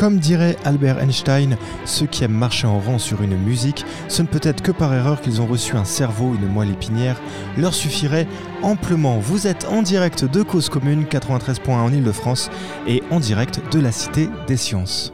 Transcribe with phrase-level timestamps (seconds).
[0.00, 4.26] Comme dirait Albert Einstein, ceux qui aiment marcher en rang sur une musique, ce ne
[4.26, 7.20] peut être que par erreur qu'ils ont reçu un cerveau, une moelle épinière,
[7.58, 8.26] leur suffirait
[8.62, 9.18] amplement.
[9.18, 12.48] Vous êtes en direct de Cause Commune 93.1 en Ile-de-France
[12.86, 15.12] et en direct de la Cité des Sciences.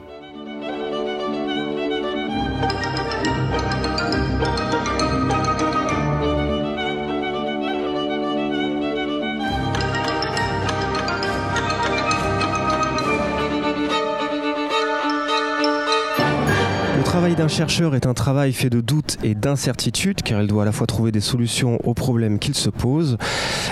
[17.46, 20.72] D'un chercheur est un travail fait de doutes et d'incertitudes, car il doit à la
[20.72, 23.18] fois trouver des solutions aux problèmes qu'il se pose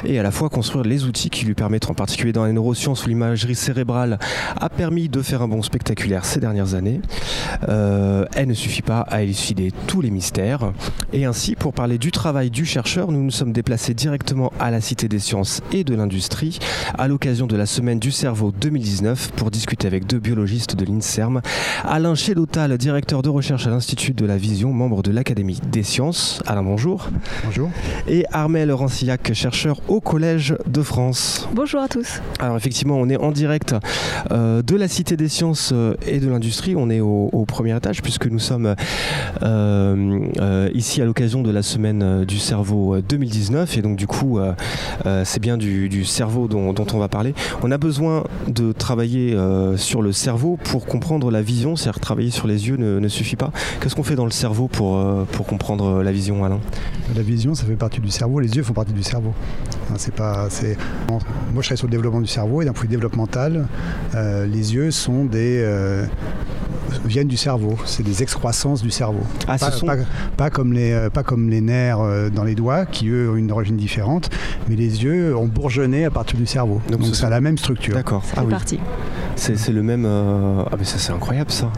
[0.05, 3.05] et à la fois construire les outils qui lui permettront, en particulier dans les neurosciences
[3.05, 4.21] où l'imagerie cérébrale
[4.61, 7.01] a permis de faire un bond spectaculaire ces dernières années.
[7.69, 10.73] Euh, elle ne suffit pas à élucider tous les mystères.
[11.13, 14.81] Et ainsi, pour parler du travail du chercheur, nous nous sommes déplacés directement à la
[14.81, 16.61] Cité des sciences et de l'industrie
[16.97, 21.41] à l'occasion de la Semaine du cerveau 2019 pour discuter avec deux biologistes de l'INSERM,
[21.83, 26.43] Alain Chélotal, directeur de recherche à l'Institut de la Vision, membre de l'Académie des Sciences.
[26.47, 27.09] Alain, bonjour.
[27.45, 27.71] Bonjour.
[28.09, 31.49] Et Armel Rancillac, chercheur au Collège de France.
[31.53, 32.21] Bonjour à tous.
[32.41, 33.75] Alors effectivement, on est en direct
[34.33, 36.75] euh, de la Cité des Sciences euh, et de l'Industrie.
[36.77, 38.75] On est au, premier étage puisque nous sommes
[39.43, 43.79] euh, ici à l'occasion de la Semaine du cerveau 2019.
[43.79, 44.39] Et donc du coup,
[45.25, 47.35] c'est bien du, cerveau dont, on va parler.
[47.63, 49.37] On a besoin de travailler
[49.77, 53.53] sur le cerveau pour comprendre la vision, c'est-à-dire travailler sur les yeux ne suffit pas.
[53.81, 56.61] Qu'est-ce qu'on fait dans le cerveau pour, euh, pour comprendre euh, la vision, Alain?
[57.15, 58.41] La vision, ça fait partie du cerveau.
[58.41, 59.35] Les yeux font partie du cerveau.
[59.97, 60.77] C'est pas, c'est...
[61.09, 61.19] Moi,
[61.57, 63.67] je travaille sur le développement du cerveau et d'un point de vue développemental,
[64.15, 65.65] euh, les yeux sont des
[67.05, 67.77] viennent du cerveau.
[67.85, 69.23] C'est des excroissances du cerveau.
[69.49, 69.87] Ah, pas, sont...
[70.37, 71.99] pas, comme les, pas comme les nerfs
[72.33, 74.31] dans les doigts, qui eux ont une origine différente,
[74.69, 76.81] mais les yeux ont bourgeonné à partir du cerveau.
[76.89, 77.95] Donc, Donc ça a la même structure.
[77.95, 78.23] D'accord.
[78.37, 78.51] Ah, oui.
[78.51, 78.79] parti.
[79.37, 80.07] C'est, le même.
[80.07, 81.71] Ah, mais ça, c'est incroyable ça.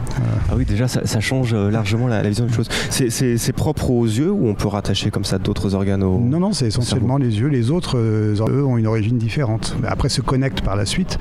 [0.49, 2.69] Ah oui, déjà, ça, change largement la, vision des choses.
[2.89, 6.19] C'est, propre aux yeux ou on peut rattacher comme ça d'autres organes au.
[6.19, 7.47] Non, non, c'est essentiellement les yeux.
[7.47, 9.75] Les autres, eux, ont une origine différente.
[9.87, 11.17] Après, se connectent par la suite,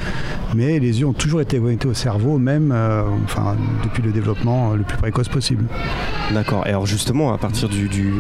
[0.55, 2.75] mais les yeux ont toujours été connectés au cerveau, même
[3.25, 5.65] enfin, depuis le développement le plus précoce possible.
[6.35, 6.67] D'accord.
[6.67, 8.15] Et alors, justement, à partir du, du,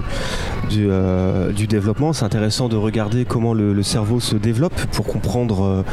[0.71, 5.85] du, développement, c'est intéressant de regarder comment le, cerveau se développe pour comprendre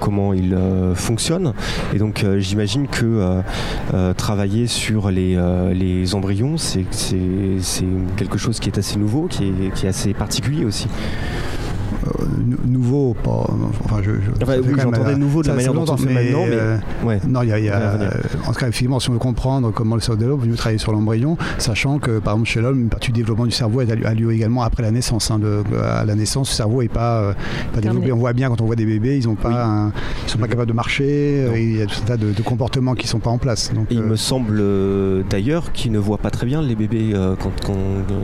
[0.00, 1.52] comment il euh, fonctionne.
[1.94, 3.42] Et donc euh, j'imagine que
[3.94, 4.12] euh,
[4.66, 5.38] sur les,
[5.74, 6.84] les embryons, c'est
[8.16, 10.88] quelque chose qui est assez nouveau, qui est assez particulier aussi.
[11.92, 12.24] Euh,
[12.66, 13.46] nouveau, pas.
[13.84, 14.12] Enfin, je,
[14.78, 16.56] j'entendais nouveau de la manière dont on fait maintenant, mais.
[16.58, 17.20] Euh, ouais.
[17.26, 17.58] Non, il y a.
[17.58, 17.92] Y a
[18.46, 20.92] en tout cas, effectivement, si on veut comprendre comment le cerveau développe, mieux travailler sur
[20.92, 24.32] l'embryon, sachant que, par exemple, chez l'homme, une partie du développement du cerveau a lieu
[24.32, 25.30] également après la naissance.
[25.30, 25.40] Hein,
[25.82, 27.32] à la naissance, le cerveau n'est pas, euh,
[27.74, 28.12] pas développé.
[28.12, 29.90] On voit bien quand on voit des bébés, ils ne pas
[30.26, 33.10] sont pas capables de marcher, il y a tout un tas de, comportements qui ne
[33.10, 33.72] sont pas en place.
[33.74, 34.62] Donc, il me semble
[35.28, 37.74] d'ailleurs qu'ils ne voient pas très bien les bébés quand, quand,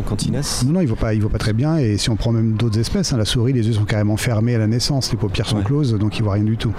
[0.07, 0.65] quand, ils naissent.
[0.65, 1.77] Non, non, ils ne voient, pas, voient pas très bien.
[1.77, 4.55] Et si on prend même d'autres espèces, hein, la souris, les yeux sont carrément fermés
[4.55, 6.73] à la naissance, les paupières sont closes, donc ils voient rien du tout.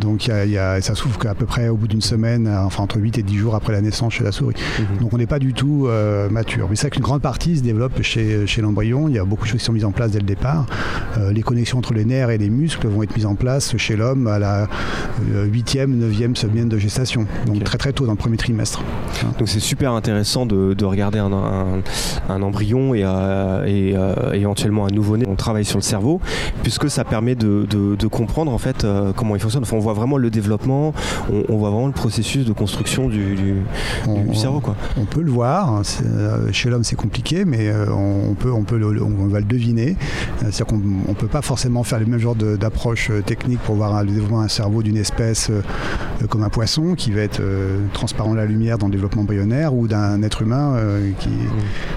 [0.00, 3.18] Donc y a, ça s'ouvre qu'à peu près au bout d'une semaine, enfin entre 8
[3.18, 4.54] et 10 jours après la naissance chez la souris.
[4.78, 4.98] Mhm.
[5.00, 6.68] Donc on n'est pas du tout euh, mature.
[6.70, 9.08] Mais c'est vrai qu'une grande partie se développe chez, chez l'embryon.
[9.08, 10.66] Il y a beaucoup de choses qui sont mises en place dès le départ.
[11.18, 13.96] Euh, les connexions entre les nerfs et les muscles vont être mises en place chez
[13.96, 14.68] l'homme à la
[15.32, 17.26] 8e, 9e semaine de gestation.
[17.46, 18.82] Donc très très tôt dans le premier trimestre.
[19.38, 21.82] Donc c'est super intéressant de, regarder un,
[22.28, 23.64] un, embryon et, euh,
[24.32, 25.24] et éventuellement un nouveau-né.
[25.28, 26.19] On travaille sur le cerveau
[26.62, 27.66] puisque ça permet de,
[28.10, 29.62] comprendre en fait euh, comment il fonctionne.
[29.62, 30.92] Enfin, on voit vraiment le développement,
[31.30, 33.56] on, voit vraiment le processus de construction du,
[34.34, 34.60] cerveau.
[34.60, 34.76] Quoi.
[34.96, 35.82] On peut le voir.
[36.04, 39.96] Euh, chez l'homme, c'est compliqué, mais euh, on, peut, on, peut on va le deviner.
[40.38, 44.10] C'est-à-dire qu'on ne peut pas forcément faire le même genre d'approche technique pour voir le
[44.10, 45.50] développement d'un cerveau d'une espèce
[46.28, 47.40] comme un poisson qui va être
[47.92, 50.76] transparent à la lumière dans le développement embryonnaire ou d'un être humain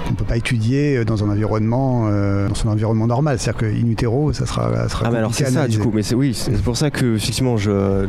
[0.05, 2.09] qu'on ne peut pas étudier dans un environnement,
[2.47, 3.39] dans son environnement normal.
[3.39, 4.71] C'est-à-dire que in utero, ça sera
[5.03, 7.57] ah mais alors c'est ça du coup, mais c'est oui, c'est pour ça que effectivement
[7.57, 8.05] je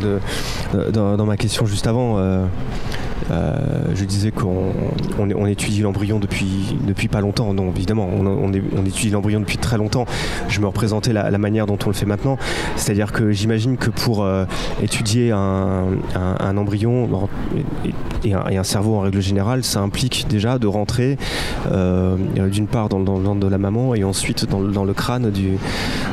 [0.92, 2.18] dans, ma question juste avant.
[2.18, 2.44] Euh,
[3.30, 3.56] euh,
[3.94, 4.72] je disais qu'on
[5.18, 7.54] on, étudie l'embryon depuis, depuis pas longtemps.
[7.54, 8.52] Non, évidemment, on,
[8.84, 10.04] étudie l'embryon depuis très longtemps.
[10.48, 12.36] Je me représentais la, manière dont on le fait maintenant.
[12.76, 14.44] C'est-à-dire que j'imagine que pour euh,
[14.82, 17.28] étudier un, embryon
[18.24, 21.16] et, un, cerveau en règle générale, ça implique déjà de rentrer
[21.70, 25.58] d'une part dans, le ventre de la maman et ensuite dans, le crâne du,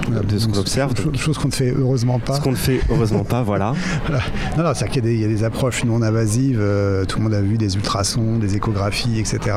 [0.09, 0.93] de ce qu'on observe.
[1.15, 2.35] Chose, qu'on ne fait heureusement pas.
[2.35, 3.73] Ce qu'on ne fait heureusement pas, voilà.
[4.57, 6.59] Non, non, c'est-à-dire qu'il y, a des approches non invasives.
[6.59, 9.55] Euh, tout le monde a vu des ultrasons, des échographies, etc.,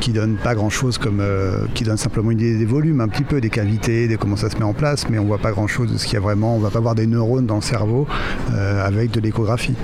[0.00, 3.22] qui donnent pas grand-chose comme, euh, qui donnent simplement une idée des volumes, un petit
[3.22, 5.92] peu des cavités, de comment ça se met en place, mais on voit pas grand-chose
[5.92, 6.56] de ce qu'il y a vraiment.
[6.56, 8.06] On va pas voir des neurones dans le cerveau
[8.52, 9.74] euh, avec de l'échographie.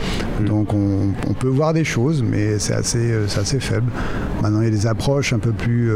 [0.41, 0.45] Mm.
[0.47, 3.91] Donc on, peut voir des choses, mais c'est assez, assez faible.
[4.41, 5.91] Maintenant, il y a des approches un peu plus,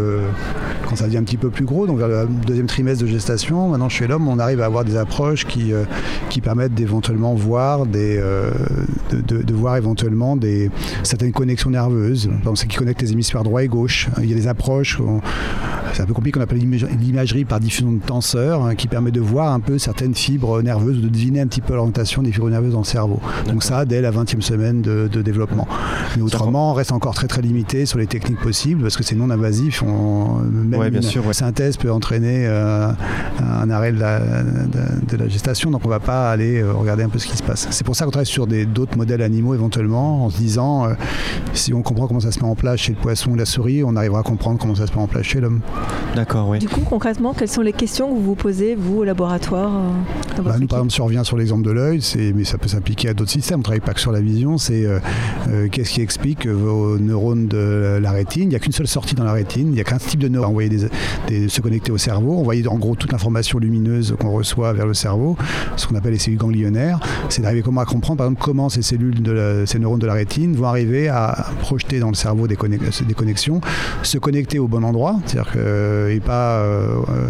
[0.89, 3.48] quand ça devient un petit peu plus gros, donc vers le deuxième trimestre de gestation,
[3.55, 5.73] maintenant chez l'homme, on arrive à avoir des approches qui,
[6.29, 8.23] qui permettent d'éventuellement voir des,
[9.13, 10.71] de, voir éventuellement des,
[11.03, 14.09] certaines connexions nerveuses, c'est qui connectent les hémisphères droit et gauche.
[14.19, 14.99] Il y a des approches,
[15.93, 19.21] c'est un peu compliqué, qu'on appelle l'imagerie par diffusion de tenseurs, hein, qui permet de
[19.21, 22.73] voir un peu certaines fibres nerveuses, de deviner un petit peu l'orientation des fibres nerveuses
[22.73, 23.21] dans le cerveau.
[23.47, 25.67] Donc ça, dès la 20e semaine de, développement.
[26.17, 29.17] Mais autrement, on reste encore très très limité sur les techniques possibles, parce que c'est
[29.17, 29.83] non invasif.
[29.83, 32.93] On, même bien sûr, synthèse peut entraîner euh,
[33.43, 37.03] un arrêt de la, de, la, gestation, donc on ne va pas aller euh, regarder
[37.03, 37.69] un peu ce qui se passe.
[37.71, 40.95] C'est pour ça qu'on travaille sur d'autres modèles animaux éventuellement, en se disant, euh,
[41.53, 43.85] si on comprend comment ça se met en place chez le poisson ou la souris,
[43.85, 45.61] on arrivera à comprendre comment ça se met en place chez l'homme.
[46.17, 46.59] D'accord, oui.
[46.59, 49.71] Du coup, concrètement, quelles sont les questions que vous vous posez, vous, au laboratoire
[50.39, 52.01] euh, bah, Nous, par exemple, si on revient sur l'exemple de l'œil,
[52.35, 54.59] mais ça peut s'appliquer à d'autres systèmes, on ne travaille pas que sur la vision,
[54.59, 54.99] c'est euh,
[55.71, 59.15] qu'est-ce qui explique que vos neurones de la rétine, il n'y a qu'une seule sortie
[59.15, 60.71] dans la rétine, il n'y a qu'un type de neurones envoyer
[61.29, 63.28] des, se connecter au cerveau, envoyer en gros toute l'information
[63.59, 65.37] lumineuse qu'on reçoit vers le cerveau,
[65.77, 68.83] ce qu'on appelle les cellules ganglionnaires, c'est d'arriver comment à comprendre, par exemple, comment ces
[68.83, 72.57] cellules de ces neurones de la rétine vont arriver à projeter dans le cerveau des,
[72.57, 73.61] connexions,
[74.03, 77.29] se connecter au bon endroit, c'est-à-dire que, euh, et pas euh, euh,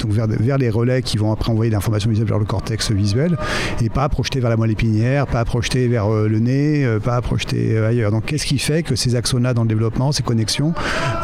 [0.00, 3.36] donc vers, vers, les relais qui vont après envoyer l'information visuelle vers le cortex visuel,
[3.80, 8.10] et pas projeter vers la moelle épinière, pas projeter vers le nez, pas projeter ailleurs.
[8.10, 10.74] Donc qu'est-ce qui fait que ces axons-là dans le développement, ces connexions,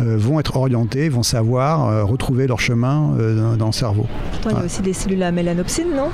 [0.01, 3.17] vont être orientés, vont savoir retrouver leur chemin
[3.59, 4.07] dans le cerveau?
[4.45, 6.11] Il y a aussi des cellules à mélanopsine, non?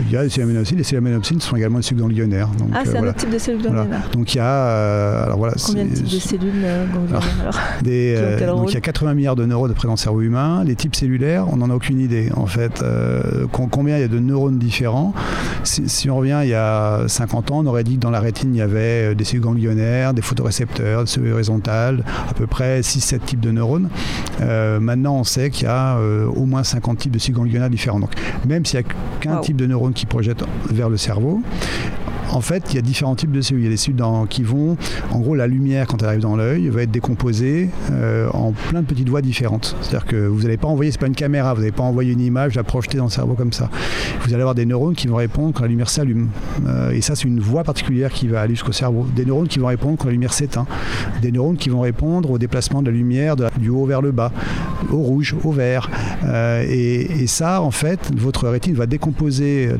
[0.00, 0.76] Il y a des cellules aménopsines.
[0.78, 2.48] Les cellules aménopsines sont également des cellules ganglionnaires.
[2.58, 4.08] Donc, ah, c'est un autre type de cellules ganglionnaires.
[4.12, 4.44] Donc il y a.
[4.44, 8.76] Euh, alors, voilà, Combien de types de cellules euh, ganglionnaires des, euh, Donc il y
[8.76, 10.64] a 80 milliards de neurones présents dans le cerveau humain.
[10.64, 12.84] Les types cellulaires, on n'en a aucune idée en fait.
[13.52, 15.14] combien il y a de neurones différents?
[15.62, 18.54] Si, on revient il y a 50 ans, on aurait dit que dans la rétine
[18.54, 23.20] il y avait des cellules ganglionnaires, des photorécepteurs, des cellules horizontales, à peu près 6-7
[23.20, 23.88] types de neurones.
[24.80, 28.00] maintenant on sait qu'il y a au moins 50 types de cellules ganglionnaires différents.
[28.00, 28.12] Donc
[28.46, 28.88] même s'il n'y a
[29.20, 31.42] qu'un type de qui projette vers le cerveau
[32.34, 33.62] en fait, il y a différents types de cellules.
[33.62, 34.76] Il y a des cellules qui vont,
[35.12, 38.82] en gros, la lumière, quand elle arrive dans l'œil, va être décomposée euh, en plein
[38.82, 39.76] de petites voies différentes.
[39.80, 42.20] C'est-à-dire que vous n'allez pas envoyer, c'est pas une caméra, vous n'allez pas envoyer une
[42.20, 43.70] image, la projeter dans le cerveau comme ça.
[44.22, 46.28] Vous allez avoir des neurones qui vont répondre quand la lumière s'allume.
[46.66, 49.06] Euh, et ça, c'est une voie particulière qui va aller jusqu'au cerveau.
[49.14, 50.66] Des neurones qui vont répondre quand la lumière s'éteint.
[51.22, 54.32] Des neurones qui vont répondre au déplacement de la lumière du haut vers le bas,
[54.90, 55.90] au rouge, au vert.
[56.24, 59.70] Euh, et, ça, en fait, votre rétine va décomposer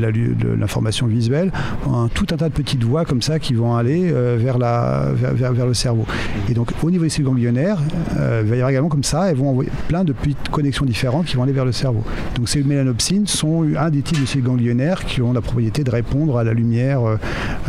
[0.59, 1.53] l'information visuelle
[1.87, 5.11] en tout un tas de petites voies comme ça qui vont aller euh, vers, la,
[5.13, 6.07] vers, le cerveau.
[6.49, 7.79] Et donc au niveau des cellules ganglionnaires,
[8.19, 10.85] euh, il va y avoir également comme ça, elles vont envoyer plein de petites connexions
[10.85, 12.03] différentes qui vont aller vers le cerveau.
[12.37, 15.91] Donc ces mélanopsines sont un des types de cellules ganglionnaires qui ont la propriété de
[15.91, 17.01] répondre à la lumière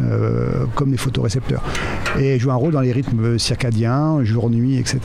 [0.02, 1.64] euh, comme les photorécepteurs.
[2.20, 5.00] Et jouent un rôle dans les rythmes circadiens, jour-nuit, etc.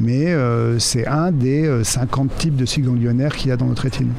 [0.00, 0.34] Mais
[0.78, 1.49] c'est un des
[1.82, 4.12] 50 types de ganglionnaires qu'il y a dans notre rétine.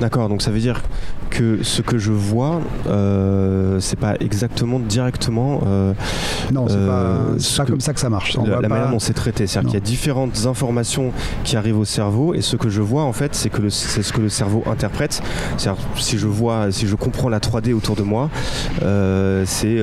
[0.00, 0.82] D'accord, donc ça veut dire
[1.32, 5.62] que ce que je vois, euh, c'est pas exactement directement.
[5.66, 5.94] Euh,
[6.52, 8.36] non, c'est pas, euh, pas comme ça que ça marche.
[8.36, 11.12] la, manière dont c'est traité, c'est-à-dire qu'il y a différentes informations
[11.44, 14.12] qui arrivent au cerveau et ce que je vois en fait, c'est que c'est ce
[14.12, 15.22] que le cerveau interprète.
[15.56, 18.28] C'est-à-dire si je vois, si je comprends la 3D autour de moi,
[19.44, 19.78] c'est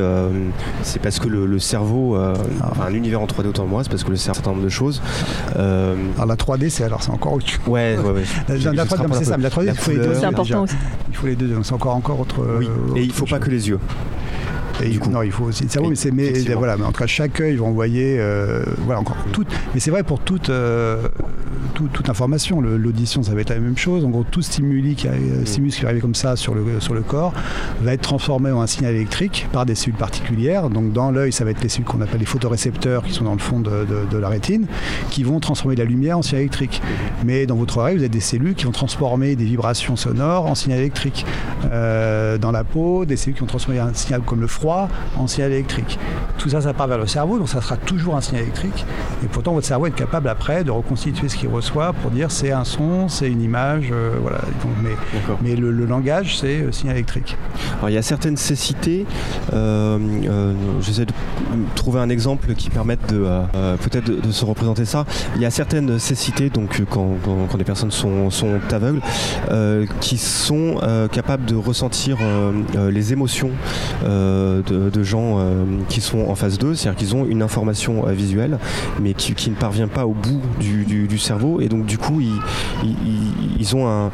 [0.83, 2.33] c'est parce que le, cerveau, ah.
[2.61, 4.63] enfin l'univers en 3D autour de moi, c'est parce que le cerveau un certain nombre
[4.63, 5.01] de choses.
[5.55, 8.23] alors la 3D, c'est alors c'est encore autre Ouais, ouais, ouais.
[8.47, 9.73] La, la 3D, c'est ça, la 3D,
[10.19, 10.75] c'est important aussi.
[11.09, 12.45] Il faut les deux, c'est encore encore autre.
[12.59, 12.67] Oui.
[12.95, 13.79] Et il faut pas que les yeux.
[14.83, 15.09] Et du coup.
[15.09, 17.65] Non, il faut aussi mais c'est mais, voilà, mais en tout cas chaque œil va
[17.65, 19.45] envoyer euh, voilà encore tout.
[19.73, 21.07] Mais c'est vrai pour toute euh,
[21.73, 22.61] toute information.
[22.61, 24.03] L'audition, ça va être la même chose.
[24.05, 25.45] En gros, tout stimuli qui, mm.
[25.45, 27.33] stimulus qui va arriver comme ça sur le sur le corps
[27.81, 30.69] va être transformé en un signal électrique par des cellules particulières.
[30.69, 33.33] Donc dans l'œil, ça va être les cellules qu'on appelle les photorécepteurs qui sont dans
[33.33, 34.67] le fond de, de, la rétine,
[35.09, 36.81] qui vont transformer la lumière en signal électrique.
[37.25, 40.55] Mais dans votre oreille, vous avez des cellules qui vont transformer des vibrations sonores en
[40.55, 41.25] signal électrique.
[41.71, 44.68] Euh, dans la peau, des cellules qui vont transformer un signal comme le froid
[45.17, 45.99] en signal électrique.
[46.37, 48.85] Tout ça, ça part vers le cerveau, donc ça sera toujours un signal électrique.
[49.23, 52.51] Et pourtant, votre cerveau est capable après de reconstituer ce qu'il reçoit pour dire c'est
[52.51, 54.39] un son, c'est une image, voilà.
[54.81, 54.91] mais,
[55.41, 57.37] mais le, langage, c'est signal électrique.
[57.77, 59.05] Alors il y a certaines cécités,
[59.51, 61.13] j'essaie de
[61.75, 63.27] trouver un exemple qui permette de
[63.77, 65.05] peut-être de, se représenter ça.
[65.35, 69.01] Il y a certaines cécités, donc quand, quand, les personnes sont, sont aveugles,
[69.99, 70.77] qui sont
[71.11, 72.17] capables de ressentir
[72.89, 73.51] les émotions
[74.61, 75.39] de, gens
[75.87, 78.59] qui sont en phase 2, c'est-à-dire qu'ils ont une information euh, visuelle,
[79.01, 82.39] mais qui, ne parvient pas au bout du, cerveau, et donc du coup, ils,
[83.59, 84.11] ils, ont un,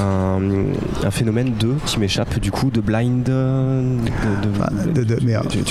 [0.00, 3.24] un, phénomène de, qui m'échappe, du coup, de blind.
[3.24, 3.32] tu,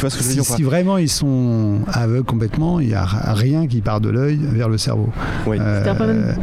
[0.02, 3.06] vois ce que je veux dire Si vraiment ils sont aveugles complètement, il n'y a
[3.06, 5.10] rien qui part de l'œil vers le cerveau.
[5.48, 5.58] Oui.
[5.60, 6.36] Euh, c'est un problème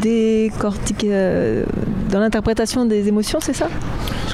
[0.00, 1.64] des cortiques euh,
[2.10, 3.68] dans l'interprétation des émotions, c'est ça?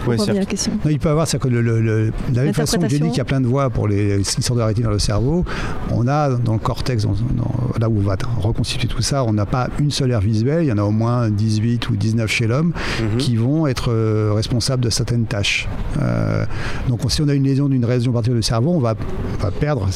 [0.06, 0.72] Ouais, bien la question.
[0.88, 3.20] il peut avoir, c'est que le, de la même façon que j'ai dit qu'il y
[3.20, 5.44] a plein de voies pour les qui de rétine dans le cerveau,
[5.90, 7.06] on a dans le cortex,
[7.80, 10.68] là où on va reconstituer tout ça, on n'a pas une seule aire visuelle, il
[10.68, 13.18] y en a au moins 18 ou 19 chez l'homme mhm.
[13.18, 15.68] qui vont être euh, responsables de certaines tâches.
[16.00, 16.44] Euh,
[16.88, 18.94] donc si on a une lésion d'une région particulière du cerveau, on va,
[19.58, 19.88] perdre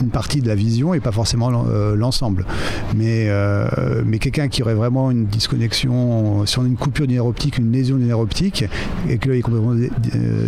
[0.00, 2.46] une partie de la vision et pas forcément euh, l'ensemble.
[2.96, 3.28] Mais,
[4.04, 7.70] mais quelqu'un qui aurait vraiment une disconnexion, si on a une coupure d'une optique, une
[7.72, 8.64] lésion d'une optique,
[9.08, 9.74] et que l'œil est complètement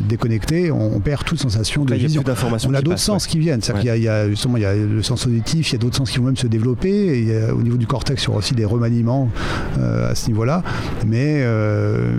[0.09, 2.23] déconnecté, on, perd toute sensation de vision.
[2.69, 3.61] On a d'autres sens qui viennent.
[3.83, 6.11] Il, y a, justement il y a le sens auditif, il y a d'autres sens
[6.11, 6.91] qui vont même se développer.
[6.91, 9.31] Et au niveau du cortex, il y aura aussi des remaniements
[9.79, 10.63] euh, à ce niveau-là.
[11.07, 12.13] Mais, euh,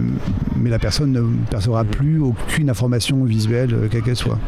[0.57, 4.39] mais la personne ne percevra plus aucune information visuelle, euh, quelle qu'elle soit.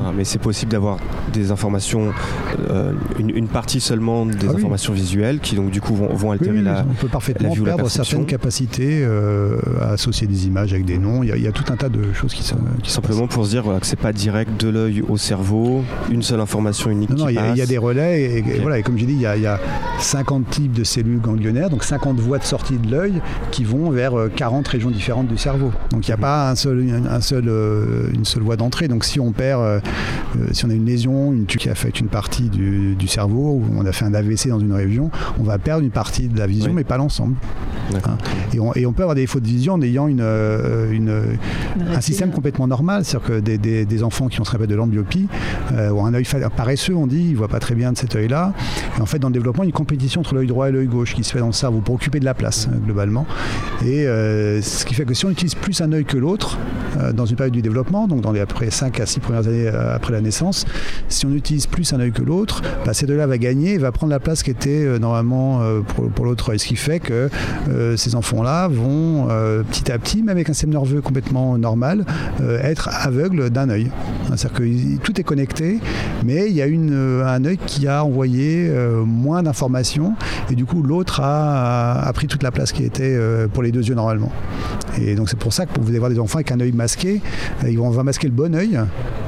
[0.00, 0.98] Ah, mais c'est possible d'avoir
[1.32, 2.12] des informations,
[3.18, 6.84] une, partie seulement des ah informations visuelles qui donc du coup vont, altérer la.
[6.88, 9.06] On peut parfaitement perdre certaines capacités
[9.80, 11.22] à associer des images avec des noms.
[11.22, 12.58] Il y a, tout un tas de choses qui sont.
[12.84, 16.90] Simplement pour se dire que c'est pas direct de l'œil au cerveau, une seule information
[16.90, 17.10] unique.
[17.10, 19.60] Non, il y, a des relais et, voilà, et comme j'ai dit, il y, a,
[19.98, 24.12] 50 types de cellules ganglionnaires, donc 50 voies de sortie de l'œil qui vont vers
[24.34, 25.72] 40 euh, régions différentes du cerveau.
[25.90, 26.22] Donc il n'y a mhm.
[26.22, 28.86] pas un seul, un seul, euh, une seule voie d'entrée.
[28.88, 29.80] Donc si on perd, euh,
[30.52, 33.92] si on a une lésion, une qui affecte une partie du, cerveau, ou on a
[33.92, 36.84] fait un AVC dans une région, on va perdre une partie de la vision, mais
[36.84, 37.36] pas l'ensemble.
[37.94, 38.18] Hein.
[38.52, 40.24] et, on, et, on, peut avoir des défauts de vision en ayant une,
[40.92, 41.38] une
[41.90, 45.28] un système complètement normal, c'est-à-dire que des, des, enfants qui ont ce qu'on de l'ambiopie,
[45.72, 46.24] ou un œil
[46.56, 48.52] paresseux, on dit, il voit pas très bien de cet œil-là.
[48.98, 50.72] Et en fait, dans le développement, il y a une compétition entre l'œil droit et
[50.72, 53.26] l'œil gauche qui se fait dans le cerveau pour occuper de la place, euh, globalement.
[53.84, 56.58] Et euh, ce qui fait que si on utilise plus un œil que l'autre,
[56.98, 59.68] euh, dans une période du développement, donc dans les après 5 à 6 premières années
[59.68, 60.66] après la naissance,
[61.08, 63.92] si on utilise plus un œil que l'autre, bah, cet œil-là va gagner et va
[63.92, 66.58] prendre la place qui était normalement pour, pour l'autre œil.
[66.58, 67.28] Ce qui fait que
[67.96, 69.28] ces enfants-là vont
[69.70, 72.04] petit à petit, même avec un système nerveux complètement normal,
[72.40, 73.77] être aveugles d'un œil.
[74.26, 75.78] C'est-à-dire que tout est connecté,
[76.24, 80.14] mais il y a une, euh, un œil qui a envoyé euh, moins d'informations
[80.50, 83.86] et du coup l'autre a, pris toute la place qui était euh, pour les deux
[83.86, 84.32] yeux normalement.
[85.00, 87.20] Et donc c'est pour ça que vous allez voir des enfants avec un œil masqué,
[87.66, 88.78] ils vont, on va masquer le bon œil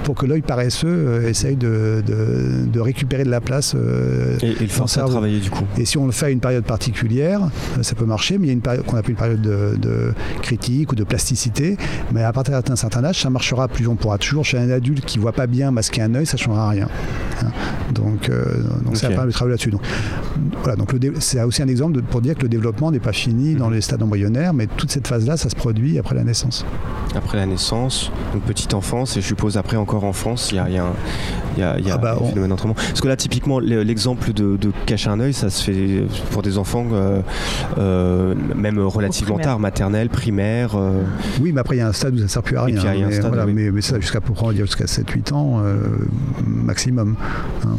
[0.04, 3.76] pour que l'œil paresseux essaye de, de, récupérer de la place.
[4.42, 5.64] et, et le forcer à travailler du coup.
[5.76, 7.42] Et si on le fait à une période particulière,
[7.82, 10.92] ça peut marcher, mais il y a une période qu'on appelle une période de, critique
[10.92, 11.76] ou de plasticité.
[12.12, 13.86] Mais à partir d'un certain âge, ça marchera plus.
[13.86, 16.42] On pourra toujours chez un adulte qui voit pas bien masquer un œil, ça ne
[16.42, 16.88] changera rien.
[17.42, 17.50] Hein.
[17.92, 18.96] Donc, euh, donc okay.
[18.96, 19.70] ça de travailler là-dessus.
[19.70, 19.82] Donc,
[20.62, 23.68] voilà, donc c'est aussi un exemple pour dire que le développement n'est pas fini dans
[23.68, 23.74] mhm.
[23.74, 26.64] les stades embryonnaires, mais toute cette phase-là, ça se produit après la naissance.
[27.14, 30.68] Après la naissance, une petite enfance, et je suppose après encore enfance, il y a,
[30.68, 30.86] y a,
[31.58, 32.74] y a, y a ah bah, phénomène d'entraînement.
[32.74, 36.86] Parce que là, typiquement, l'exemple de, cacher un œil, ça se fait pour des enfants
[36.92, 37.20] euh,
[37.78, 40.76] euh, même relativement tard, maternelle, primaire.
[41.40, 42.82] Oui, mais après, il y a un stade où ça ne sert plus à rien.
[43.46, 44.20] mais, mais, ça, jusqu'à
[44.52, 45.62] jusqu'à 7-8 ans
[46.46, 47.16] maximum.
[47.64, 47.76] Hein.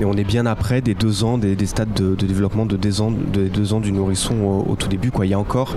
[0.00, 3.12] Et on est bien après des deux ans, des, stades de, développement de deux ans,
[3.12, 4.34] de deux ans du nourrisson
[4.66, 5.10] au, tout début.
[5.10, 5.26] Quoi.
[5.26, 5.76] Il y a encore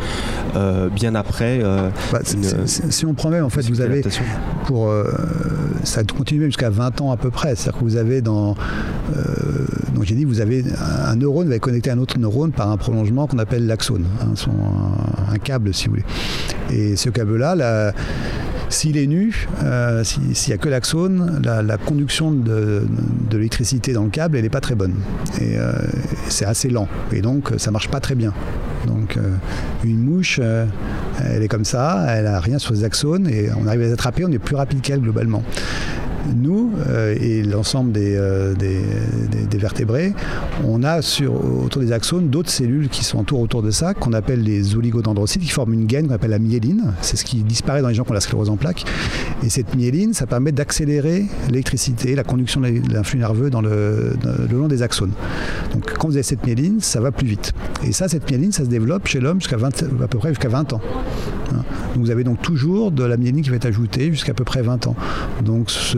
[0.56, 1.60] euh, bien après.
[1.62, 4.04] Euh, bah, si on prend même, en fait, vous avez
[4.66, 5.06] pour euh,
[5.84, 7.56] ça continue jusqu'à 20 ans à peu près.
[7.56, 8.56] C'est-à-dire que vous avez dans
[9.94, 10.64] donc j'ai dit vous avez
[11.06, 14.34] un neurone va connecter à un autre neurone par un prolongement qu'on appelle l'axone, hein,
[15.32, 16.06] un, câble si vous voulez.
[16.70, 17.94] Et ce câble-là,
[18.70, 22.86] s'il est nu, euh, s'il n'y a que l'axone, la, conduction de,
[23.32, 24.96] l'électricité dans le câble, elle n'est pas très bonne.
[25.40, 25.72] Et euh,
[26.28, 26.88] c'est assez lent.
[27.12, 28.34] Et donc, ça ne marche pas très bien.
[28.86, 29.22] Donc, euh,
[29.84, 33.82] une mouche, elle est comme ça, elle n'a rien sur les axones, et on arrive
[33.82, 35.44] à les attraper, on est plus rapide qu'elle globalement.
[36.36, 36.72] Nous
[37.20, 38.20] et l'ensemble des,
[38.58, 40.14] des, vertébrés,
[40.64, 44.44] on a sur, autour des axones d'autres cellules qui sont autour, de ça, qu'on appelle
[44.44, 46.94] les oligodendrocytes, qui forment une gaine qu'on appelle la myéline.
[47.02, 48.86] C'est ce qui disparaît dans les gens qui ont la sclérose en plaques.
[49.44, 54.58] Et cette myéline, ça permet d'accélérer l'électricité, la conduction de l'influx nerveux dans le, le,
[54.58, 55.14] long des axones.
[55.74, 57.54] Donc quand vous avez cette myéline, ça va plus vite.
[57.86, 60.74] Et ça, cette myéline, ça se développe chez l'homme jusqu'à à peu près jusqu'à 20
[60.74, 60.82] ans.
[61.54, 61.64] Hein.
[61.94, 64.62] Donc vous avez donc toujours de la myéline qui va être ajoutée jusqu'à peu près
[64.62, 64.96] 20 ans.
[65.44, 65.98] Donc ce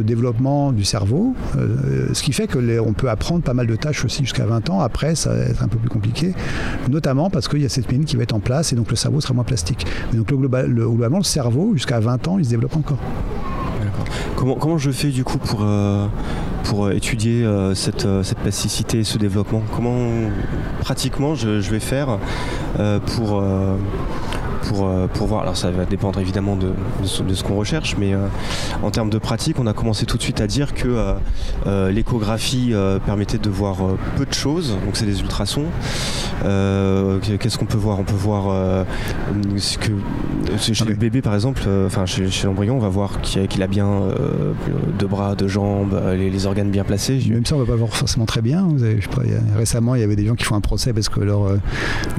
[0.73, 4.23] du cerveau, euh, ce qui fait que on peut apprendre pas mal de tâches aussi
[4.23, 4.81] jusqu'à 20 ans.
[4.81, 6.33] Après, ça va être un peu plus compliqué,
[6.89, 8.95] notamment parce qu'il y a cette myéline qui va être en place et donc le
[8.95, 9.85] cerveau sera moins plastique.
[10.13, 12.99] Donc le, global, le, globalement, le cerveau, jusqu'à 20 ans, il se développe encore.
[14.35, 16.07] Comment, je fais du coup pour, euh,
[16.63, 17.45] pour euh, étudier
[17.75, 19.61] cette, cette, plasticité, ce développement?
[19.75, 19.97] Comment
[20.81, 22.19] pratiquement je vais faire
[23.15, 23.43] pour
[24.71, 25.41] euh, pour, voir.
[25.41, 26.73] Alors ça va dépendre évidemment de,
[27.05, 28.27] ce qu'on recherche, mais euh,
[28.83, 31.15] en termes de pratique, on a commencé tout de suite à dire que
[31.67, 32.73] euh, l'échographie
[33.05, 33.77] permettait de voir
[34.17, 35.65] peu de choses, donc c'est des ultrasons.
[36.41, 37.99] Qu'est-ce qu'on peut voir?
[37.99, 38.85] On peut voir
[39.55, 39.91] que
[40.57, 43.87] chez le bébé par exemple, enfin chez, l'embryon, on va voir qu'il a, bien
[44.97, 47.19] deux bras, deux jambes, les, organes bien placés.
[47.29, 48.67] Même ça, on va pas voir forcément très bien.
[48.69, 48.99] Vous avez,
[49.55, 51.57] récemment, il y avait des gens qui font un procès parce que leur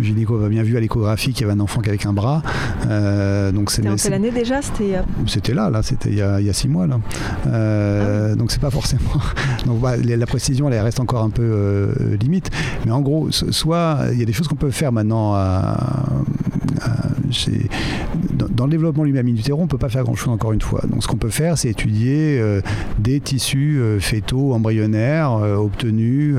[0.00, 2.42] gynéco va bien vu à l'échographie qu'il y avait un enfant qui avec un bras
[2.88, 4.60] euh, donc c'est en quelle année déjà?
[4.62, 7.00] C'était là, là, c'était il, y a six mois là.
[7.46, 9.20] Euh, ah donc c'est pas forcément.
[9.66, 12.50] donc bah, la précision, elle reste encore un peu euh, limite.
[12.84, 16.06] Mais en gros, soit y a des choses qu'on peut faire maintenant à,
[18.32, 20.82] dans, le développement lui-même in on ne peut pas faire grand-chose encore une fois.
[20.88, 22.60] Donc ce qu'on peut faire, c'est étudier euh,
[22.98, 26.36] des tissus euh, fétaux embryonnaires euh, obtenus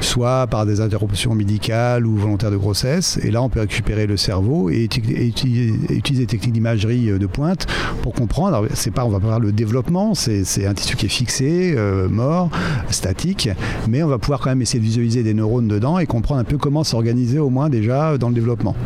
[0.00, 3.18] soit par des interruptions médicales ou volontaires de grossesse.
[3.22, 7.66] Et là, on peut récupérer le cerveau et, utiliser, des techniques d'imagerie de pointe
[8.02, 8.66] pour comprendre.
[8.74, 11.76] C'est pas, on va pas voir le développement, c'est un tissu qui est fixé,
[12.10, 12.50] mort,
[12.90, 13.48] statique,
[13.88, 16.44] mais on va pouvoir quand même essayer de visualiser des neurones dedans et comprendre un
[16.44, 18.76] peu comment s'organiser au moins déjà dans le développement.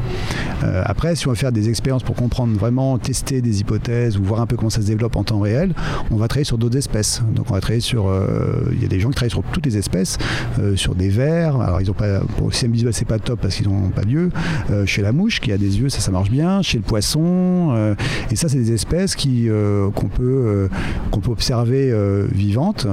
[0.85, 4.47] après, si veut faire des expériences pour comprendre vraiment, tester des hypothèses ou voir un
[4.47, 5.75] peu comment ça se développe en temps réel,
[6.11, 7.23] on va travailler sur d'autres espèces.
[7.35, 9.66] Donc on va travailler sur, euh, il y a des gens qui travaillent sur toutes
[9.66, 10.18] les espèces,
[10.58, 11.61] euh, sur des vers.
[11.61, 14.04] Alors ils ont pas, pour le système visuel c'est pas top parce qu'ils n'ont pas
[14.04, 14.30] d'yeux.
[14.70, 16.62] Euh, chez la mouche qui a des yeux, ça ça marche bien.
[16.62, 17.94] Chez le poisson,
[18.30, 19.49] et ça c'est des espèces qui
[19.94, 20.68] qu'on peut
[21.11, 21.92] qu'on peut observer
[22.32, 22.87] vivantes.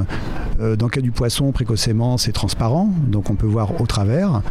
[0.59, 4.41] dans le cas du poisson, précocement, c'est transparent, donc on peut voir au travers.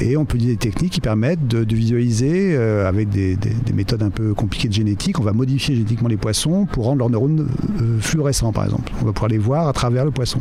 [0.00, 4.10] Et on peut utiliser des techniques qui permettent de visualiser avec des, des, méthodes un
[4.10, 5.18] peu compliquées de génétique.
[5.18, 7.48] On va modifier génétiquement les poissons pour rendre leurs neurones
[7.80, 8.92] euh, fluorescents, par exemple.
[9.02, 10.40] On va pouvoir les voir à travers le poisson.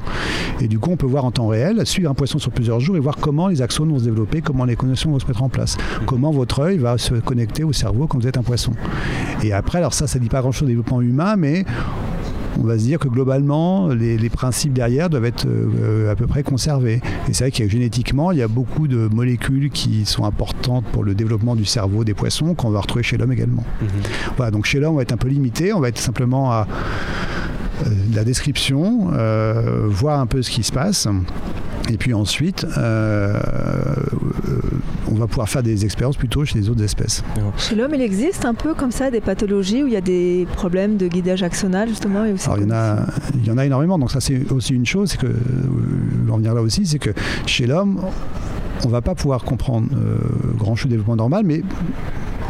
[0.62, 2.96] Et du coup, on peut voir en temps réel, suivre un poisson sur plusieurs jours
[2.96, 5.50] et voir comment les axones vont se développer, comment les connexions vont se mettre en
[5.50, 8.74] place, comment votre œil va se connecter au cerveau quand vous êtes un poisson.
[9.44, 11.66] Et après, alors ça, ça ne dit pas grand-chose au développement humain, mais
[12.60, 16.44] on va se dire que globalement, les, principes derrière doivent être euh, à peu près
[16.44, 17.02] conservés.
[17.30, 21.04] Et c'est vrai que génétiquement, il y a beaucoup de molécules qui sont importantes pour
[21.04, 23.64] le développement du cerveau des poissons qu'on va retrouver chez l'homme également.
[23.82, 23.88] Mhm.
[24.38, 26.68] Voilà, donc chez l'homme, on va être un peu limité, on va être simplement à
[28.14, 31.08] la description, euh, voir un peu ce qui se passe.
[31.90, 33.40] Et puis ensuite, euh,
[35.08, 37.24] on va pouvoir faire des expériences plutôt chez les autres espèces.
[37.58, 40.48] Chez l'homme, il existe un peu comme ça des pathologies où il y a des
[40.56, 43.66] problèmes de guidage axonal justement et Alors, il, y en a, il y en a
[43.66, 44.00] énormément.
[44.00, 45.32] Donc ça, c'est aussi une chose, c'est que,
[46.32, 47.12] en venir là aussi, c'est que
[47.46, 48.02] chez l'homme,
[48.84, 49.90] on ne va pas pouvoir comprendre
[50.58, 51.62] grand chose de développement normal, mais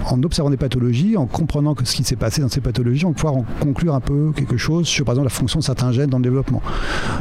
[0.09, 3.15] en observant des pathologies, en comprenant ce qui s'est passé dans ces pathologies, on va
[3.15, 6.09] pouvoir en conclure un peu quelque chose sur, par exemple, la fonction de certains gènes
[6.09, 6.61] dans le développement.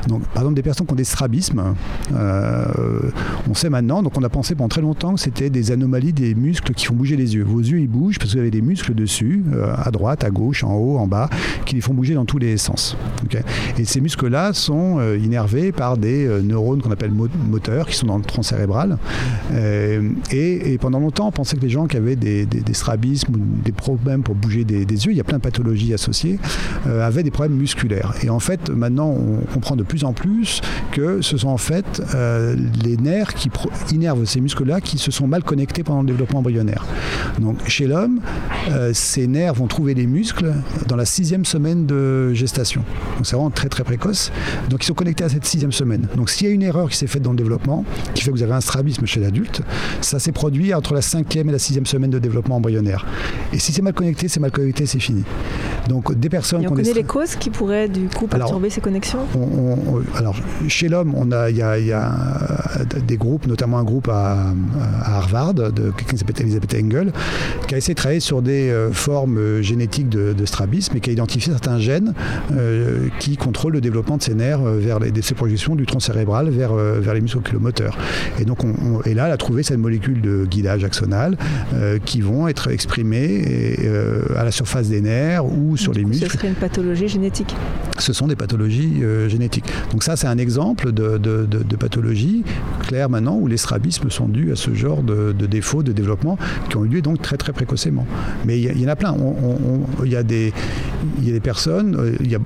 [0.09, 1.75] Donc, par exemple, des personnes qui ont des strabismes,
[2.12, 3.11] euh,
[3.49, 6.35] on sait maintenant, donc on a pensé pendant très longtemps que c'était des anomalies des
[6.35, 7.44] muscles qui font bouger les yeux.
[7.44, 10.31] Vos yeux, ils bougent parce que vous avez des muscles dessus, euh, à droite, à
[10.31, 11.31] gauche, en haut, en bas,
[11.64, 12.97] qui les font bouger dans tous les sens.
[13.79, 18.18] et ces muscles-là sont euh, innervés par des neurones qu'on appelle moteurs, qui sont dans
[18.18, 18.99] le tronc cérébral.
[20.31, 24.22] Et, pendant longtemps, on pensait que les gens qui avaient des strabisme ou des problèmes
[24.22, 26.38] pour bouger des, yeux, il y a plein de pathologies associées,
[26.87, 28.14] euh, avaient des problèmes musculaires.
[28.22, 30.60] Et en fait, maintenant, on comprend de plus en plus
[30.92, 33.50] que ce sont en fait euh, les nerfs qui
[33.92, 36.84] innervent ces muscles-là qui se sont mal connectés pendant le développement embryonnaire.
[37.38, 38.20] Donc, chez l'homme,
[38.70, 40.52] euh, ces nerfs vont trouver les muscles
[40.88, 42.82] dans la sixième semaine de gestation.
[43.16, 44.30] Donc, c'est vraiment très très précoce.
[44.70, 46.08] Donc, ils sont connectés à cette sixième semaine.
[46.16, 47.84] Donc, s'il y a une erreur qui s'est faite dans le développement,
[48.14, 49.62] qui fait que vous avez un strabisme chez l'adulte,
[50.00, 53.07] ça s'est produit entre la cinquième et la sixième semaine de développement embryonnaire.
[53.53, 55.22] Et si c'est mal connecté, c'est mal connecté, c'est fini.
[55.88, 56.62] Donc des personnes.
[56.62, 59.20] Et on connaît les causes qui pourraient du coup perturber ces connexions?
[60.16, 60.37] alors
[60.68, 62.12] chez l'homme, on a il y, a,
[63.07, 64.38] des groupes, notamment un groupe à,
[65.05, 67.12] Harvard de quelqu'un qui s'appelle Elisabeth Engel,
[67.68, 71.12] qui a essayé de travailler sur des euh, formes génétiques de, strabisme et qui a
[71.12, 72.12] identifié certains gènes
[72.53, 76.50] euh, qui contrôlent le développement de ces nerfs vers les, ces projections du tronc cérébral
[76.50, 77.96] vers, vers les muscles oculomoteurs.
[78.38, 81.37] Et donc on, et là, elle a trouvé cette molécule de guidage axonal
[82.05, 83.78] qui vont être exprimées
[84.36, 86.30] à la surface des nerfs ou sur les muscles.
[86.30, 87.54] Ce serait une pathologie génétique.
[87.98, 89.66] Ce sont des pathologies euh, génétiques.
[89.92, 92.44] Donc ça, c'est un exemple de, de, pathologie
[92.86, 96.38] claire maintenant où les strabismes sont dus à ce genre de, défauts de développement
[96.70, 98.06] qui ont eu lieu donc très très précocement.
[98.46, 99.16] Mais il y, en a plein.
[100.04, 100.52] Il y, a des,
[101.22, 102.38] y a des personnes, euh, il y a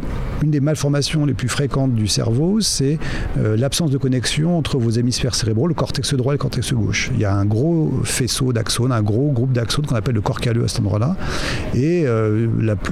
[0.43, 2.99] une des malformations les plus fréquentes du cerveau, c'est
[3.39, 7.11] euh, l'absence de connexion entre vos hémisphères cérébraux, le cortex droit et le cortex gauche.
[7.15, 10.41] Il y a un gros faisceau d'axones, un gros groupe d'axones qu'on appelle le corps
[10.41, 11.17] calleux à cet endroit-là.
[11.75, 12.05] Et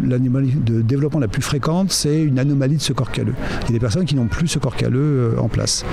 [0.03, 3.35] l'anomalie de développement la plus fréquente, c'est une anomalie de ce corps calleux.
[3.63, 5.85] Il y a des personnes qui n'ont plus ce corps calleux euh, en place.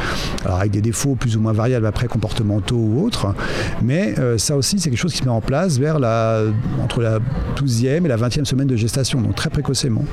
[0.45, 3.33] Alors avec des défauts plus ou moins variables après comportementaux ou autres,
[3.81, 6.43] mais euh, ça aussi c'est quelque chose qui se met en place vers la,
[6.83, 7.19] entre la
[7.57, 10.05] 12e et la 20e semaine de gestation, donc très précocement.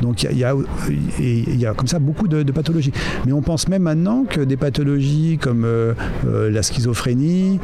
[0.00, 2.92] Donc il y, a comme ça beaucoup de, pathologies.
[3.24, 7.60] Mais on pense même maintenant que des pathologies comme euh, la schizophrénie,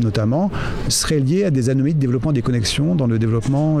[0.00, 0.50] notamment,
[0.88, 3.78] seraient liées à des anomalies de développement des connexions dans le développement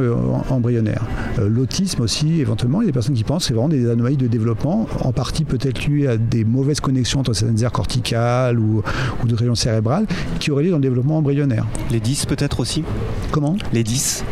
[0.50, 1.04] embryonnaire.
[1.38, 4.16] L'autisme aussi, éventuellement, il y a des personnes qui pensent que c'est vraiment des anomalies
[4.16, 8.82] de développement, en partie peut-être liées à des mauvaises connexions entre certaines aires corticales ou,
[9.22, 10.06] ou de régions cérébrales,
[10.38, 11.66] qui auraient lieu dans le développement embryonnaire.
[11.90, 12.84] Les 10 peut-être aussi?
[13.32, 13.56] Comment?
[13.72, 14.24] Les 10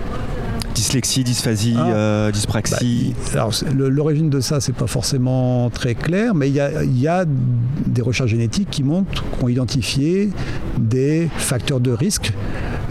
[0.83, 1.87] Dyslexie, dysphasie, ah.
[1.95, 3.14] euh, dyspraxie.
[3.33, 7.25] Bah, alors l'origine de ça, c'est pas forcément très clair, mais il y, y a,
[7.25, 10.31] des recherches génétiques qui montrent, qu'on identifié
[10.79, 12.33] des facteurs de risque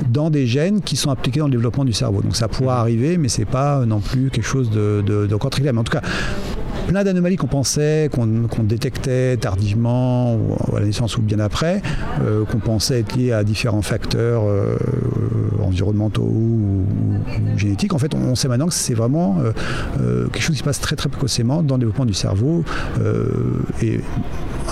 [0.08, 2.22] dans des gènes qui sont appliqués dans le développement du cerveau.
[2.22, 5.62] Donc ça pourrait arriver, mais c'est pas non plus quelque chose de, de, de très
[5.62, 5.74] clair.
[5.74, 6.02] Mais en tout cas,
[6.88, 10.38] plein d'anomalies qu'on pensait, qu'on détectait tardivement,
[10.76, 11.82] à la naissance ou bien après,
[12.22, 14.76] euh, qu'on pensait être liées à différents facteurs euh,
[15.64, 16.86] environnementaux ou,
[17.58, 17.94] génétiques.
[17.94, 19.38] En fait, on, sait maintenant que c'est vraiment
[20.00, 22.64] euh, quelque chose qui se passe très très précocement dans le développement du cerveau.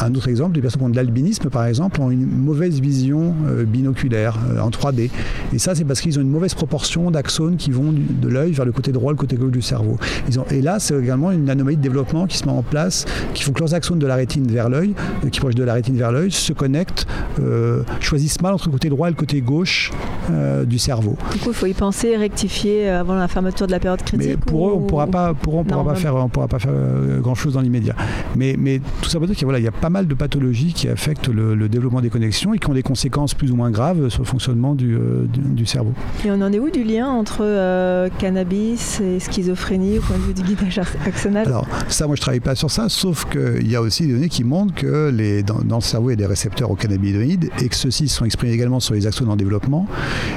[0.02, 3.34] Un autre exemple, les personnes qui ont de l'albinisme, par exemple, ont une mauvaise vision
[3.68, 5.10] binoculaire en 3D.
[5.54, 8.66] Et ça, c'est parce qu'ils ont une mauvaise proportion d'axones qui vont de l'œil vers
[8.66, 9.98] le côté droit, le côté gauche du cerveau.
[10.28, 13.06] Ils ont, et là, c'est également une anomalie de développement qui se met en place,
[13.34, 15.74] qui font que leurs axones de la rétine vers l'œil, euh, qui proches de la
[15.74, 17.08] rétine vers l'œil, se connectent,
[17.40, 19.92] euh, choisissent mal entre le côté droit et le côté gauche
[20.32, 21.18] euh, du cerveau.
[21.32, 24.30] Du coup, il faut y penser, rectifier avant la fermeture de la période critique.
[24.30, 26.60] Mais pour eux, on ne pourra pas, pour on pourra pas faire, on pourra pas
[26.60, 26.74] faire
[27.22, 27.96] grand chose dans l'immédiat.
[28.36, 30.88] Mais, mais tout ça veut dire qu'il voilà, y a pas mal de pathologies qui
[30.88, 34.22] affectent le, développement des connexions et qui ont des conséquences plus ou moins graves sur
[34.22, 34.98] le fonctionnement du,
[35.28, 35.94] du, cerveau.
[36.26, 40.34] Et on en est où du lien entre cannabis et schizophrénie au point de vue
[40.34, 41.48] du guidage axonal?
[41.48, 44.30] Alors, ça, moi, je travaille pas sur ça, sauf qu'il y a aussi des données
[44.30, 47.70] qui montrent que les, dans, le cerveau, il y a des récepteurs aux cannabinoïdes et
[47.70, 49.88] que ceux-ci sont exprimés également sur les axones en développement.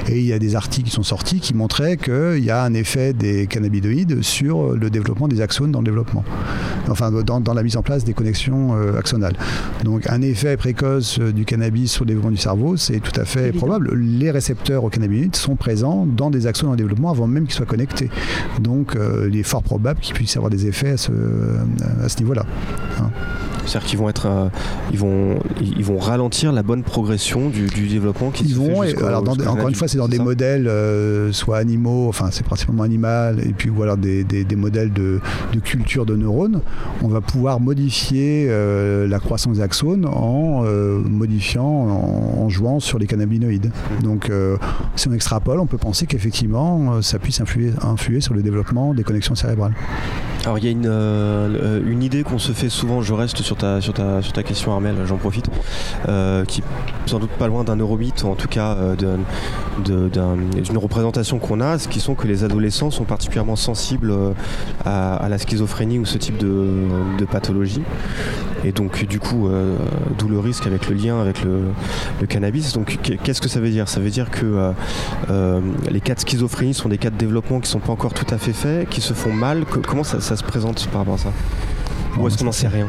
[0.08, 2.74] Et il y a des articles qui sont sortis qui montraient qu'il y a un
[2.74, 6.24] effet des cannabinoïdes sur le développement des axones dans le développement.
[6.88, 9.36] Enfin, dans, la mise en place des connexions euh, axonales.
[9.84, 13.24] Donc, un effet précoce euh, du cannabis sur le développement du cerveau, c'est tout à
[13.24, 13.94] fait probable.
[13.94, 17.66] Les récepteurs aux cannabinoïdes sont présents dans des axones en développement avant même qu'ils soient
[17.66, 18.10] connectés.
[18.60, 21.12] Donc, euh, il est fort probable qu'ils puissent avoir des effets à ce,
[22.02, 22.44] à ce niveau-là.
[23.00, 23.10] Hein.
[23.66, 24.48] C'est-à-dire qu'ils vont être, euh,
[24.92, 28.82] ils vont, ils vont ralentir la bonne progression du, développement qui Ils vont.
[28.82, 33.40] alors encore une fois, c'est dans des modèles euh, soit animaux, enfin c'est principalement animal,
[33.40, 35.20] et puis ou alors des, des, modèles de,
[35.52, 36.60] de, culture de neurones.
[37.02, 43.06] On va pouvoir modifier euh, la croissance des axones en modifiant, en, jouant sur les
[43.06, 43.70] cannabinoïdes.
[44.02, 44.30] Donc,
[44.96, 49.34] si on extrapole, on peut penser qu'effectivement, ça puisse influer sur le développement des connexions
[49.34, 49.74] cérébrales.
[50.44, 50.90] Alors il y a une,
[51.86, 53.00] une idée qu'on se fait souvent.
[53.00, 55.48] Je reste sur ta, sur ta, sur ta question, Armel, j'en profite,
[56.08, 56.62] euh, qui
[57.06, 58.94] sans doute pas loin d'un ou en tout cas euh,
[59.86, 64.32] d'une représentation qu'on a, ce qui sont que les adolescents sont particulièrement sensibles euh,
[64.84, 67.82] à, la schizophrénie ou ce type de, pathologie.
[68.64, 69.48] Et donc, du coup,
[70.18, 72.72] d'où le risque avec le lien avec le, cannabis.
[72.72, 73.88] Donc, qu'est-ce que ça veut dire?
[73.88, 74.72] Ça veut dire que
[75.90, 78.26] les cas de schizophrénie sont des cas de développement qui ne sont pas encore tout
[78.32, 79.64] à fait faits, qui se font mal.
[79.86, 81.32] comment ça se présente par rapport à ça
[82.18, 82.88] ou est-ce qu'on n'en sait rien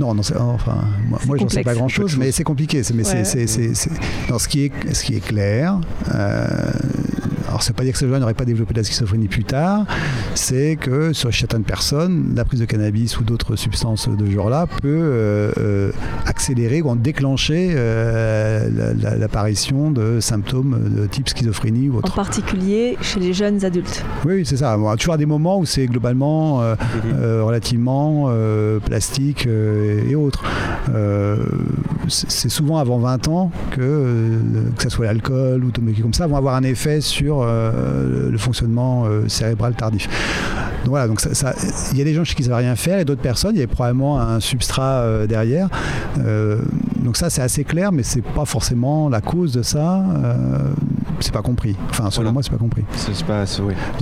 [0.00, 2.82] Non, non enfin, moi, moi j'en sais pas grand-chose, mais c'est compliqué.
[2.94, 5.78] Mais c'est, ce, qui est, ce qui est clair,
[6.14, 6.72] euh,
[7.52, 9.84] alors veut pas dire que ces gens n'auraient pas développé de la schizophrénie plus tard,
[10.34, 14.66] c'est que sur certaines personnes, la prise de cannabis ou d'autres substances de ce genre-là
[14.80, 15.92] peut
[16.26, 17.74] accélérer ou en déclencher
[19.18, 22.10] l'apparition de symptômes de type schizophrénie ou autre.
[22.10, 24.02] En particulier chez les jeunes adultes.
[24.24, 24.78] Oui, c'est ça.
[24.78, 27.42] On a toujours des moments où c'est globalement mhm.
[27.42, 28.30] relativement
[28.84, 30.42] plastique et autres.
[32.08, 34.40] c'est souvent avant 20 ans que,
[34.76, 39.06] que ce soit l'alcool ou tout comme ça, vont avoir un effet sur le fonctionnement
[39.28, 40.08] cérébral tardif.
[40.82, 41.54] Donc voilà, donc ça,
[41.92, 43.60] il y a des gens chez qui ça va rien faire et d'autres personnes, il
[43.60, 45.68] y a probablement un substrat euh, derrière.
[46.18, 46.58] Euh,
[47.04, 50.04] donc ça, c'est assez clair, mais c'est pas forcément la cause de ça.
[50.24, 50.58] Euh,
[51.20, 51.76] c'est pas compris.
[51.90, 52.82] Enfin, selon moi, c'est pas compris.
[53.28, 53.44] Pas,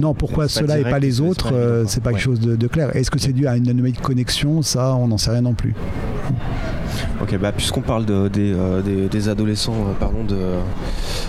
[0.00, 1.52] Non, pourquoi cela et pas les autres,
[1.86, 2.96] c'est pas quelque chose de, de clair.
[2.96, 4.62] Est-ce que c'est dû à une anomalie de connexion?
[4.62, 5.74] Ça, on n'en sait rien non plus.
[7.20, 8.28] Ok, bah, puisqu'on parle euh,
[8.80, 10.36] des, adolescents, euh, de,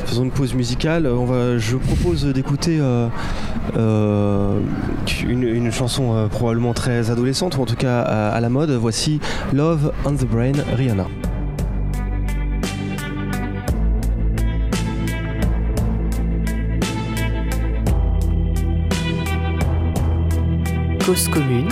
[0.06, 1.08] faisons une pause musicale.
[1.08, 2.80] On va, je propose d'écouter
[3.78, 4.60] euh,
[5.28, 8.72] une, chanson probablement très adolescente, ou en tout cas à, la mode.
[8.72, 9.20] Voici
[9.54, 11.08] Love on the Brain, Rihanna.
[21.06, 21.68] Cause commune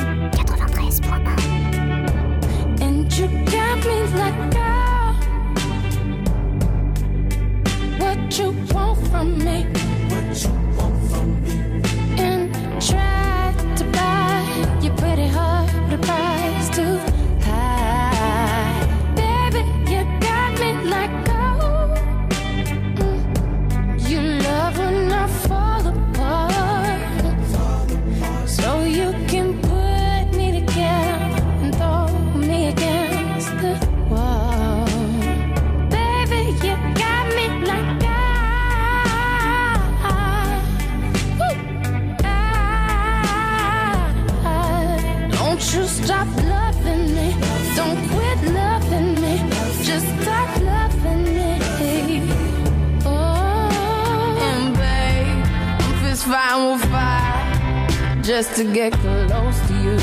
[58.29, 59.95] just to get close to you.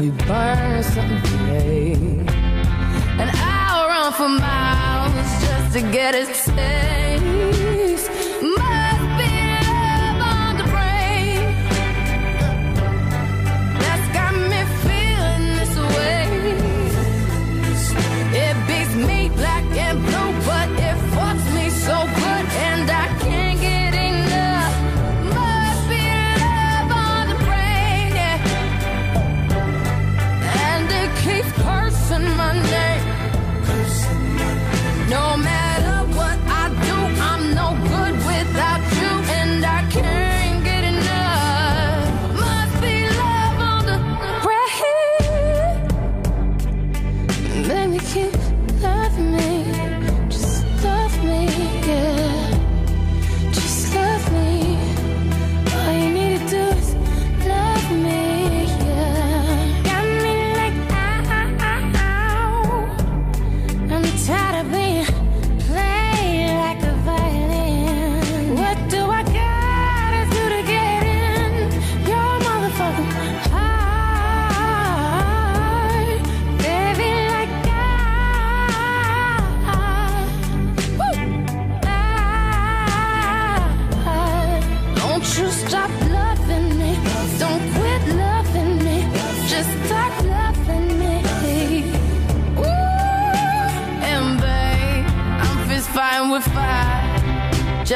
[0.00, 1.92] We burn something today?
[3.20, 8.10] And I'll run for miles just to get a taste.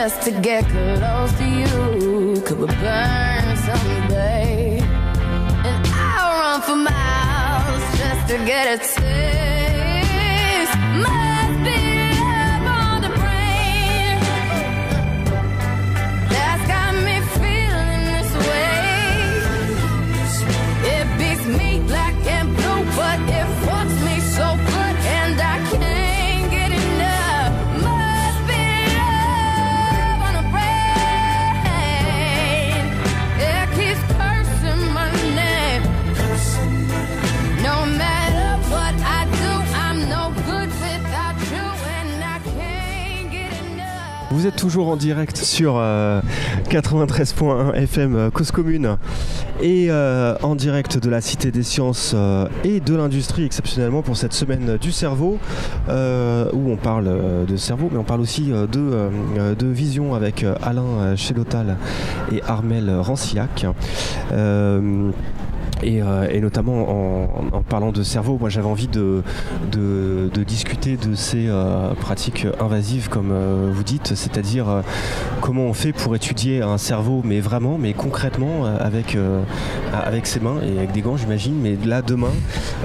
[0.03, 2.41] Just to get close to you.
[2.47, 4.79] Could we burn someday?
[5.69, 8.83] And I'll run for miles just to get a
[44.51, 46.21] toujours en direct sur euh,
[46.69, 48.97] 93.1 FM euh, Cause Commune
[49.61, 54.17] Et euh, en direct de la Cité des Sciences euh, et de l'Industrie, exceptionnellement pour
[54.17, 55.39] cette semaine du cerveau,
[55.89, 59.67] euh, où on parle euh, de cerveau, mais on parle aussi euh, de, euh, de
[59.67, 61.77] vision avec euh, Alain Chelotal
[62.33, 63.67] et Armel Rancillac.
[65.83, 69.23] Et, euh, et notamment en, en parlant de cerveau, moi j'avais envie de,
[69.73, 74.83] de, de discuter de ces euh, pratiques invasives, comme euh, vous dites, c'est-à-dire euh,
[75.41, 79.43] comment on fait pour étudier un cerveau, mais vraiment, mais concrètement, euh, avec, euh,
[79.93, 81.55] avec ses mains et avec des gants, j'imagine.
[81.61, 82.33] Mais là, demain,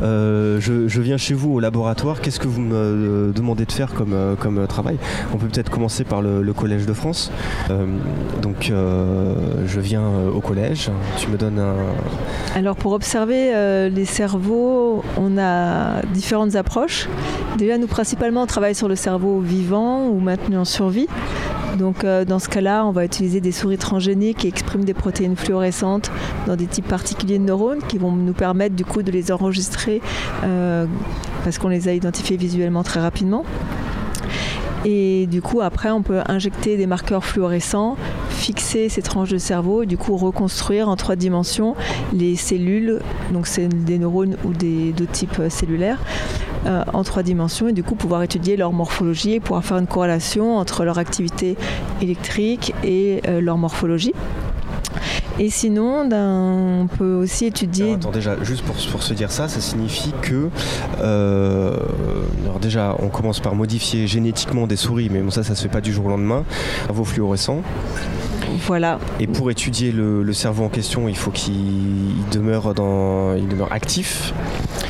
[0.02, 4.16] je, je viens chez vous au laboratoire, qu'est-ce que vous me demandez de faire comme,
[4.40, 4.98] comme travail?
[5.34, 7.32] On peut peut-être commencer par le, le Collège de France.
[8.42, 10.04] Donc, je viens
[10.34, 11.76] au collège, tu me donnes un,
[12.86, 17.08] pour observer euh, les cerveaux, on a différentes approches.
[17.58, 21.08] Déjà, nous principalement, on travaille sur le cerveau vivant ou maintenu en survie.
[21.80, 25.36] Donc euh, dans ce cas-là, on va utiliser des souris transgéniques qui expriment des protéines
[25.36, 26.12] fluorescentes
[26.46, 30.00] dans des types particuliers de neurones qui vont nous permettre du coup de les enregistrer
[30.44, 30.86] euh,
[31.44, 33.46] parce qu'on les a identifiés visuellement très rapidement.
[34.88, 37.98] Et du coup, après, on peut injecter des marqueurs fluorescents,
[38.30, 41.76] fixer ces tranches de cerveau et du coup reconstruire en trois dimensions
[42.14, 43.00] les cellules,
[43.32, 46.00] donc c'est des neurones ou des- d'autres types cellulaires,
[46.68, 49.88] euh, en trois dimensions et du coup pouvoir étudier leur morphologie et pouvoir faire une
[49.88, 51.58] corrélation entre leur activité
[52.02, 54.14] électrique et euh, leur morphologie.
[55.40, 59.32] Et sinon, d'un- on peut aussi étudier Alors, attends, déjà, juste pour, pour se dire
[59.32, 60.50] ça, ça signifie que.
[61.02, 61.78] euh,
[62.46, 65.68] alors, déjà, on commence par modifier génétiquement des souris, mais bon, ça, ça se fait
[65.70, 66.44] pas du jour au lendemain.
[66.86, 67.62] Cerveau fluorescent.
[68.66, 73.36] voilà, Et pour étudier le, le cerveau en question, il faut qu'il il demeure, dans,
[73.36, 74.34] il demeure actif.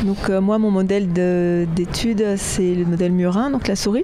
[0.04, 4.04] Donc euh, moi, mon modèle de- d'étude, c'est le modèle murin, donc la souris.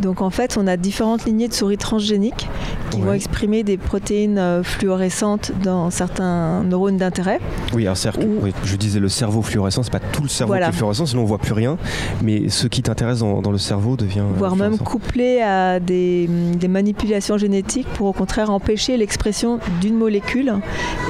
[0.00, 2.48] Donc en fait, on a différentes lignées de souris transgéniques
[2.90, 3.06] qui Ouais.
[3.06, 7.40] vont exprimer des protéines euh, fluorescentes dans certains neurones d'intérêt.
[7.74, 10.66] Oui, Ou- oui, je disais le cerveau fluorescent, c'est pas tout le cerveau Voilà.
[10.66, 11.78] qui est fluorescent, sinon on voit plus rien.
[12.22, 14.24] Mais ce qui t'intéresse dans, dans le cerveau devient.
[14.36, 20.54] voire même couplé à des, des manipulations génétiques pour au contraire empêcher l'expression d'une molécule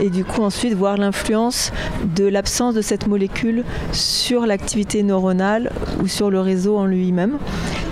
[0.02, 1.72] et du coup ensuite voir l'influence
[2.16, 7.38] de l'absence de cette molécule sur l'activité neuronale ou sur le réseau en lui-même.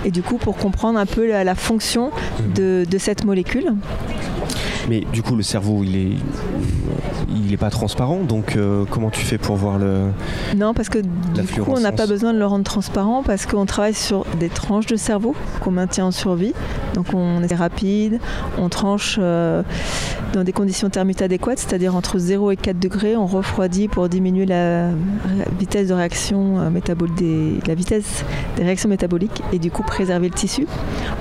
[0.05, 2.11] Et du coup pour comprendre un peu la, fonction
[2.55, 3.73] de cette molécule.
[4.91, 6.17] Mais du coup, le cerveau, il est,
[7.33, 8.25] il est pas transparent.
[8.25, 10.07] Donc, euh, comment tu fais pour voir le
[10.57, 13.65] Non, parce que du coup, on n'a pas besoin de le rendre transparent parce qu'on
[13.65, 16.53] travaille sur des tranches de cerveau qu'on maintient en survie.
[16.93, 18.19] Donc on est rapide,
[18.57, 19.63] on tranche euh,
[20.33, 24.45] dans des conditions thermiques adéquates, c'est-à-dire entre 0 et 4 degrés, on refroidit pour diminuer
[24.45, 24.89] la
[25.57, 28.25] vitesse de réaction euh, métabolique des, la vitesse
[28.57, 30.67] des réactions métaboliques et du coup préserver le tissu.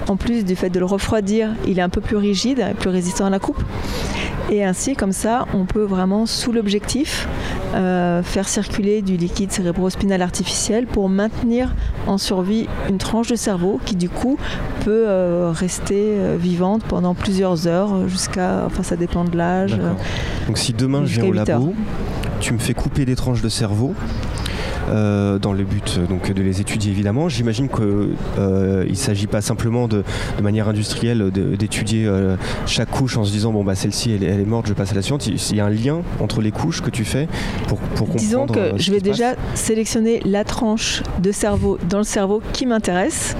[0.08, 3.26] En plus du fait de le refroidir, il est un peu plus rigide, plus résistant
[3.26, 3.59] à la coupe.
[4.50, 7.28] Et ainsi, comme ça, on peut vraiment, sous l'objectif,
[7.74, 11.72] euh, faire circuler du liquide cérébrospinal artificiel pour maintenir
[12.08, 14.38] en survie une tranche de cerveau qui, du coup,
[14.84, 18.64] peut euh, rester euh, vivante pendant plusieurs heures, jusqu'à.
[18.66, 19.78] Enfin, ça dépend de l'âge.
[20.48, 21.72] Donc, si demain je viens au labo,
[22.40, 23.94] tu me fais couper des tranches de cerveau.
[24.90, 27.28] Euh, dans le but euh, donc de les étudier évidemment.
[27.28, 30.02] J'imagine qu'il ne s'agit pas simplement de,
[30.36, 34.26] de manière industrielle d'étudier euh, chaque couche en se disant bon bah celle-ci elle, est-
[34.26, 35.26] elle est morte, je passe à la suivante.
[35.26, 37.28] Il y a un lien entre les couches que tu fais
[37.68, 38.18] pour, pour comprendre.
[38.20, 39.08] Disons que euh, ce je vais passe.
[39.10, 43.36] déjà sélectionner la tranche de cerveau dans le cerveau qui m'intéresse.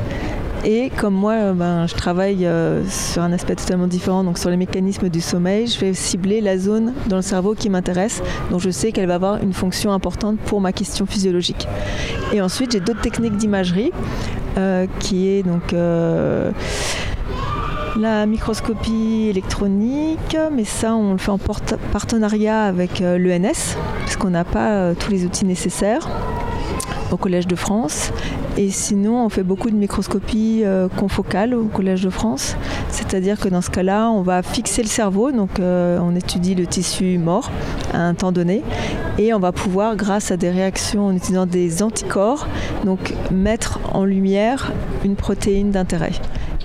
[0.65, 4.51] Et comme moi, euh, ben, je travaille euh, sur un aspect totalement différent, donc sur
[4.51, 8.59] les mécanismes du sommeil, je vais cibler la zone dans le cerveau qui m'intéresse, dont
[8.59, 11.67] je sais qu'elle va avoir une fonction importante pour ma question physiologique.
[12.35, 13.91] Et ensuite, j'ai d'autres techniques d'imagerie,
[14.59, 15.75] euh, qui est donc
[17.99, 21.39] la microscopie électronique, mais ça, on le fait en
[21.93, 26.07] partenariat avec l'ENS, parce qu'on n'a pas tous les outils nécessaires
[27.11, 28.13] au Collège de France.
[28.61, 32.59] Et sinon, on fait beaucoup de microscopie euh, confocale au Collège de France.
[32.91, 36.67] C'est-à-dire que dans ce cas-là, on va fixer le cerveau, donc euh, on étudie le
[36.67, 37.51] tissu mort
[37.95, 38.63] à un temps donné,
[39.17, 42.47] et on va pouvoir, grâce à des réactions en utilisant des anticorps,
[42.85, 44.73] donc mettre en lumière
[45.07, 46.13] une protéine d'intérêt.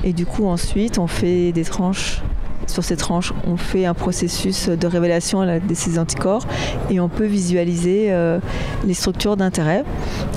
[0.04, 2.22] Et du coup, ensuite, on fait des tranches.
[2.68, 6.46] Sur ces tranches, on fait un processus de révélation de ces anticorps
[6.90, 8.40] et on peut visualiser euh,
[8.86, 9.84] les structures d'intérêt.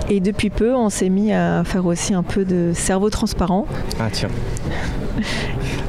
[0.09, 3.67] Et depuis peu, on s'est mis à faire aussi un peu de cerveau transparent.
[3.99, 4.29] Ah tiens.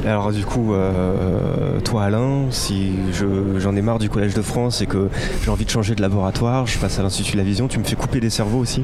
[0.05, 4.81] Alors du coup, euh, toi Alain, si je- j'en ai marre du Collège de France
[4.81, 5.09] et que
[5.43, 7.83] j'ai envie de changer de laboratoire, je passe à l'Institut de la Vision, tu me
[7.83, 8.83] fais couper des cerveaux aussi?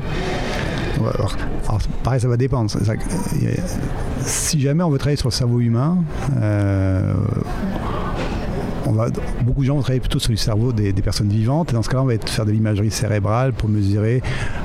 [1.02, 1.36] Alors,
[2.04, 2.72] pareil, ça va dépendre.
[2.76, 5.98] A- si jamais on veut travailler sur le cerveau humain,
[6.42, 7.14] euh,
[9.44, 11.72] beaucoup de gens vont travailler plutôt sur le cerveau des, personnes vivantes.
[11.72, 14.22] Et dans ce cas-là, on va être- faire de l'imagerie cérébrale pour mesurer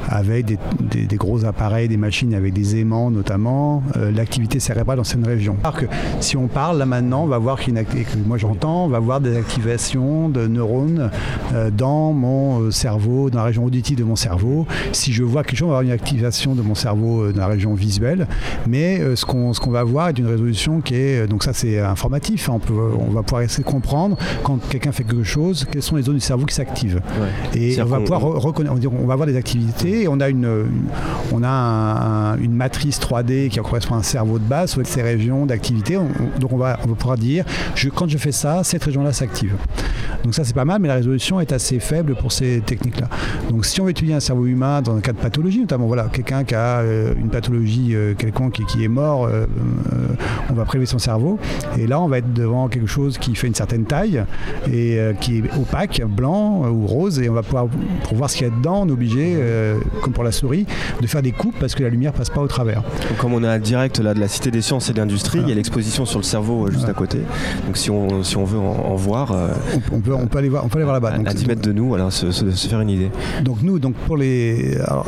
[0.08, 5.26] avec des, gros appareils, des machines avec des aimants notamment, euh, l'activité cérébrale dans certaines
[5.26, 5.56] régions.
[5.78, 5.86] Que
[6.20, 9.20] si on parle là maintenant, on va voir qu'il que moi j'entends, on va voir
[9.20, 11.10] des activations de neurones
[11.54, 14.66] euh, dans mon euh, cerveau, dans la région auditive de mon cerveau.
[14.92, 17.46] Si je vois quelque chose, on va avoir une activation de mon cerveau dans la
[17.46, 18.26] région visuelle.
[18.66, 22.48] Mais ce qu'on qu'on va voir est une résolution qui est, donc ça c'est informatif,
[22.48, 26.02] hein, on va pouvoir essayer de comprendre quand quelqu'un fait quelque chose, quelles sont les
[26.02, 27.00] zones du cerveau qui s'activent.
[27.54, 30.44] Et on va pouvoir re- reconnaître, on va avoir des activités et on a une,
[30.44, 30.88] une-
[31.32, 34.86] on a un- un- une matrice 3D qui correspond à un cerveau de base avec
[34.86, 35.96] ces régions d'activité.
[35.96, 36.02] On-
[36.36, 37.44] on- donc on va, on va pouvoir dire,
[37.74, 39.54] je, quand je fais ça, cette région-là s'active.
[40.24, 43.08] Donc ça c'est pas mal, mais la résolution est assez faible pour ces techniques-là.
[43.50, 46.04] Donc si on veut étudier un cerveau humain dans un cas de pathologie, notamment voilà,
[46.12, 49.46] quelqu'un qui a euh, une pathologie euh, quelconque et qui est mort, euh, euh,
[50.50, 51.38] on va prélever son cerveau.
[51.78, 55.12] Et là on va être devant quelque chose qui fait une certaine taille et euh,
[55.14, 57.66] qui est opaque, blanc euh, ou rose, et on va pouvoir,
[58.04, 60.66] pour voir ce qu'il y a dedans, on est obligé, euh, comme pour la souris,
[61.00, 62.82] de faire des coupes parce que la lumière passe pas au travers.
[62.82, 65.40] Donc, comme on est en direct là, de la Cité des Sciences et de l'Industrie,
[65.42, 67.18] il y a l'exposition sur le cerveau juste à côté.
[67.66, 69.34] Donc si on, si on veut en, en voir,
[69.92, 71.10] On, on peut, on peut aller voir, on peut aller voir là-bas.
[71.14, 73.10] à, Donc, à 10 mètres de nous, voilà, se, se- se faire une idée.
[73.42, 75.06] Donc nous, donc pour les, alors,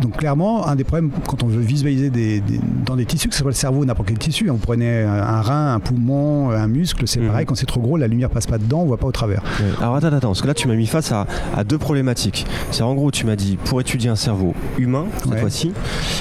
[0.00, 3.34] donc clairement, un des problèmes quand on veut visualiser des, des- dans des tissus, que
[3.34, 6.66] ce soit le cerveau ou n'importe quel tissu, on prenait un, rein, un poumon, un
[6.68, 7.28] muscle, c'est Mhm.
[7.28, 7.46] pareil.
[7.46, 9.42] Quand c'est trop gros, la lumière passe pas dedans, on voit pas au travers.
[9.80, 11.26] Alors attends, attends, parce que là tu m'as mis face à,
[11.56, 12.46] à deux problématiques.
[12.70, 15.38] C'est en gros, tu m'as dit pour étudier un cerveau humain, cette Ouais.
[15.40, 15.72] fois-ci,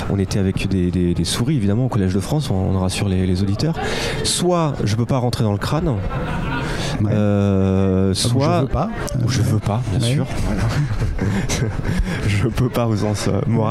[0.09, 3.07] on était avec des, des- des souris évidemment au Collège de France, on, on rassure
[3.09, 3.75] les, les auditeurs.
[4.23, 5.89] Soit je peux pas rentrer dans le crâne,
[6.99, 7.11] Ouais.
[7.13, 8.89] euh, Ah, soit je veux pas.
[9.23, 10.13] ou je veux pas, bien Ouais.
[10.15, 10.25] sûr.
[12.27, 13.66] je peux pas au sens euh, moral.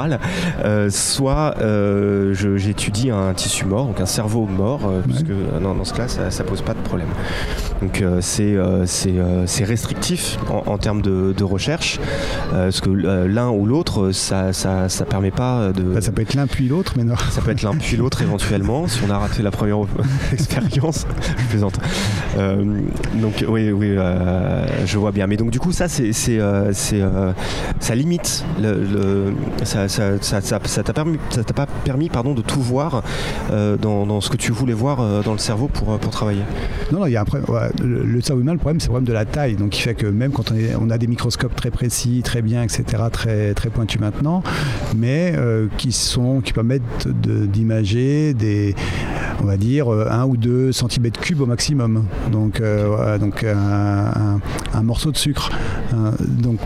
[0.65, 5.85] Euh, soit euh, j'étudie un tissu mort, donc un cerveau mort, euh, euh, non, dans
[5.85, 7.09] ce cas, ça, ça pose pas de problème.
[7.83, 8.57] Donc c'est
[9.65, 11.99] restrictif en, en termes de, de recherche,
[12.51, 15.83] parce que l'un ou l'autre, ça, ça ça permet pas de.
[15.83, 17.15] Bah, ça peut être l'un puis l'autre, mais non.
[17.31, 19.79] Ça peut être l'un puis l'autre éventuellement, si on a raté la première
[20.33, 21.07] expérience.
[21.39, 21.79] Je plaisante.
[22.39, 22.65] Euh,
[23.15, 25.27] donc oui, oui, euh, je vois bien.
[25.27, 27.33] Mais donc du coup, ça, c'est, euh, c'est, euh,
[27.81, 28.45] ça limite.
[28.61, 29.35] Le, le-
[29.65, 30.83] ça, ça, t'a ça
[31.55, 33.03] pas permis, pardon, de tout voir
[33.51, 36.43] euh, dans, ce que tu voulais voir euh, dans le cerveau pour, euh, pour travailler.
[36.93, 37.47] Non, non, il y a un problème.
[37.83, 39.57] le, cerveau humain, le problème, c'est le problème de la taille.
[39.57, 42.85] Donc, qui fait que même quand on, a des microscopes très précis, très bien, etc.,
[43.11, 44.43] très, très pointus maintenant,
[44.97, 45.35] mais
[45.79, 48.75] qui sont, qui permettent d'imager des,
[49.43, 52.05] on va dire, euh, 1 ou 2 centimètres cubes au maximum.
[52.31, 52.63] Donc,
[53.21, 54.41] donc un,
[54.75, 55.51] un- morceau de sucre.
[56.21, 56.59] Donc,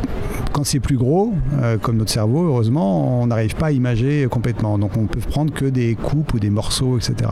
[0.53, 4.78] quand c'est plus gros, euh, comme notre cerveau, heureusement, on n'arrive pas à imager complètement.
[4.78, 7.30] Donc, on peut prendre que des coupes ou des morceaux, etc.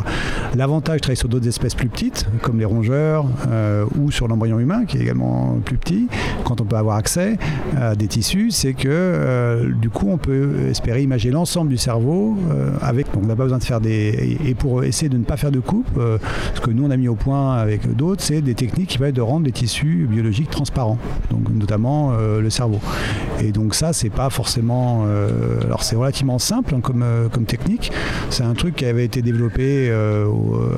[0.55, 4.59] L'avantage de travailler sur d'autres espèces plus petites, comme les rongeurs euh, ou sur l'embryon
[4.59, 6.09] humain, qui est également plus petit,
[6.45, 7.39] quand on peut avoir accès
[7.77, 12.37] à des tissus, c'est que euh, du coup, on peut espérer imager l'ensemble du cerveau
[12.51, 13.13] euh, avec.
[13.13, 14.39] Donc, on n'a pas besoin de faire des.
[14.47, 16.19] Et pour essayer de ne pas faire de coupe, euh,
[16.55, 19.17] ce que nous on a mis au point avec d'autres, c'est des techniques qui permettent
[19.17, 20.99] de rendre les tissus biologiques transparents,
[21.31, 22.81] donc notamment euh, le cerveau.
[23.41, 25.05] Et donc ça, c'est pas forcément.
[25.07, 27.93] euh, alors c'est relativement simple hein, comme, euh, comme technique.
[28.31, 30.27] C'est un truc qui avait été développé euh,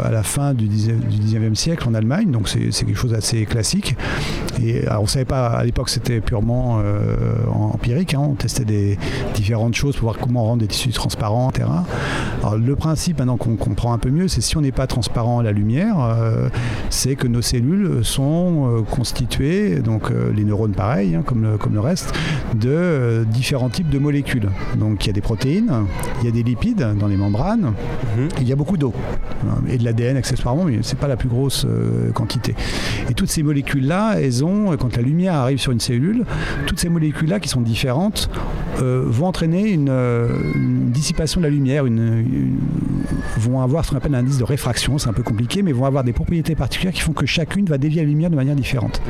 [0.05, 3.45] à la fin du 19 du 19e siècle en Allemagne, donc c'est quelque chose d'assez
[3.47, 3.97] classique.
[4.63, 6.83] Et alors, on savait pas à l'époque c'était purement
[7.73, 8.15] empirique.
[8.15, 8.99] hein, on testait des
[9.35, 11.69] différentes choses pour voir comment rendre des tissus transparents, etc.
[12.41, 15.39] Alors, le principe maintenant qu'on comprend un peu mieux, c'est si on n'est pas transparent
[15.39, 15.97] à la lumière,
[16.91, 22.13] c'est que nos cellules sont constituées, donc les neurones pareil, hein, comme le reste,
[22.55, 24.49] de euh, différents types de molécules.
[24.77, 25.71] Donc il y a des protéines,
[26.21, 27.73] il y a des lipides dans les membranes,
[28.41, 28.93] il y a beaucoup d'eau
[29.49, 32.55] hein, et de l'ADN accessoirement, mais c'est pas la plus grosse euh, quantité.
[33.09, 36.25] Et toutes ces molécules-là, elles ont, quand la lumière arrive sur une cellule,
[36.67, 38.31] toutes ces molécules-là qui sont différentes
[38.81, 42.57] euh, vont entraîner une, euh, une dissipation de la lumière, une, une-
[43.39, 45.85] vont avoir ce qu'on appelle un indice de réfraction, c'est un peu compliqué, mais vont
[45.85, 49.01] avoir des propriétés particulières qui font que chacune va dévier la lumière de manière différente.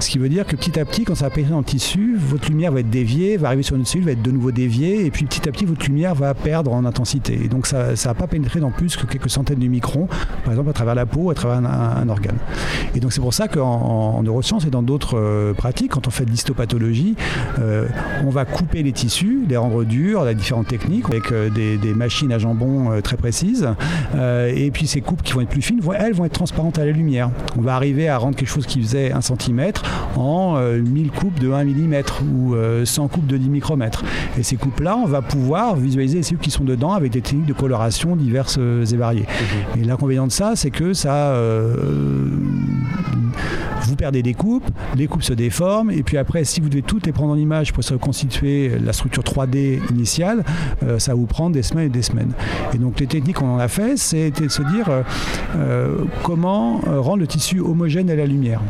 [0.00, 2.16] Ce qui veut dire que petit à petit, quand ça va pénétrer dans le tissu,
[2.18, 5.04] votre lumière va être déviée, va arriver sur une cellule, va être de nouveau déviée,
[5.06, 7.38] et puis petit à petit, votre lumière va perdre en intensité.
[7.44, 10.08] Et donc ça ne va pas pénétrer dans plus que quelques centaines de microns,
[10.44, 12.36] par exemple à travers la peau, à travers un, organe.
[12.94, 16.06] Et donc c'est pour ça qu'en en, en neurosciences et dans d'autres euh, pratiques, quand
[16.06, 17.14] on fait de l'histopathologie,
[17.60, 17.86] euh,
[18.24, 22.32] on va couper les tissus, les rendre durs, la différentes techniques, avec euh, des, machines
[22.32, 23.68] à jambon très précises.
[24.14, 26.92] Et puis ces coupes qui vont être plus fines, elles vont être transparentes à la
[26.92, 27.30] lumière.
[27.58, 29.72] On va arriver à rendre quelque chose qui faisait 1 cm
[30.16, 32.02] en euh, 1000 coupes de 1 mm
[32.32, 34.04] ou euh, 100 coupes de 10 micromètres.
[34.38, 37.46] Et ces coupes-là, on va pouvoir visualiser les cellules qui sont dedans avec des techniques
[37.46, 39.26] de coloration diverses euh, et variées.
[39.78, 41.34] Et l'inconvénient de ça, c'est que ça
[43.92, 47.06] euh, perdez des coupes, les coupes se déforment, et puis après, si vous devez toutes
[47.06, 50.44] les prendre en image pour se reconstituer la structure 3D initiale,
[50.82, 52.32] euh, ça vous prendre des semaines et des semaines.
[52.74, 55.02] Et donc les techniques qu'on en a fait, c'était de se dire euh,
[55.56, 58.60] euh, comment rendre le tissu homogène à la lumière.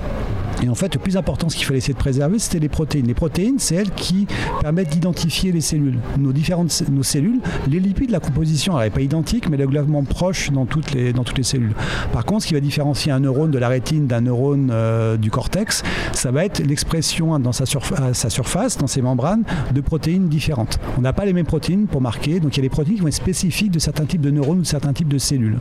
[0.63, 3.07] Et en fait, le plus important, ce qu'il fallait essayer de préserver, c'était les protéines.
[3.07, 4.29] Les protéines, c'est elles qui
[4.61, 5.99] permettent d'identifier les cellules.
[6.19, 9.67] Nos différentes nos cellules, les lipides, la composition, elle n'est pas identique, mais elle est
[9.67, 11.75] globalement proche dans toutes, les, dans toutes les cellules.
[12.13, 14.71] Par contre, ce qui va différencier un neurone de la rétine d'un neurone
[15.17, 15.83] du cortex,
[16.13, 20.79] ça va être l'expression dans sa surface, dans ses membranes, de protéines différentes.
[20.99, 23.03] On n'a pas les mêmes protéines pour marquer, donc il y a des protéines qui
[23.03, 25.59] vont être spécifiques de certains types de neurones ou de certains types de cellules.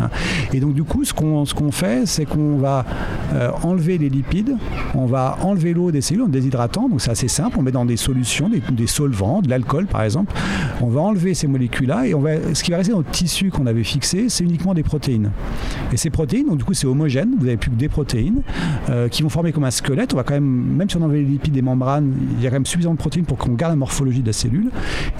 [0.00, 0.10] Hein.
[0.52, 2.84] Et donc du coup, ce qu'on ce qu'on fait, c'est qu'on va
[3.34, 4.56] euh, enlever les lipides,
[4.94, 7.84] on va enlever l'eau des cellules en déshydratant, donc c'est assez simple, on met dans
[7.84, 10.32] des solutions, des, des solvants, de l'alcool par exemple,
[10.80, 13.50] on va enlever ces molécules-là et on va, ce qui va rester dans le tissu
[13.50, 15.30] qu'on avait fixé, c'est uniquement des protéines.
[15.92, 18.42] Et ces protéines, donc du coup c'est homogène, vous n'avez plus que des protéines
[18.90, 21.20] euh, qui vont former comme un squelette, on va quand même, même si on enlève
[21.20, 23.72] les lipides des membranes, il y a quand même suffisamment de protéines pour qu'on garde
[23.72, 24.70] la morphologie de la cellule.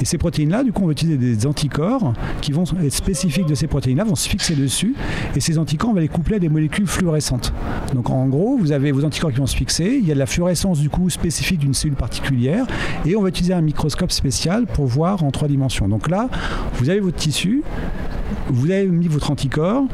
[0.01, 3.55] Et ces protéines-là, du coup on va utiliser des anticorps qui vont être spécifiques de
[3.55, 4.95] ces protéines-là, vont se fixer dessus,
[5.37, 7.53] et ces anticorps, on va les coupler à des molécules fluorescentes.
[7.95, 10.19] Donc en gros, vous avez vos anticorps qui vont se fixer, il y a de
[10.19, 12.67] la fluorescence du coup spécifique d'une cellule particulière,
[13.07, 15.89] et on va utiliser un microscope spécial pour voir en trois dimensions.
[15.89, 16.29] Donc là,
[16.75, 17.63] vous avez votre tissu,
[18.53, 19.85] vous avez mis votre anticorps,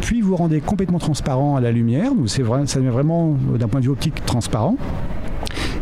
[0.00, 3.68] puis vous rendez complètement transparent à la lumière, donc c'est ça devient vraiment euh, d'un
[3.68, 4.76] point de vue optique transparent.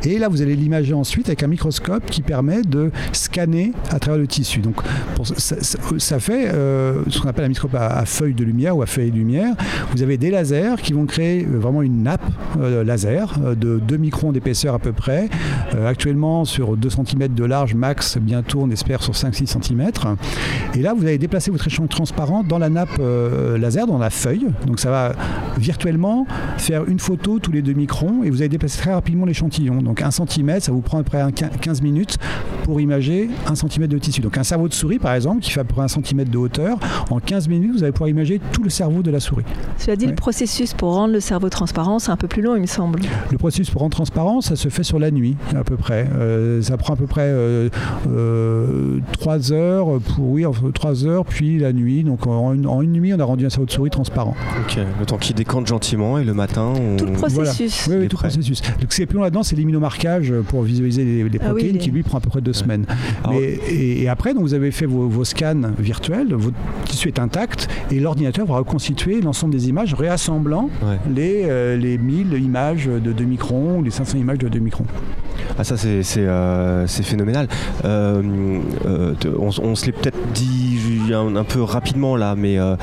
[0.06, 4.18] Et là, vous allez l'imager ensuite avec un microscope qui permet de scanner à travers
[4.18, 4.60] le tissu.
[4.60, 4.76] Donc,
[5.24, 9.10] ça, fait euh, ce qu'on appelle un microscope à, feuille de lumière ou à feuille
[9.10, 9.54] de lumière.
[9.92, 12.24] Vous avez des lasers qui vont créer euh, vraiment une nappe
[12.60, 15.28] euh, laser de 2 microns d'épaisseur à peu près.
[15.86, 19.90] Actuellement, sur 2 cm de large max, bientôt, on espère sur 5-6 cm.
[20.74, 23.00] Et là, vous allez déplacer votre échange transparent dans la nappe
[23.58, 24.46] laser, dans la feuille.
[24.66, 25.12] Donc, ça va
[25.58, 26.26] virtuellement
[26.58, 29.80] faire une photo tous les 2 microns et vous allez déplacer très rapidement l'échantillon.
[30.02, 32.18] 1 cm, ça vous prend à peu près un quin- 15 minutes
[32.64, 34.20] pour imager 1 cm de tissu.
[34.20, 36.38] Donc un cerveau de souris, par exemple, qui fait à peu près 1 cm de
[36.38, 36.78] hauteur,
[37.10, 39.44] en 15 minutes, vous allez pouvoir imager tout le cerveau de la souris.
[39.78, 40.10] Cela dit, Ouais.
[40.10, 43.00] le processus pour rendre le cerveau transparent, c'est un peu plus long, il me semble.
[43.30, 46.06] Le processus pour rendre transparent, ça se fait sur la nuit, à peu près.
[46.14, 47.32] Euh, ça prend à peu près
[49.12, 52.04] 3 heures pour, oui, 3 heures, puis la nuit.
[52.04, 54.34] Donc en une, en une nuit, on a rendu un cerveau de souris transparent.
[54.64, 56.96] Ok, le temps qui décante gentiment et le matin, on...
[56.96, 57.86] Tout le processus.
[57.88, 58.28] Oui, oui, tout prêt.
[58.28, 58.62] processus.
[58.62, 59.56] Donc, ce qui est plus long là-dedans, c'est
[59.88, 62.40] l'immunomarquage pour visualiser les, les Ah oui, protéines, les- qui lui prend à peu près
[62.40, 62.84] deux semaines.
[63.22, 66.56] Alors- Mais, et, et après, donc, vous avez fait vos, vos scans virtuels, votre
[66.86, 70.98] tissu est intact, et l'ordinateur va reconstituer l'ensemble des images, réassemblant Ouais.
[71.14, 74.86] les, euh, les 1000 images de 2 microns, ou les 500 images de 2 microns.
[75.58, 77.48] Ah ça c'est c'est, euh, c'est phénoménal.
[77.84, 78.22] Euh,
[78.86, 80.78] euh, on, on se l'est peut-être dit
[81.12, 82.76] un, un peu rapidement là, mais euh,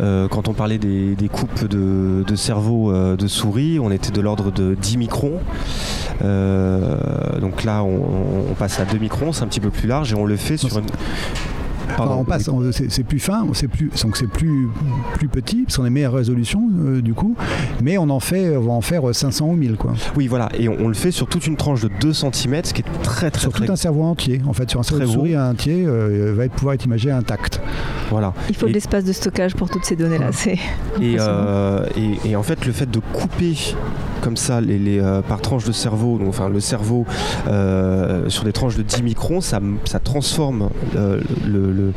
[0.00, 4.12] euh, quand on parlait des, des coupes de, de cerveau euh, de souris, on était
[4.12, 5.40] de l'ordre de 10 microns.
[6.24, 10.12] Euh, donc là on, on passe à 2 microns, c'est un petit peu plus large
[10.12, 10.84] et on le fait sur une...
[11.88, 14.68] Enfin, Pardon, on passe, on- c'est c'est plus fin, c'est plus, donc c'est plus,
[15.14, 17.36] plus petit, parce qu'on a meilleure résolution euh, du coup,
[17.80, 19.94] mais on en fait, on va en faire 500 ou 1000 quoi.
[20.16, 22.74] Oui voilà, et on, on le fait sur toute une tranche de 2 cm, ce
[22.74, 23.66] qui est très très Sur très...
[23.66, 26.74] tout un cerveau entier, en fait, sur un cerveau souris entier, euh, va être, pouvoir
[26.74, 27.60] être imagé intact.
[28.10, 28.32] Voilà.
[28.48, 30.30] Il faut Et- de l'espace de stockage pour toutes ces données-là.
[30.32, 30.54] C'est
[31.00, 31.18] Et, impressionnant.
[31.20, 33.54] euh, et, et en fait, le fait de couper
[34.26, 37.06] comme ça les, les, euh, par tranche de cerveau, donc, enfin le cerveau
[37.46, 41.92] euh, sur des tranches de 10 microns, ça, ça transforme euh, le, le,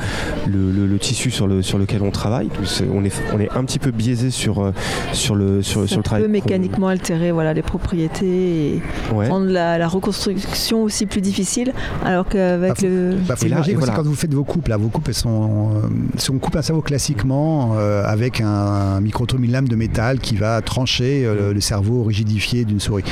[0.47, 2.47] le- le- le tissu sur, le, sur lequel on travaille.
[2.49, 2.57] Donc,
[2.93, 4.71] On est, on est un petit peu biaisé sur,
[5.11, 6.23] sur, le, sur, ça sur le travail.
[6.25, 9.27] peut mécaniquement altérer voilà, les propriétés et Ouais.
[9.27, 11.73] rendre la, la reconstruction aussi plus difficile.
[12.05, 13.15] Alors qu'avec Bah, le.
[13.27, 13.93] Bah, faut Et là, et voilà.
[13.93, 15.71] quand vous faites vos coupes, là, vos coupes, elles sont.
[15.75, 20.19] euh, si on coupe un cerveau classiquement euh, avec un, microtome, une lame de métal
[20.19, 23.03] qui va trancher euh, le, le cerveau rigidifié d'une souris.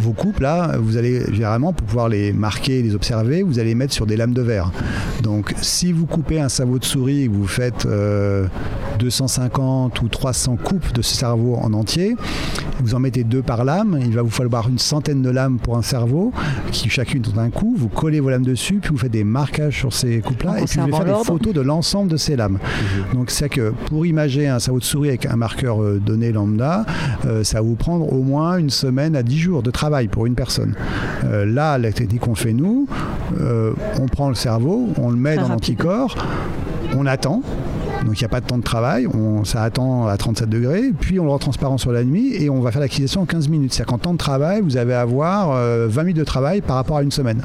[0.00, 3.74] Vos coupes, là, vous allez généralement, pour pouvoir les marquer, les observer, vous allez les
[3.74, 4.72] mettre sur des lames de verre.
[5.22, 8.46] Donc, si vous coupez un cerveau de souris et que vous faites euh,
[8.98, 12.16] 250 ou 300 coupes de ce cerveau en entier,
[12.80, 15.76] vous en mettez deux par lame, il va vous falloir une centaine de lames pour
[15.76, 16.32] un cerveau,
[16.72, 19.78] qui chacune ont un coup, vous collez vos lames dessus, puis vous faites des marquages
[19.78, 22.58] sur ces coupes-là, et puis vous allez faire des photos de l'ensemble de ces lames.
[22.58, 23.18] Mhm.
[23.18, 26.86] Donc c'est que pour imager un cerveau de souris avec un marqueur euh, donné lambda,
[27.26, 30.26] euh, ça va vous prendre au moins une semaine à 10 jours de travail pour
[30.26, 30.74] une personne.
[31.24, 32.86] Euh, là, la technique qu'on fait nous,
[33.40, 36.16] euh, on prend le cerveau, on le met Très dans l'anticorps,
[36.96, 37.42] on attend.
[38.04, 40.92] Donc il n'y a pas de temps de travail, on, ça attend à 37 degrés,
[40.98, 43.48] puis on le rend transparent sur la nuit et on va faire l'acquisition en 15
[43.48, 43.72] minutes.
[43.72, 46.98] C'est-à-dire qu'en temps de travail, vous allez avoir euh, 20 minutes de travail par rapport
[46.98, 47.42] à une semaine.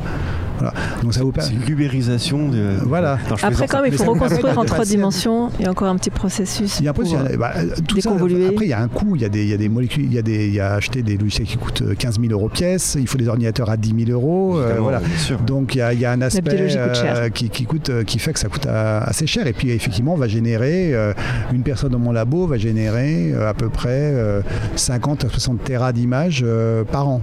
[0.62, 0.74] Voilà.
[1.02, 1.50] Donc ça vous permet.
[1.50, 2.76] C'est une l'ubérisation de.
[2.86, 3.18] Voilà.
[3.30, 5.50] Non, je Après, quand même, il faut reconstruire en trois dimensions.
[5.60, 6.80] Il y a encore un petit processus.
[6.80, 7.54] Il y a un il y a- bah,
[7.88, 8.48] tout ça, déconvoluer.
[8.48, 10.06] après, il y a un coût, il y a des, il y a des molécules,
[10.06, 12.32] il y a, des, il y a acheté des logiciels qui coûtent euh, 15 000
[12.32, 14.60] euros pièce, il faut des ordinateurs à 10 000 euros.
[14.60, 15.02] euh, voilà.
[15.46, 16.42] Donc il y a, il y a un aspect
[16.78, 19.48] euh, qui, qui coûte, euh, qui fait que ça coûte euh, assez cher.
[19.48, 21.14] Et puis effectivement, on va générer, euh,
[21.54, 24.42] une personne dans mon labo va générer euh, à peu près euh,
[24.76, 27.22] 50 à 60 terras d'images euh, par an.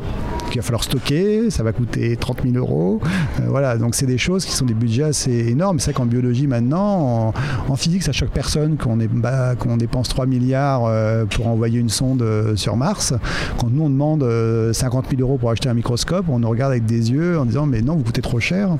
[0.51, 3.01] Qu'il va falloir stocker, ça va coûter 30 000 euros.
[3.41, 5.79] Euh, voilà, donc c'est des choses qui sont des budgets assez énormes.
[5.79, 7.33] C'est vrai qu'en biologie maintenant,
[7.69, 11.89] en, en physique, ça choque personne qu'on bah, dépense 3 milliards euh, pour envoyer une
[11.89, 13.15] sonde euh, sur Mars.
[13.59, 16.73] Quand nous, on demande euh, 50 000 euros pour acheter un microscope, on nous regarde
[16.73, 18.71] avec des yeux en disant mais non, vous coûtez trop cher.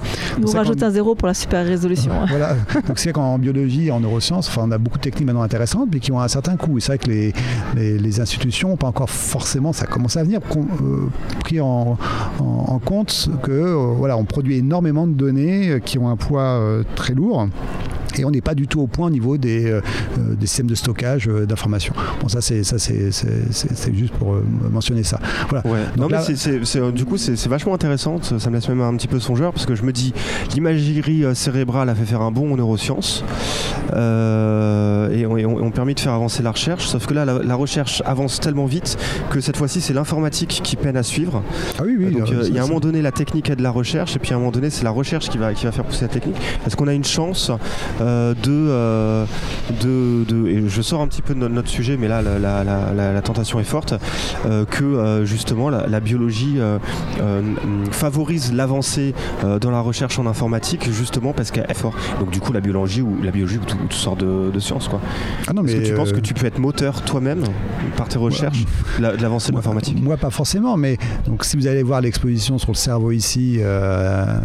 [0.41, 2.13] Nous C'est rajoute quand- un zéro pour la super résolution.
[2.29, 2.55] Voilà.
[2.87, 6.01] Donc c'est qu'en biologie, en neurosciences, enfin, on a beaucoup de techniques maintenant intéressantes, mais
[6.01, 6.79] qui ont un certain coût.
[6.79, 7.33] Et c'est vrai que les,
[7.77, 10.41] les, les institutions n'ont pas encore forcément, ça commence à venir,
[11.41, 11.97] pris en,
[12.41, 16.17] en- en compte que euh, voilà, on produit énormément de données euh, qui ont un
[16.17, 17.49] poids euh, très lourd.
[18.17, 19.81] Et on n'est pas du tout au point au niveau des, euh,
[20.19, 21.95] euh, des systèmes de stockage euh, d'informations.
[22.21, 25.21] Bon, ça, c'est, ça c'est, juste pour euh, mentionner ça.
[25.49, 25.67] Voilà.
[25.67, 25.81] Ouais.
[25.97, 26.35] Donc non, là- mais
[26.65, 28.21] c'est, du coup, c'est, vachement intéressant.
[28.23, 30.13] Ça me laisse même un petit peu songeur parce que je me dis,
[30.55, 33.25] l'imagerie cérébrale a fait faire un bond en neurosciences
[33.93, 36.87] et, on, et on- on permis de faire avancer la recherche.
[36.87, 38.97] Sauf que là, la, la recherche avance tellement vite
[39.31, 41.43] que cette fois-ci, c'est l'informatique qui peine à suivre.
[41.79, 42.13] Ah oui, oui.
[42.15, 44.37] Donc, il y a un moment donné, la technique aide la recherche, et puis à
[44.37, 46.37] un moment donné, c'est la recherche qui va, qui va faire pousser la technique.
[46.67, 47.51] Est-ce qu'on a une chance
[48.01, 49.25] euh, de, euh,
[49.83, 52.39] de, de- Et je sors un petit peu de no- notre sujet, mais là, la,
[52.39, 53.95] la- la- tentation est forte,
[54.47, 56.59] euh, que justement la, biologie
[57.91, 59.15] favorise l'avancée
[59.61, 61.97] dans la recherche en informatique, justement parce qu'elle est forte.
[62.21, 64.89] Donc, du coup, la biologie ou la biologie ou tout- toutes sortes de, de sciences,
[64.89, 65.01] quoi.
[65.47, 67.43] Ah non, Est-ce mais que tu penses que tu peux être moteur toi-même
[67.97, 68.65] par tes recherches
[68.99, 70.01] de la- de l'avancée de l'informatique?
[70.03, 70.97] Moi, pas forcément, mais
[71.27, 74.41] donc si vous allez voir l'exposition sur le cerveau ici à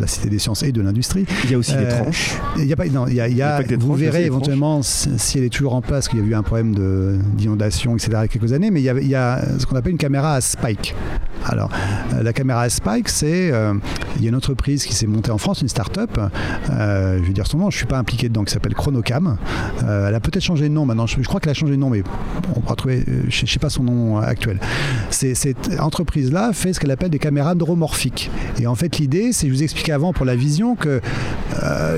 [0.00, 2.36] la Cité des Sciences et de l'Industrie, Il y a aussi des tranches.
[2.58, 5.44] il y a pas, non, y a, y a- vous tranches, verrez éventuellement si, elle
[5.44, 6.74] est toujours en place, qu'il y a eu un problème
[7.34, 8.08] d'inondation, etc.
[8.12, 9.92] il y a quelques années, mais il y a, il y a ce qu'on appelle
[9.92, 10.94] une caméra à spike.
[11.44, 11.70] Alors,
[12.14, 13.74] euh, la caméra à spike, c'est euh,
[14.16, 16.18] il y a une entreprise qui s'est montée en France, une start-up.
[16.70, 19.36] euh, je vais dire son nom, je suis pas impliqué dedans, qui s'appelle Chronocam.
[19.82, 21.06] Elle a peut-être changé de nom maintenant.
[21.06, 22.02] Je, je crois qu'elle a changé de nom, mais
[22.56, 23.04] on pourra trouver.
[23.28, 24.58] je, ne sais pas son nom actuel.
[25.10, 28.30] Cette entreprise-là fait ce qu'elle appelle des caméras neuromorphiques.
[28.58, 31.00] Et en fait, l'idée, c'est, je vous expliquais avant pour la vision, que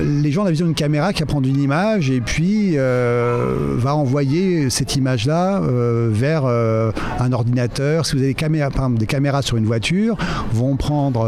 [0.03, 3.75] les gens ont la vision d'une caméra qui va prendre une image et puis euh,
[3.75, 8.05] va envoyer cette image-là euh, vers euh, un ordinateur.
[8.05, 10.15] Si vous avez des caméras, sur une voiture,
[10.53, 11.27] vont prendre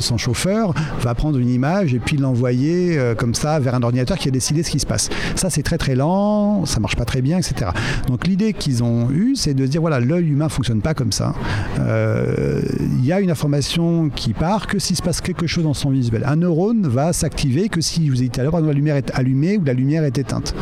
[0.00, 4.28] son chauffeur, va prendre une image et puis l'envoyer comme ça vers un ordinateur qui
[4.28, 5.08] a décidé ce qui se passe.
[5.34, 7.70] Ça, c'est très très lent, ça marche pas très bien, etc.
[8.06, 11.34] Donc l'idée qu'ils ont eue, c'est de dire voilà, l'œil humain fonctionne pas comme ça.
[11.78, 15.90] Il y a une information qui part que s'il se passe quelque chose dans son
[15.90, 16.24] visuel.
[16.26, 19.58] Un neurone va s'activer que si, vous tout à l'heure, par la lumière est allumée
[19.58, 20.54] ou la lumière est éteinte.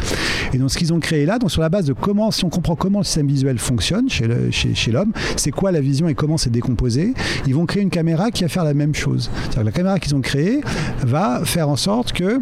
[0.53, 2.49] Et donc ce qu'ils ont créé là, donc sur la base de comment, si on
[2.49, 6.51] comprend comment le système visuel fonctionne chez l'homme, c'est quoi la vision et comment c'est
[6.51, 7.15] décomposé,
[7.47, 9.31] ils vont créer une caméra qui va faire la même chose.
[9.35, 10.61] C'est-à-dire que la caméra qu'ils ont créée
[11.03, 12.41] va faire en sorte que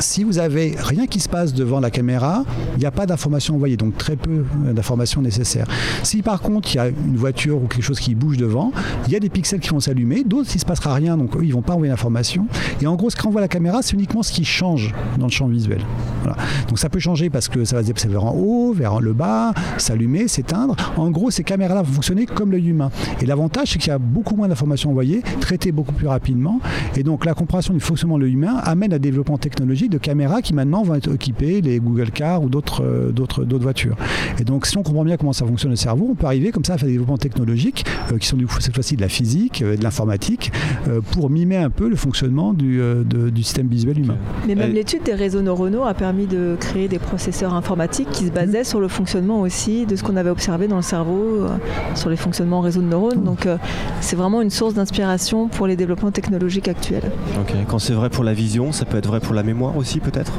[0.00, 2.44] si vous avez rien qui se passe devant la caméra,
[2.74, 5.66] il n'y a pas d'information envoyée, donc très peu euh, d'informations nécessaires.
[6.02, 8.72] Si par contre il y a une voiture ou quelque chose qui bouge devant,
[9.06, 11.36] il y a des pixels qui vont s'allumer, d'autres il ne se passera rien, donc
[11.36, 12.46] eux ils vont pas envoyer l'information.
[12.80, 15.46] Et en gros, ce qu'envoie la caméra, c'est uniquement ce qui change dans le champ
[15.46, 15.80] visuel.
[16.22, 16.36] Voilà.
[16.68, 19.12] Donc ça peut changer parce que ça va se déplacer vers en haut, vers le
[19.12, 20.76] bas, s'allumer, s'éteindre.
[20.96, 22.90] En gros, ces caméras-là vont fonctionner comme l'œil humain.
[23.20, 26.60] Et l'avantage, c'est qu'il y a beaucoup moins d'informations envoyées, traitées beaucoup plus rapidement.
[26.96, 30.42] Et donc la compréhension du fonctionnement de l'œil humain amène à développement technologique de caméras
[30.42, 33.96] qui maintenant vont être équipées les Google Car ou d'autres euh, d'autres d'autres voitures.
[34.38, 36.64] Et donc si on comprend bien comment ça fonctionne le cerveau, on peut arriver comme
[36.64, 39.08] ça à faire des développements technologiques euh, qui sont du coup cette fois-ci de la
[39.08, 40.52] physique, euh, de l'informatique,
[40.88, 44.16] euh, pour mimer un peu le fonctionnement du, euh, de- du système visuel humain.
[44.46, 44.74] Mais même Elle-
[45.04, 48.88] des réseaux neuronaux a permis de créer des processeurs informatiques qui se basaient sur le
[48.88, 51.48] fonctionnement aussi de ce qu'on avait observé dans le cerveau, euh,
[51.94, 53.22] sur les fonctionnements en réseau de neurones.
[53.22, 53.56] Donc euh,
[54.00, 57.10] c'est vraiment une source d'inspiration pour les développements technologiques actuels.
[57.40, 57.54] Ok.
[57.68, 60.32] Quand c'est vrai pour la vision, ça peut être vrai pour la mémoire aussi, peut-être?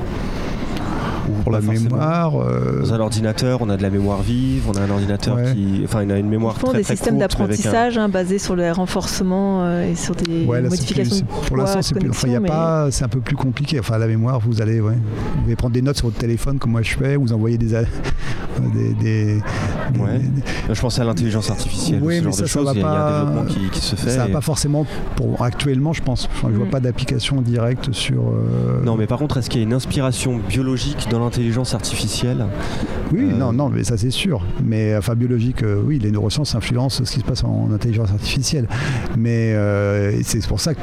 [1.27, 4.21] Ou Pour pas la forcément mémoire, euh, Dans un ordinateur, on a de la mémoire
[4.21, 5.53] vive, on a un ordinateur Ouais.
[5.53, 5.81] qui.
[5.83, 8.39] Enfin, il a une mémoire Ils font très, des très systèmes un- d'apprentissage hein, basés
[8.39, 11.95] sur le renforcement euh, et sur des Ouais, là, c'est modifications plus- pour l'instant, c'est
[11.99, 12.09] plus.
[12.09, 12.47] Enfin, il y a connexion, mais-
[12.85, 12.87] pas.
[12.91, 13.79] C'est un peu plus compliqué.
[13.79, 16.71] Enfin, la mémoire, vous allez, ouais, vous allez prendre des notes sur votre téléphone, comme
[16.71, 17.67] moi je fais, vous envoyez des,
[18.59, 19.41] des, des- des-
[19.99, 20.19] Ouais.
[20.19, 22.81] des- Je pense à l'intelligence artificielle, Oui, mais genre ça, de ça va il y
[22.81, 24.09] a pas- un développement qui, qui se fait.
[24.11, 26.27] ça n'a et- pas forcément pour actuellement, je pense.
[26.31, 26.69] Enfin, je vois Mm.
[26.69, 28.21] pas d'application directe sur.
[28.23, 31.73] euh, Non, mais par contre, est-ce qu'il y a une inspiration biologique dans dans l'intelligence
[31.73, 32.45] artificielle.
[33.11, 34.43] Oui, Euh, non, non, mais ça c'est sûr.
[34.63, 38.67] Mais enfin, biologique, euh, oui, les neurosciences influencent ce qui se passe en intelligence artificielle.
[39.17, 40.81] Mais euh, c'est pour ça que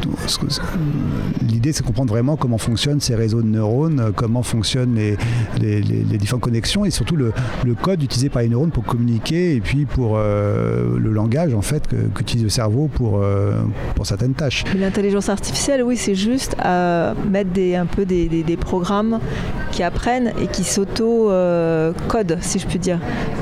[1.43, 5.17] l'idée, c'est de comprendre vraiment comment fonctionnent ces réseaux de neurones, comment fonctionnent les,
[5.61, 7.33] les- les- les différentes connexions et surtout le,
[7.65, 11.63] le code utilisé par les neurones pour communiquer et puis pour euh, le langage en
[11.63, 13.53] fait que- qu'utilise le cerveau pour, euh,
[13.95, 14.65] pour certaines tâches.
[14.79, 19.19] L'intelligence artificielle, oui, c'est juste à mettre des, un peu des, des- des programmes
[19.73, 22.99] qui apprennent et qui s'auto-codent, si je puis dire.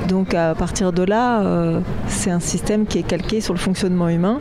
[0.09, 4.09] Donc à partir de là, euh, c'est un système qui est calqué sur le fonctionnement
[4.09, 4.39] humain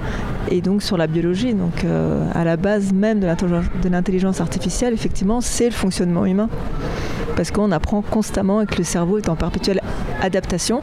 [0.49, 1.53] et donc sur la biologie.
[1.53, 6.49] Donc euh, à la base même de l'intelligence- artificielle, effectivement, c'est le fonctionnement humain.
[7.35, 9.81] Parce qu'on apprend constamment et que le cerveau est en perpétuelle
[10.21, 10.81] adaptation.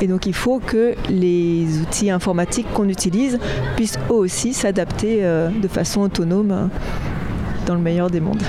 [0.00, 3.38] Et donc il faut que les outils informatiques qu'on utilise
[3.76, 6.70] puissent eux aussi s'adapter euh, de façon autonome
[7.66, 8.42] dans le meilleur des mondes.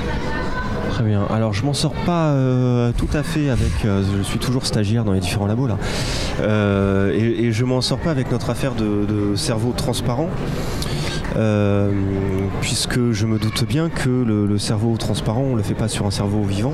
[1.02, 1.26] Très bien.
[1.32, 3.86] Alors je m'en sors pas euh, tout à fait avec.
[3.86, 5.78] euh, je suis toujours stagiaire dans les différents labos là.
[6.42, 10.30] Euh, et, et je m'en sors pas avec notre affaire de, de cerveau transparent.
[12.62, 16.06] puisque je me doute bien que le, le cerveau transparent, on le fait pas sur
[16.06, 16.74] un cerveau vivant.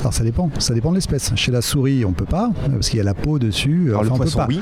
[0.00, 1.30] Alors ça dépend, ça dépend de l'espèce.
[1.36, 3.86] Chez la souris, on peut pas parce qu'il y a la peau dessus.
[3.90, 4.46] Alors Enfin, le on peut poisson, pas.
[4.48, 4.60] oui.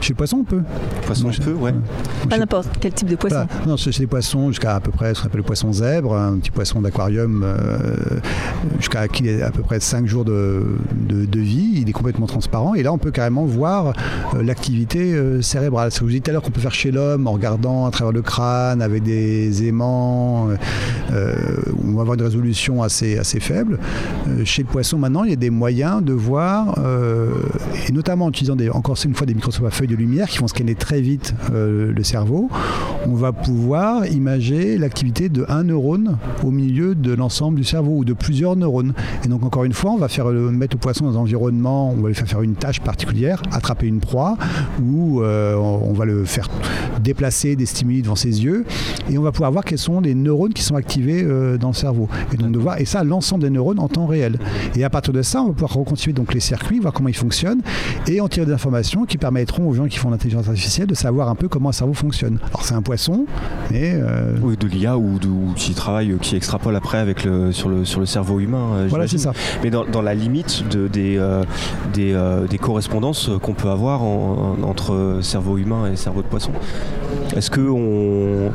[0.00, 0.62] Chez le poisson, on peut.
[1.06, 1.74] Poisson, Moi, je peux, ouais.
[2.28, 3.46] Pas n'importe quel type de poisson.
[3.66, 6.36] Non, chez les poissons, jusqu'à à peu près ce qu'on appelle le poisson zèbre, un
[6.38, 7.96] petit poisson d'aquarium, euh,
[8.78, 10.64] jusqu'à qui est à peu près 5 jours de,
[11.08, 12.74] de- de vie, il est complètement transparent.
[12.74, 13.94] Et là, on peut carrément voir
[14.34, 15.90] euh, l'activité euh, cérébrale.
[15.90, 17.86] Ce que je vous disais tout à l'heure qu'on peut faire chez l'homme en regardant
[17.86, 20.56] à travers le crâne avec des aimants, euh,
[21.12, 21.34] euh,
[21.82, 23.78] on va avoir une résolution assez, assez faible.
[24.28, 27.30] Euh, chez le poisson, maintenant, il y a des moyens de voir, euh,
[27.88, 30.38] et notamment en utilisant des, encore une fois des microscopes à feuilles de lumière qui
[30.38, 32.48] vont scanner très vite euh, le cerveau,
[33.06, 38.04] on va pouvoir imager l'activité de un neurone au milieu de l'ensemble du cerveau ou
[38.04, 38.94] de plusieurs neurones.
[39.24, 41.90] Et donc encore une fois, on va faire euh, mettre le poisson dans un environnement,
[41.90, 44.36] on va lui faire faire une tâche particulière, attraper une proie,
[44.82, 46.48] ou euh, on va le faire
[47.00, 48.64] déplacer des stimuli devant ses yeux,
[49.10, 51.22] et on va pouvoir voir quels sont les neurones qui sont activés
[51.60, 52.08] dans le cerveau.
[52.32, 54.38] Et donc de voir, et ça, l'ensemble des neurones en temps réel.
[54.74, 57.16] Et à partir de ça, on va pouvoir reconstituer donc les circuits, voir comment ils
[57.16, 57.62] fonctionnent,
[58.06, 61.28] et en tirer des informations qui permettront aux gens qui font l'intelligence artificielle de savoir
[61.28, 62.38] un peu comment un cerveau fonctionne.
[62.48, 63.26] Alors c'est un poisson,
[63.70, 65.18] mais euh, Oui, de l'IA ou,
[65.54, 68.70] qui travaille, qui extrapole après avec le, sur, le, sur le cerveau humain.
[68.74, 69.32] euh, voilà, c'est ça.
[69.62, 71.42] Mais dans, dans la limite de, des, euh,
[71.94, 72.18] des,
[72.50, 76.50] des correspondances qu'on peut avoir en- en- entre cerveau humain et cerveau de poisson.
[77.34, 78.50] Est-ce que on,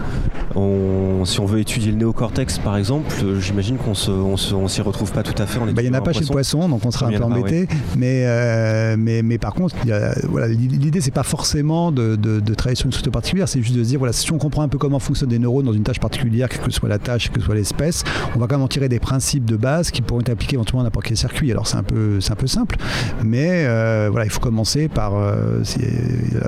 [0.55, 5.23] on- si on veut étudier le néocortex par exemple, j'imagine qu'on on s'y retrouve pas
[5.23, 6.67] tout à fait Bah, Il n'y en a pas chez le poisson.
[6.69, 7.67] donc on sera un peu embêté.
[7.97, 12.53] Mais, euh, mais, mais par contre, a- voilà, l'idée, c'est pas forcément de, de- de
[12.53, 14.67] travailler sur une structure particulière, c'est juste de se dire, voilà, si on comprend un
[14.67, 17.37] peu comment fonctionnent des neurones dans une tâche particulière, quelle que soit la tâche, quelle
[17.39, 18.03] que soit l'espèce,
[18.35, 20.81] on va quand même en tirer des principes de base qui pourront être appliqués éventuellement
[20.81, 21.51] à n'importe quel circuit.
[21.51, 22.77] Alors c'est un peu, c'est un peu simple,
[23.23, 25.15] mais euh, voilà, il faut commencer par.
[25.15, 25.81] euh, c'est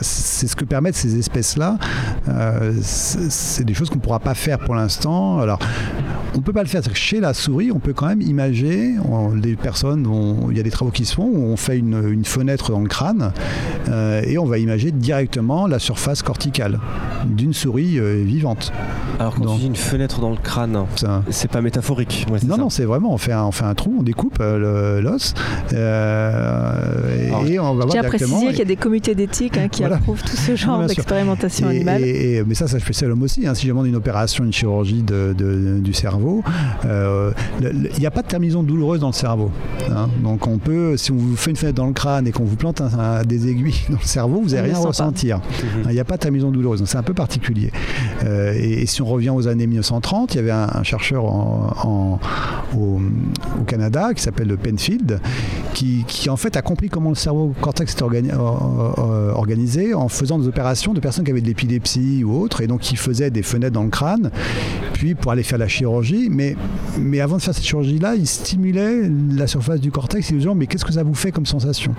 [0.01, 1.77] c'est ce que permettent ces espèces-là.
[2.29, 5.39] Euh, c'est des choses qu'on ne pourra pas faire pour l'instant.
[5.39, 5.59] Alors,
[6.33, 6.81] on ne peut pas le faire.
[6.93, 10.07] Chez la souris, on peut quand même imager, on- des personnes,
[10.51, 12.79] il y a des travaux qui se font où on fait une, une fenêtre dans
[12.81, 13.31] le crâne
[13.89, 16.79] euh, et on va imager directement la surface corticale
[17.25, 18.71] d'une souris euh, vivante.
[19.19, 19.55] Alors quand Non.
[19.55, 20.85] tu dis une fenêtre dans le crâne,
[21.29, 22.25] c'est pas métaphorique.
[22.31, 22.61] ouais, non, ça.
[22.61, 25.33] non, c'est vraiment, on fait, un, on fait un trou, on découpe euh, l'os
[25.73, 28.29] euh, et on va Je voir tiens à directement.
[28.37, 29.97] préciser qu'il y a des comités d'éthique hein, qui Voilà.
[29.97, 32.02] approuvent tout ce genre d'expérimentation animale.
[32.07, 33.45] Et- et- mais ça, ça je fais ça l'homme aussi.
[33.47, 33.53] hein.
[33.55, 36.43] Si je demande une opération, une chirurgie de- de- du cerveau,
[36.85, 37.31] euh,
[37.61, 39.51] il n'y a pas de terminaison douloureuse dans le cerveau.
[39.89, 40.09] hein.
[40.23, 42.55] Donc on peut, si on vous fait une fenêtre dans le crâne et qu'on vous
[42.55, 45.37] plante un- un- des aiguilles dans le cerveau, vous n'allez le rien ressentir.
[45.37, 45.83] Mhm.
[45.89, 47.71] Il n'y a pas de terminaison douloureuse, c'est un peu particulier.
[48.25, 51.25] Euh, et, et si on revient aux années 1930, il y avait un, un chercheur
[51.25, 52.19] en- en-
[52.77, 52.99] au,
[53.59, 55.19] au Canada qui s'appelle Penfield,
[55.73, 59.93] qui, qui en fait a compris comment le cerveau cortex était organi- euh, euh, organisé
[59.93, 62.95] en faisant des opérations de personnes qui avaient de l'épilepsie ou autre, et donc qui
[62.95, 64.31] faisaient des fenêtres dans le crâne,
[64.93, 66.29] puis pour aller faire la chirurgie.
[66.31, 66.55] Mais,
[66.99, 70.67] mais avant de faire cette chirurgie-là, il stimulait la surface du cortex, il disait mais
[70.67, 71.93] qu'est-ce que ça vous fait comme sensation?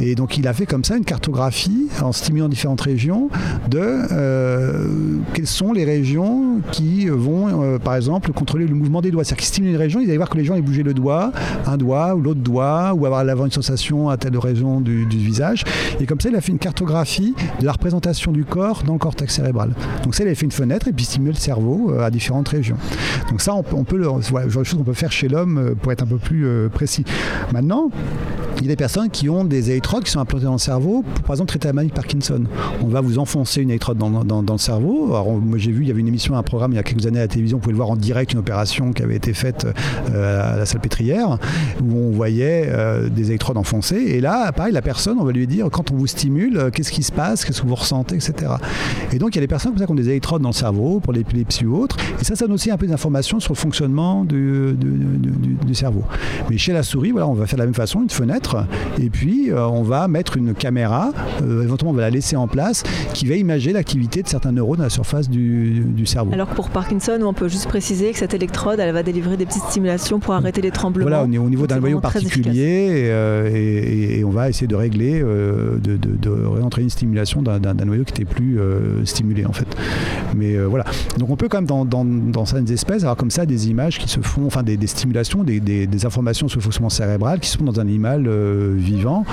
[0.00, 3.28] Et donc il a fait comme ça une cartographie en stimulant différentes régions
[3.68, 4.86] de euh,
[5.34, 9.24] quelles sont les régions qui vont, euh, par exemple, contrôler le mouvement des doigts.
[9.24, 11.32] C'est-à-dire qu'il stimule une région, il allait voir que les gens allaient bouger le doigt,
[11.66, 15.18] un doigt ou l'autre doigt, ou avoir, avoir une sensation à telle région du, du
[15.18, 15.64] visage.
[16.00, 18.98] Et comme ça, il a fait une cartographie de la représentation du corps dans le
[18.98, 19.70] cortex cérébral.
[20.04, 22.10] Donc ça, il a fait une fenêtre et puis stimule le cerveau euh, à
[22.48, 22.76] régions.
[23.30, 25.74] Donc ça, on, peut- le, voilà, genre de choses qu'on peut faire chez l'homme euh,
[25.74, 27.04] pour être un peu plus euh, précis.
[27.52, 27.90] Maintenant,
[28.60, 31.02] Il y a des personnes qui ont des électrodes qui sont implantées dans le cerveau
[31.02, 32.42] pour, par exemple, traiter la maladie de Parkinson.
[32.82, 35.06] On va vous enfoncer une électrode dans, dans- dans le cerveau.
[35.14, 37.06] Alors, moi, j'ai vu, il y avait une émission, un programme il y a quelques
[37.06, 39.32] années à la télévision, vous pouvez le voir en direct, une opération qui avait été
[39.32, 39.66] faite
[40.12, 41.38] euh, à la salpêtrière,
[41.82, 43.96] où on voyait euh, des électrodes enfoncées.
[44.08, 46.90] Et là, pareil, la personne, on va lui dire, quand on vous stimule, euh, qu'est-ce
[46.90, 48.52] qui se passe, qu'est-ce que vous ressentez, etc.
[49.12, 50.98] Et donc, il y a des personnes ça qui ont des électrodes dans le cerveau,
[50.98, 51.96] pour l'épilepsie ou autre.
[52.20, 56.02] Et ça, ça donne aussi un peu d'informations sur le fonctionnement du- du- du cerveau.
[56.50, 58.47] Mais chez la souris, voilà, on va faire de la même façon, une fenêtre,
[59.00, 62.46] et puis euh, on va mettre une caméra, euh, éventuellement on va la laisser en
[62.48, 62.82] place,
[63.14, 66.32] qui va imager l'activité de certains neurones à la surface du, du cerveau.
[66.32, 69.46] Alors que pour Parkinson, on peut juste préciser que cette électrode, elle va délivrer des
[69.46, 71.08] petites stimulations pour arrêter les tremblements.
[71.08, 74.66] Voilà, au niveau, au niveau d'un noyau particulier, et, euh, et- et on va essayer
[74.66, 79.04] de régler, euh, de, de, de réentraîner une stimulation d'un- noyau qui était plus euh,
[79.04, 79.66] stimulé en fait.
[80.36, 80.84] Mais voilà.
[81.18, 83.98] Donc on peut quand même dans, dans, dans certaines espèces avoir comme ça des images
[83.98, 87.40] qui se font, enfin des, des stimulations, des, des- des informations sur le fonctionnement cérébral
[87.40, 89.24] qui se font dans un animal euh, vivant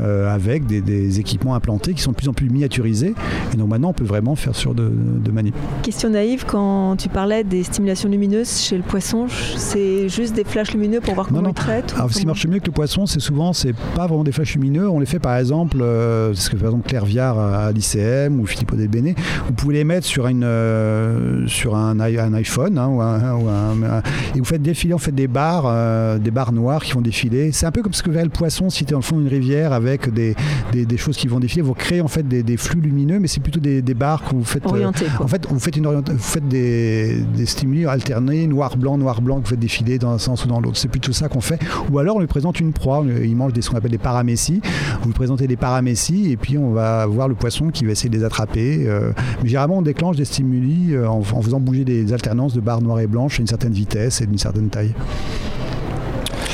[0.00, 3.14] euh, avec des, des équipements implantés qui sont de plus en plus miniaturisés.
[3.52, 5.54] Et donc maintenant on peut vraiment faire sur de, de manip.
[5.82, 10.72] Question naïve, quand tu parlais des stimulations lumineuses chez le poisson, c'est juste des flashs
[10.72, 11.50] lumineux pour voir comment non.
[11.50, 14.06] il traite ou Alors, ce qui marche mieux que le poisson, c'est souvent, c'est pas
[14.06, 14.88] vraiment des flashs lumineux.
[14.88, 18.40] On les fait par exemple, euh, c'est ce que par exemple Claire Viard à l'ICM
[18.40, 19.14] ou Philippe Delbene.
[19.46, 23.82] Vous pouvez les mettre sur, une, euh, sur un, iPhone hein, ou un, ou un-
[23.98, 24.02] un-
[24.34, 27.52] et vous faites défiler en fait des barres, des barres noires qui vont défiler.
[27.52, 29.18] C'est un peu comme ce que verrait le poisson si tu es dans le fond
[29.18, 30.34] d'une rivière avec des,
[30.72, 31.62] des, des choses qui vont défiler.
[31.62, 34.34] Vous créez en fait des, des flux lumineux, mais c'est plutôt des, des barres que
[34.34, 34.64] vous faites.
[34.66, 38.98] euh, Orienté, en fait, vous faites, une orienta- vous faites des, des stimuli alternés, noir-blanc,
[38.98, 40.76] noir-blanc, que vous faites défiler dans un sens ou dans l'autre.
[40.76, 41.58] C'est plutôt ça qu'on fait.
[41.90, 43.04] Ou alors, on lui présente une proie.
[43.22, 44.60] Il mange des, ce qu'on appelle des paramécies.
[45.00, 48.10] Vous lui présentez des paramécies et puis on va voir le poisson qui va essayer
[48.10, 48.84] de les attraper.
[48.86, 52.60] euh, mais généralement, on déclenche des stimuli euh, en, en faisant bouger des alternances de
[52.60, 54.92] barres noires et blanches à une certaine vitesse et d'une certaine taille.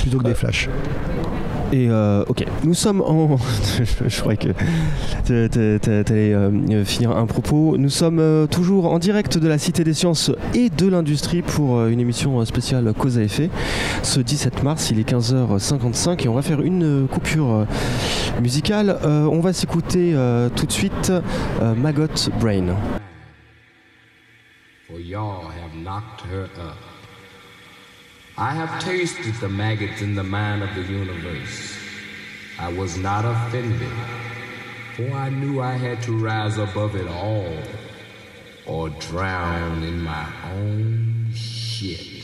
[0.03, 0.69] Plutôt que des flashs.
[1.73, 3.37] Et euh, ok, nous sommes en.
[4.07, 4.49] je, croyais que
[5.27, 7.77] t'a- t'a- t'a- t'allais euh, finir un propos.
[7.77, 11.77] Nous sommes euh, toujours en direct de la Cité des Sciences et de l'Industrie pour
[11.77, 13.51] euh, une émission euh, spéciale Cause à effet.
[14.03, 17.67] Ce 17 mars, il est 15h55 et on va faire une coupure
[18.41, 18.99] musicale.
[19.05, 20.15] On va s'écouter
[20.57, 21.13] tout de suite
[21.77, 22.07] Maggot
[22.41, 22.75] Brain.
[25.85, 26.88] knocked her up.
[28.41, 31.77] I have tasted the maggots in the mind of the universe.
[32.57, 33.91] I was not offended,
[34.95, 37.53] for I knew I had to rise above it all
[38.65, 42.19] or drown in my own shit.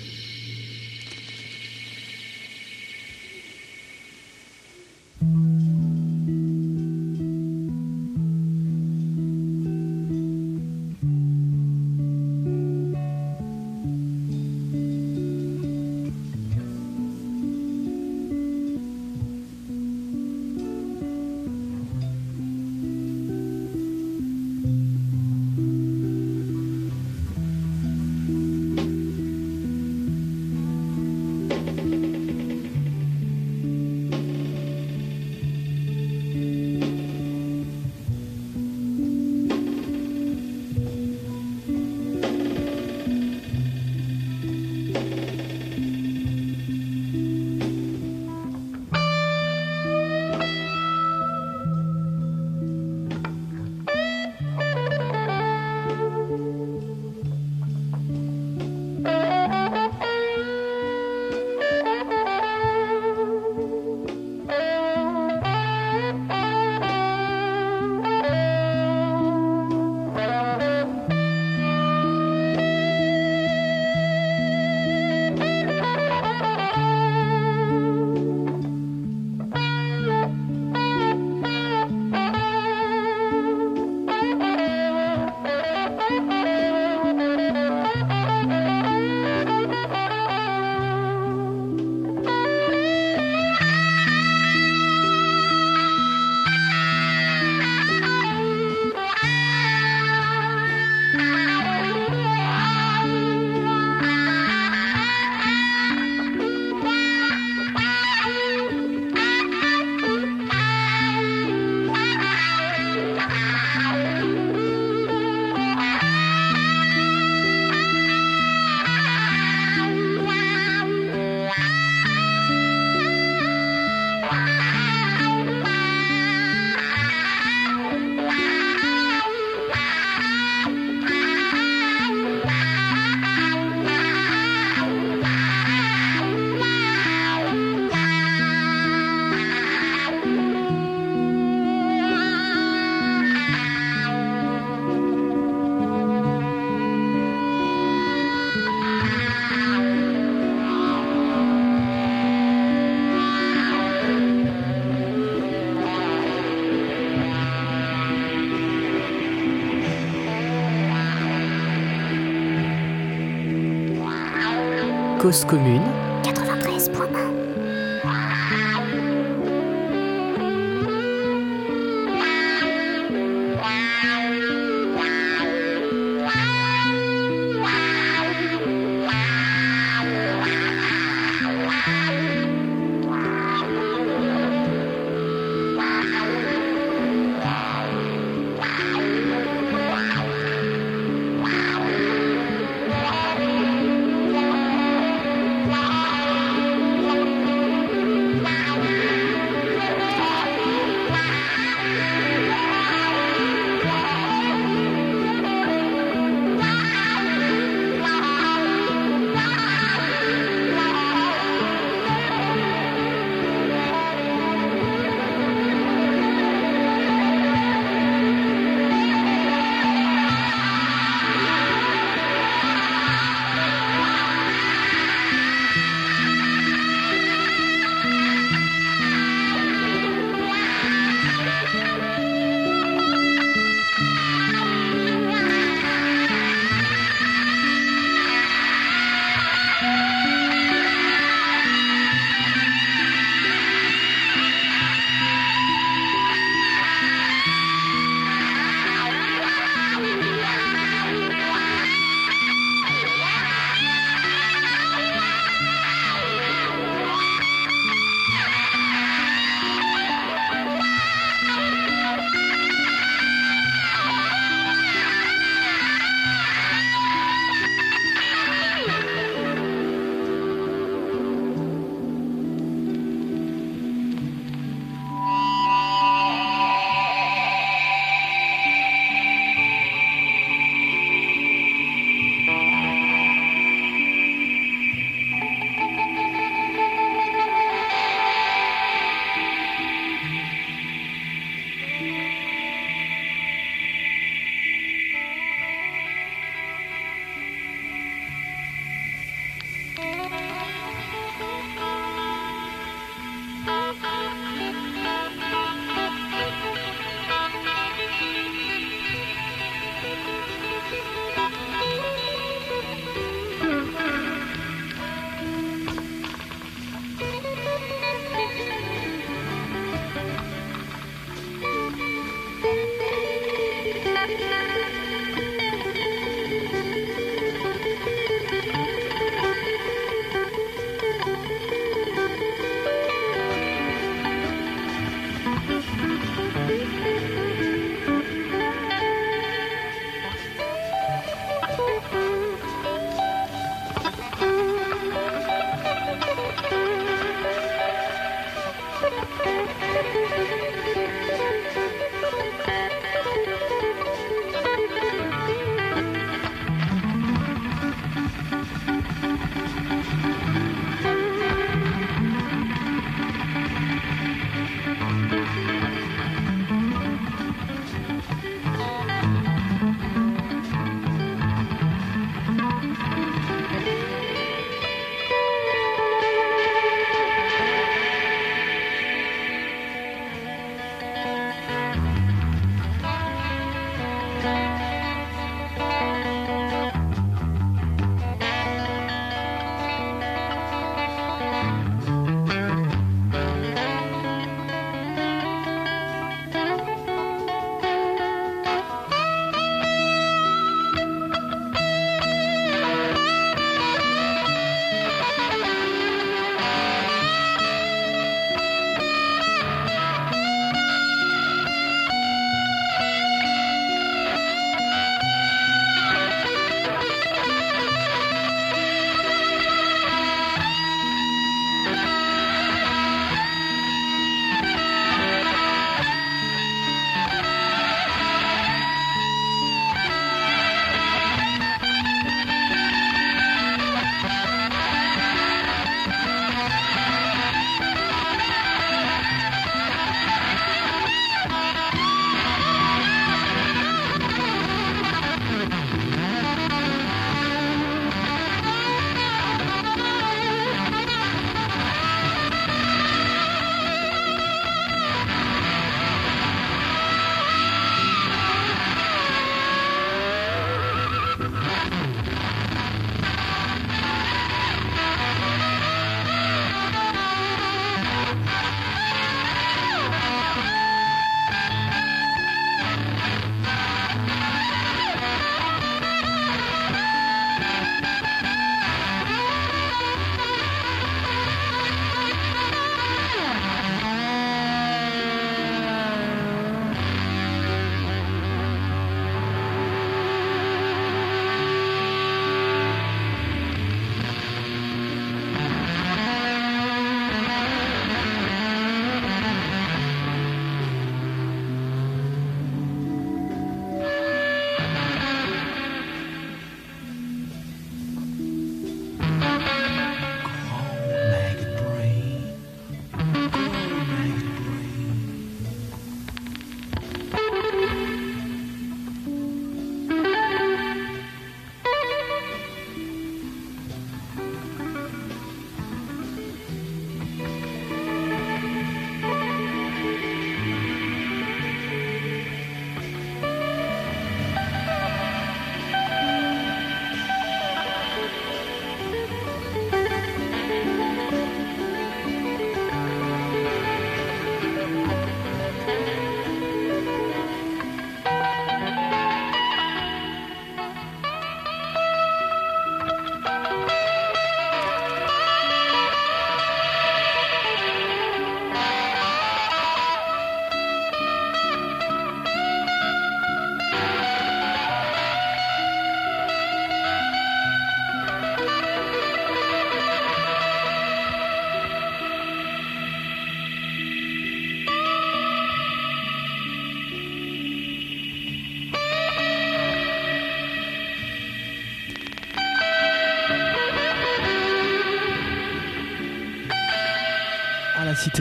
[165.24, 166.03] Cause commune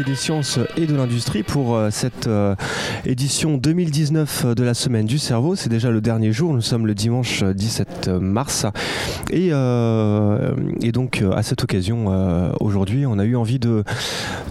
[0.02, 2.56] des Sciences et de l'Industrie pour euh, cette euh,
[3.06, 5.56] édition 2019 de la Semaine du Cerveau.
[5.56, 8.66] C'est déjà le dernier jour, nous sommes le dimanche 17 mars.
[9.30, 13.84] Et, euh, et donc à cette occasion, euh, aujourd'hui, on a eu envie de,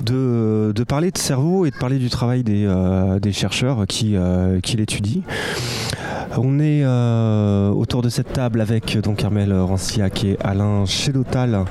[0.05, 4.17] de, de parler de cerveau et de parler du travail des, euh, des chercheurs qui,
[4.17, 5.23] euh, qui l'étudient.
[6.39, 11.65] On est euh, autour de cette table avec donc Armel Ranciac et Alain Chédotal.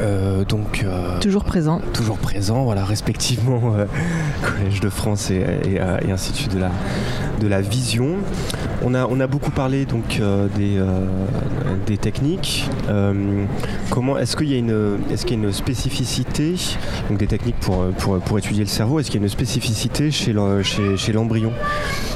[0.00, 1.80] Euh, donc euh, Toujours présent.
[1.94, 3.86] toujours présents, voilà, respectivement euh,
[4.42, 6.70] Collège de France et, et, et Institut de la,
[7.40, 8.16] de la Vision.
[8.82, 11.06] On a, on a beaucoup parlé donc euh, des, euh,
[11.86, 12.68] des techniques.
[12.88, 13.44] Euh,
[13.90, 16.54] comment est-ce qu'il y a une est-ce qu'il y a une spécificité
[17.08, 20.10] donc des techniques pour, pour, pour étudier le cerveau Est-ce qu'il y a une spécificité
[20.10, 21.52] chez chez, chez l'embryon,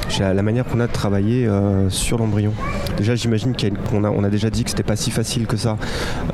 [0.09, 1.49] chez la, manière qu'on a de travailler
[1.89, 2.53] sur l'embryon?
[2.97, 3.53] Déjà, j'imagine
[3.89, 5.77] qu'on a, on a déjà dit que c'était pas si facile que ça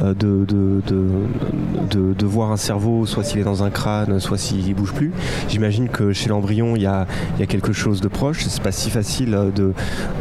[0.01, 4.75] de, de, de, de- voir un cerveau, soit s'il est dans un crâne, soit s'il
[4.75, 5.11] bouge plus.
[5.47, 7.07] J'imagine que chez l'embryon, il y a,
[7.39, 8.43] y a quelque chose de proche.
[8.47, 9.73] C'est pas si facile de,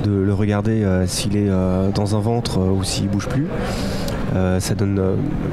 [0.05, 3.47] de le regarder euh, s'il est euh, dans un ventre euh, ou s'il bouge plus.
[4.35, 5.01] Euh, ça donne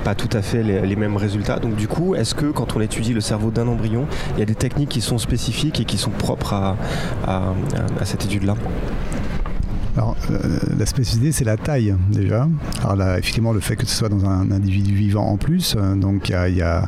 [0.04, 1.60] pas tout à fait les, mêmes résultats.
[1.60, 4.46] Donc du coup, est-ce que quand on étudie le cerveau d'un embryon, il y a
[4.46, 6.76] des techniques qui sont spécifiques et qui sont propres
[7.26, 7.54] à,
[8.04, 8.56] cette étude-là?
[9.96, 10.16] Alors,
[10.78, 12.48] la spécificité, c'est la taille, déjà.
[12.82, 16.30] Alors là, effectivement, le fait que ce soit dans un individu vivant en plus, donc
[16.30, 16.88] il y a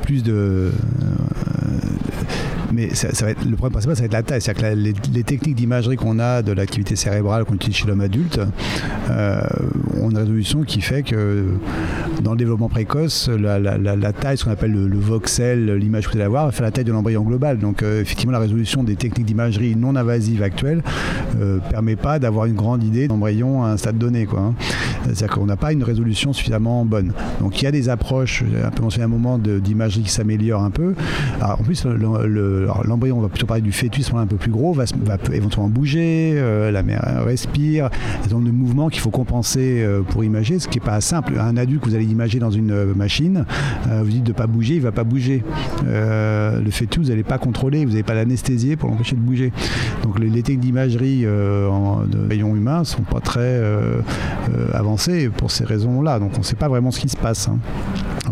[0.00, 0.70] plus de...
[2.72, 4.40] mais ça, va être, le problème principal, ça va être la taille.
[4.40, 8.40] C'est-à-dire que les, techniques d'imagerie qu'on a de l'activité cérébrale qu'on utilise chez l'homme adulte
[9.10, 9.40] euh,
[10.00, 11.46] ont une résolution qui fait que
[12.22, 16.26] dans le développement précoce, la, taille, ce qu'on appelle le, voxel, l'image que vous allez
[16.26, 17.58] avoir, va faire la taille de l'embryon global.
[17.58, 20.82] Donc euh, effectivement, la résolution des techniques d'imagerie non invasives actuelles
[21.40, 24.26] euh, permet pas d'avoir une grande idée d'embryon à un stade donné.
[24.26, 24.54] quoi, hein.
[25.04, 27.12] C'est-à-dire qu'on n'a pas une résolution suffisamment bonne.
[27.40, 30.70] Donc il y a des approches, un peu mentionné un moment, d'imagerie qui s'améliorent un
[30.70, 30.94] peu.
[31.40, 34.50] En plus, le- l'embryon, on va plutôt parler du fœtus, on est un peu plus
[34.50, 34.84] gros, va,
[35.32, 37.90] éventuellement bouger, euh, la mère respire,
[38.24, 41.34] il y a de qu'il faut compenser euh, pour imager, ce qui n'est pas simple.
[41.38, 43.44] Un adulte vous allez imager dans une euh, machine,
[43.86, 45.42] vous dites de ne pas bouger, il ne va pas bouger.
[45.86, 49.52] Le fœtus, vous n'allez pas contrôler, vous n'allez pas l'anesthésier pour l'empêcher de bouger.
[50.02, 53.60] Donc les, techniques d'imagerie de rayons humains ne sont pas très
[54.72, 56.18] avancées pour ces raisons-là.
[56.18, 57.48] Donc on ne sait pas vraiment ce qui se passe.
[57.48, 57.58] hein.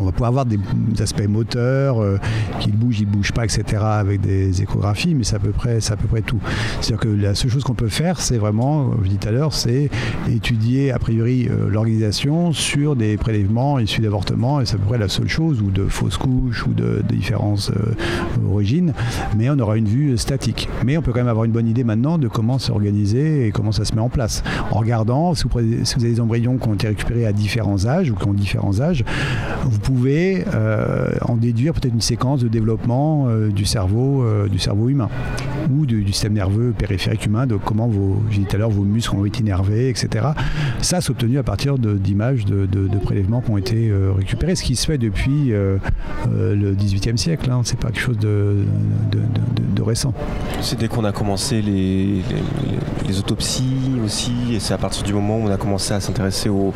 [0.01, 0.59] On va pouvoir avoir des
[1.01, 2.19] aspects moteurs, euh,
[2.61, 3.83] qu'il bouge, il bouge pas, etc.
[3.83, 6.41] avec des échographies, mais c'est à peu près, c'est à peu près tout.
[6.81, 9.53] C'est-à-dire que la seule chose qu'on peut faire, c'est vraiment, je dis tout à l'heure,
[9.53, 9.91] c'est
[10.31, 14.99] étudier a priori euh, l'organisation sur des prélèvements issus d'avortements, et c'est à peu près
[14.99, 17.95] la seule chose, ou de fausses couches, ou de, de différentes euh,
[18.51, 18.93] origines,
[19.37, 20.69] mais on aura une vue statique.
[20.85, 23.51] Mais on peut quand même avoir une bonne idée maintenant de comment c'est organisé et
[23.51, 24.43] comment ça se met en place.
[24.71, 28.15] En regardant, si vous, avez des embryons qui ont été récupérés à différents âges, ou
[28.15, 29.05] qui ont différents âges,
[29.93, 34.89] pouvez euh, en déduire peut-être une séquence de développement euh, du cerveau, euh, du cerveau
[34.91, 35.09] humain
[35.71, 38.71] ou du, du système nerveux périphérique humain, de comment vos, j'ai dit tout à l'heure,
[38.71, 40.27] vos muscles ont été innervés, etc.
[40.83, 44.13] Ça, c'est obtenu à partir de- d'images de, de- de prélèvements qui ont été euh,
[44.17, 47.51] récupérés, ce qui se fait depuis le XVIIIe siècle.
[47.51, 47.61] Hein.
[47.65, 48.65] C'est pas quelque chose de,
[49.83, 50.13] récent.
[50.61, 52.23] C'est dès qu'on a commencé les, les,
[53.09, 53.65] les autopsies
[54.05, 56.73] aussi, et c'est à partir du moment où on a commencé à s'intéresser au,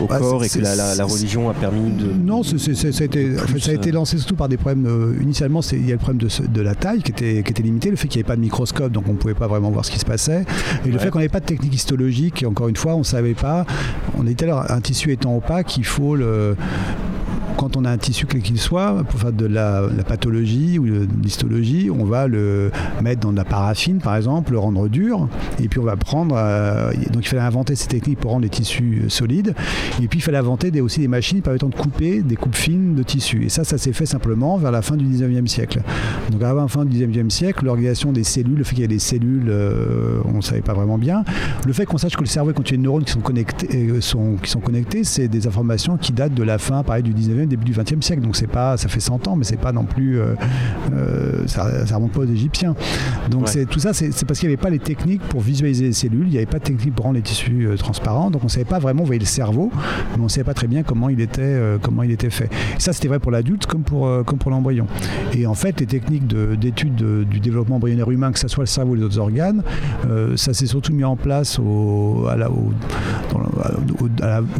[0.00, 2.12] au Ah, corps et que la, la- la c'est- religion a permis de...
[2.12, 4.56] Non, c'est- ça, a été, en fait, Plus, ça a été lancé surtout par des
[4.56, 4.86] problèmes.
[4.86, 7.90] euh, initialement, il y a le problème de, la taille qui était, qui était limitée,
[7.90, 9.84] le fait qu'il n'y avait pas de microscope, donc on ne pouvait pas vraiment voir
[9.84, 10.44] ce qui se passait,
[10.84, 13.04] et le fait qu'on n'avait pas de technique histologique, et encore une fois, on ne
[13.04, 13.66] savait pas.
[14.18, 16.56] On était alors un tissu étant opaque, il faut le
[17.56, 21.08] quand on a un tissu quel qu'il soit, pour faire de la, pathologie ou de
[21.22, 22.70] l'histologie, on va le
[23.02, 25.28] mettre dans de la paraffine, par exemple, le rendre dur,
[25.60, 26.36] et puis on va prendre.
[26.38, 29.54] euh, donc il fallait inventer ces techniques pour rendre les tissus euh, solides,
[30.02, 32.94] et puis il fallait inventer des, aussi des machines permettant de couper des coupes fines
[32.94, 33.44] de tissus.
[33.44, 35.80] Et ça, ça s'est fait simplement vers la fin du 19e siècle.
[36.30, 38.88] Donc avant la fin du 19e siècle, l'organisation des cellules, le fait qu'il y ait
[38.88, 41.24] des cellules, euh, on ne savait pas vraiment bien.
[41.66, 44.50] Le fait qu'on sache que le cerveau est constitué de neurones qui sont connectés, qui
[44.50, 47.72] sont connectés, c'est des informations qui datent de la fin, pareil, du 19e, début du
[47.72, 48.22] XXe siècle.
[48.22, 50.34] Donc c'est pas, ça fait 100 ans, mais c'est pas non plus, euh,
[50.92, 52.74] euh, ça, ça, remonte pas aux Égyptiens.
[53.30, 56.26] Donc tout ça, c'est parce qu'il n'y avait pas les techniques pour visualiser les cellules,
[56.26, 58.30] il n'y avait pas de technique pour rendre les tissus euh, transparents.
[58.30, 59.70] Donc on ne savait pas vraiment, on voyait le cerveau,
[60.16, 62.50] mais on savait pas très bien comment il était, comment il était fait.
[62.76, 64.86] Et ça c'était vrai pour l'adulte comme pour pour l'embryon.
[65.32, 68.92] Et en fait les techniques d'étude du développement embryonnaire humain, que ce soit le cerveau
[68.92, 69.62] ou les autres organes,
[70.36, 72.26] ça s'est surtout mis en place au,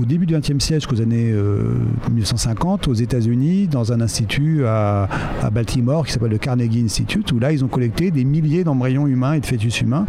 [0.01, 1.35] au début du XXe siècle jusqu'aux années
[2.11, 5.09] 1950 aux États-Unis dans un institut à,
[5.53, 9.35] Baltimore qui s'appelle le Carnegie Institute, où là, ils ont collecté des milliers d'embryons humains
[9.35, 10.07] et de fœtus humains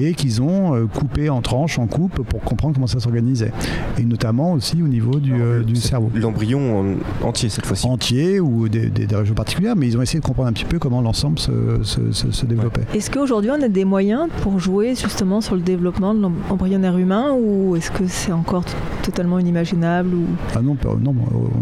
[0.00, 3.52] et qu'ils ont euh, coupé en tranches, en coupes, pour comprendre comment ça s'organisait.
[3.98, 6.10] Et notamment aussi au niveau du, euh, cerveau.
[6.14, 7.86] L'embryon entier cette fois-ci.
[7.86, 11.00] Entier ou des, régions particulières, mais ils ont essayé de comprendre un petit peu comment
[11.00, 12.86] l'ensemble se, développait.
[12.94, 17.32] Est-ce qu'aujourd'hui on a des moyens pour jouer justement sur le développement de l'embryonnaire humain
[17.32, 18.64] ou est-ce que c'est encore
[19.02, 20.26] totalement inimaginable ou...
[20.54, 21.14] Ah non, non,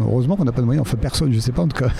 [0.02, 1.90] heureusement qu'on n'a pas de moyens, enfin personne, je sais pas en tout cas.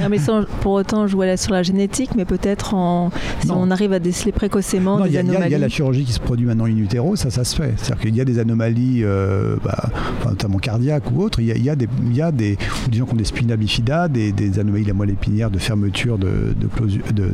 [0.00, 3.56] Non, mais sans pour autant jouer là sur la génétique, mais peut-être en si Non.
[3.60, 5.44] on arrive à déceler précocement Non, des y, a- anomalies.
[5.46, 7.74] il y a la chirurgie qui se produit maintenant in utero, ça, ça se fait.
[7.76, 9.90] C'est-à-dire qu'il y a des anomalies, euh, bah,
[10.26, 11.40] notamment cardiaques ou autres.
[11.40, 12.56] Il y a, y a des, y a des,
[12.90, 15.58] des gens qui ont des spina bifida, des, des anomalies de la moelle épinière, de
[15.58, 17.30] fermeture de, de, closu- de,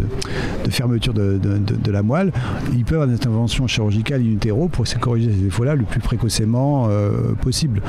[0.64, 2.32] de fermeture de, de- la moelle.
[2.74, 5.84] Ils peuvent avoir des interventions chirurgicales in utero pour essayer de corriger ces défauts-là le
[5.84, 7.80] plus précocement euh, possible.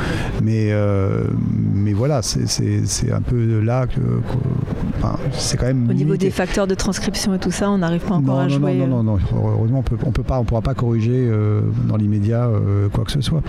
[0.43, 1.23] Mais, euh,
[1.73, 4.66] mais voilà, c'est- un peu là que, que-
[4.97, 8.01] enfin, c'est quand même Au niveau des facteurs de transcription et tout ça, on n'arrive
[8.01, 8.73] pas encore non, à non, jouer.
[8.75, 9.19] Non, non, non, non.
[9.53, 13.03] Heureusement, on peut, on peut pas, on pourra pas corriger euh, dans l'immédiat euh, quoi
[13.05, 13.41] que ce soit.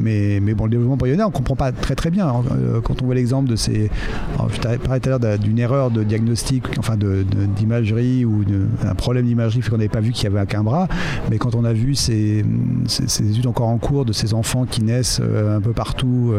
[0.00, 2.28] Mais, mais bon, le développement embryonnaire, on comprend pas très très bien.
[2.52, 3.90] Euh, quand on voit l'exemple de ces,
[4.34, 8.24] alors, je parlais tout à l'heure d'un- d'une erreur de diagnostic, enfin de- de- d'imagerie
[8.24, 10.88] ou de- un problème d'imagerie, qu'on n'avait pas vu qu'il y avait qu'un bras.
[11.30, 12.44] Mais quand on a vu ces,
[12.86, 16.32] ces, ces études encore en cours de ces enfants qui naissent un peu partout,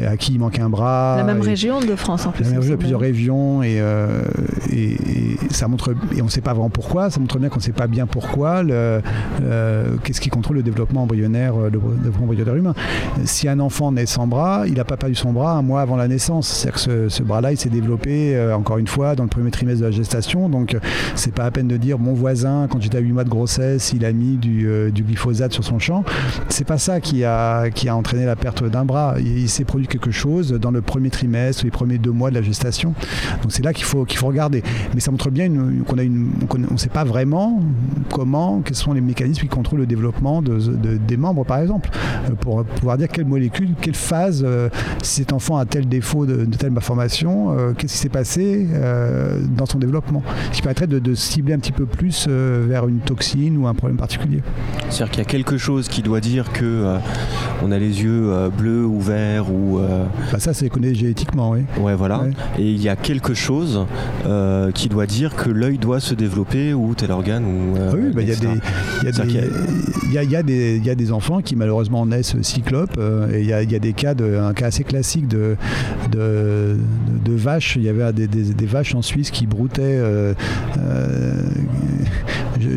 [0.00, 2.44] et à qui il manque un bras, La même et- région de France en plus.
[2.44, 2.76] la même semble.
[2.78, 4.22] plusieurs régions et, euh,
[4.72, 4.96] et,
[5.50, 7.10] ça montre et on ne sait pas vraiment pourquoi.
[7.10, 8.62] Ça montre bien qu'on ne sait pas bien pourquoi.
[8.64, 9.00] euh,
[10.04, 12.74] Qu'est-ce qui contrôle le développement embryonnaire, euh, le développement embryonnaire humain
[13.24, 15.96] Si un enfant naît sans bras, il n'a pas perdu son bras un mois avant
[15.96, 16.48] la naissance.
[16.48, 19.86] C'est-à-dire que ce, bras-là, il s'est développé encore une fois dans le premier trimestre de
[19.86, 20.48] la gestation.
[20.48, 20.76] Donc
[21.14, 23.92] c'est pas à peine de dire mon voisin quand j'étais à 8 mois de grossesse,
[23.92, 26.04] il a mis du, glyphosate sur son champ.
[26.48, 29.16] C'est pas ça qui a, qui a entraîné la perte d'un bras.
[29.18, 32.42] Il, s'est produit quelque chose dans le premier trimestre, les premiers deux mois de la
[32.42, 32.94] gestation.
[33.42, 34.62] Donc c'est là qu'il faut, qu'il faut regarder.
[34.94, 35.48] Mais ça montre bien
[35.86, 37.60] qu'on a une, qu'on- on ne sait pas vraiment
[38.12, 41.88] comment, quels sont les mécanismes qui contrôlent le développement de, de- des membres, par exemple,
[42.28, 44.68] euh, pour pouvoir dire quelle molécule, quelle phase, euh,
[45.02, 48.68] si cet enfant a tel défaut de, de telle malformation, euh, qu'est-ce qui s'est passé
[48.72, 50.22] euh, dans son développement.
[50.50, 53.74] Ce qui permettrait de, de cibler un petit peu plus vers une toxine ou un
[53.74, 54.42] problème particulier.
[54.90, 56.96] C'est-à-dire qu'il y a quelque chose qui doit dire que
[57.62, 59.78] on a les yeux bleus ou verts ou
[60.32, 61.60] Bah, ça, c'est connu génétiquement, oui.
[61.80, 62.20] ouais voilà.
[62.20, 62.30] Ouais.
[62.58, 63.69] Et il y a quelque chose
[64.26, 67.76] euh, qui doit dire que l'œil doit se développer ou tel organe ou.
[67.76, 68.46] euh, Ah oui, bah, il y a des,
[69.02, 69.04] y
[70.14, 73.78] y a- enfants qui malheureusement naissent cyclopes euh, et il y a, il y a
[73.78, 75.56] des cas de, un cas assez classique de,
[76.12, 76.76] de,
[77.24, 77.76] de vaches.
[77.76, 80.34] Il y avait des, des- des vaches en Suisse qui broutaient euh,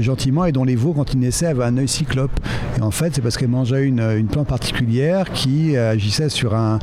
[0.01, 2.31] gentiment et dont les veaux quand ils naissaient avaient un œil cyclope.
[2.77, 6.79] Et en fait, c'est parce qu'elles mangeaient une, une plante particulière qui agissait sur un,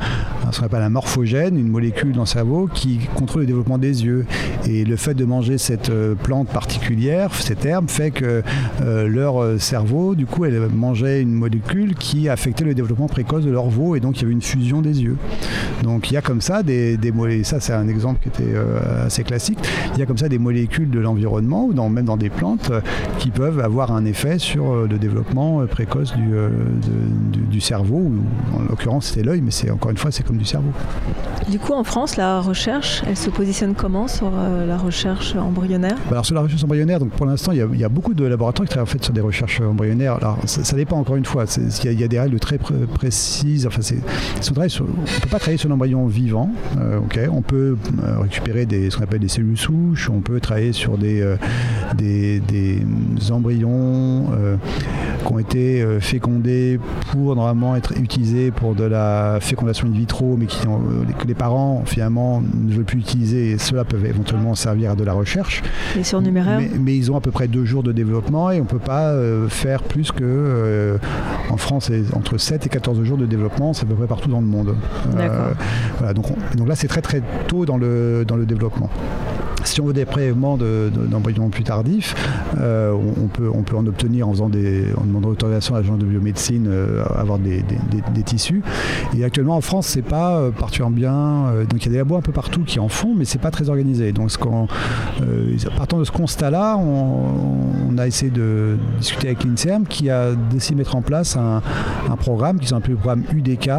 [0.51, 4.03] ce qu'on appelle un morphogène, une molécule dans le cerveau qui contrôle le développement des
[4.03, 4.25] yeux.
[4.67, 8.43] Et le fait de manger cette euh, plante particulière, cette herbe, fait que
[8.81, 13.43] euh, leur euh, cerveau, du coup, elle mangeait une molécule qui affectait le développement précoce
[13.43, 15.17] de leur veau et donc il y avait une fusion des yeux.
[15.83, 17.11] Donc il y a comme ça des, des
[17.43, 19.59] ça c'est un exemple qui était euh, assez classique,
[19.93, 22.71] il y a comme ça des molécules de l'environnement ou dans, même dans des plantes
[22.71, 22.81] euh,
[23.19, 27.45] qui peuvent avoir un effet sur euh, le développement euh, précoce du, euh, de- du-
[27.45, 28.13] du cerveau, ou
[28.57, 30.69] en l'occurrence c'était l'œil, mais c'est encore une fois c'est comme du cerveau.
[31.49, 35.95] Du coup, en France, la recherche, elle se positionne comment sur euh, la recherche embryonnaire?
[36.05, 37.89] Bah, Alors sur la recherche embryonnaire, donc pour l'instant il y, a, il y a
[37.89, 40.15] beaucoup de laboratoires qui travaillent en fait sur des recherches embryonnaires.
[40.17, 41.45] Alors ça, ça dépend encore une fois.
[41.57, 43.65] Il y, a- il y a des règles très pré- précises.
[43.67, 43.95] Enfin, si
[44.51, 46.49] on sur- on peut pas travailler sur l'embryon vivant.
[46.79, 47.75] euh, ok, on peut
[48.19, 50.09] récupérer des, ce qu'on appelle des cellules souches.
[50.09, 51.35] On peut travailler sur des euh,
[51.97, 52.80] des, des
[53.31, 54.55] embryons euh,
[55.25, 56.79] qui ont été euh, fécondés
[57.11, 61.27] pour normalement être utilisés pour de la fécondation in vitro, mais qui ont, euh, que
[61.27, 63.51] les parents finalement ne veulent plus utiliser.
[63.51, 65.61] Et cela peut éventuellement servir à de la recherche.
[65.95, 66.59] Les surnuméraires?
[66.59, 68.79] Mais, mais ils ont à peu près deux jours de développement et on ne peut
[68.79, 69.13] pas
[69.49, 70.97] faire plus que,
[71.49, 74.41] en France, entre 7 et 14 jours de développement, c'est à peu près partout dans
[74.41, 74.75] le monde.
[75.97, 78.89] Voilà, donc, on- donc là, c'est très très tôt dans le, dans le développement.
[79.63, 82.15] Si on veut des prélèvements de- de- d'embryons plus tardifs,
[82.59, 85.99] euh, on, peut, on peut en obtenir en, faisant des, en demandant autorisation à l'agence
[85.99, 88.61] de biomédecine, euh, avoir des, des- tissus.
[89.17, 91.13] Et actuellement en France, c'est pas euh, particulièrement bien.
[91.53, 93.39] euh, donc il y a des labos un peu partout qui en font, mais c'est
[93.41, 94.11] pas très organisé.
[94.11, 94.29] Donc
[95.77, 100.79] partant de ce constat-là, on, a essayé de discuter avec l'INSERM qui a décidé de
[100.79, 101.61] mettre en place un,
[102.09, 103.69] un programme qui s'appelle le programme UDK,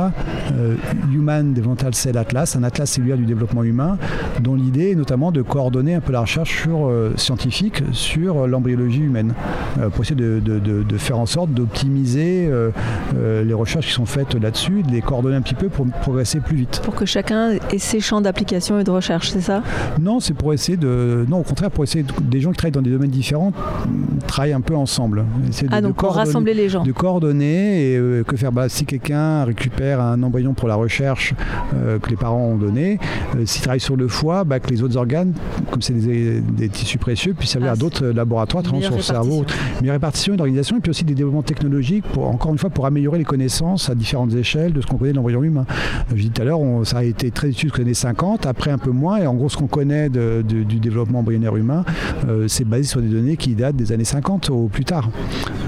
[1.12, 3.96] Human Developmental Cell Atlas, un atlas cellulaire du développement humain,
[4.40, 8.46] dont l'idée est notamment de coordonner coordonner un peu la recherche sur, euh, scientifique sur
[8.46, 9.32] l'embryologie humaine,
[9.80, 12.70] euh, pour essayer de, de- de- de faire en sorte d'optimiser euh,
[13.16, 16.40] euh, les recherches qui sont faites là-dessus, de les coordonner un petit peu pour progresser
[16.40, 16.82] plus vite.
[16.84, 19.62] Pour que chacun ait ses champs d'application et de recherche, c'est ça?
[19.98, 21.24] Non, c'est pour essayer de.
[21.28, 23.50] Non, au contraire, pour essayer de- des gens qui travaillent dans des domaines différents
[23.86, 25.24] mm, travaillent un peu ensemble.
[25.48, 26.82] Essayer de- Ah, donc pour rassembler les gens.
[26.84, 28.52] de coordonner et euh, que faire?
[28.52, 31.32] Bah, si quelqu'un récupère un embryon pour la recherche
[31.74, 32.98] euh, que les parents ont donné
[33.36, 35.32] euh, s'il travaille sur le foie bah, que les autres organes
[35.70, 38.96] comme c'est des, des tissus précieux puissent servir Ah, à d'autres euh, laboratoires travaillant sur
[38.96, 39.44] le cerveau
[39.80, 42.86] meilleure répartition une organisation et puis aussi des développements technologiques pour encore une fois pour
[42.86, 45.66] améliorer les connaissances à différentes échelles de ce qu'on connaît de l'embryon humain
[46.10, 48.78] je disais tout à l'heure ça a été très étudié jusqu'aux années 50 après un
[48.78, 51.84] peu moins et en gros ce qu'on connaît de- de- du développement embryonnaire humain
[52.28, 55.10] euh, c'est basé sur des données qui datent des années 50 au plus tard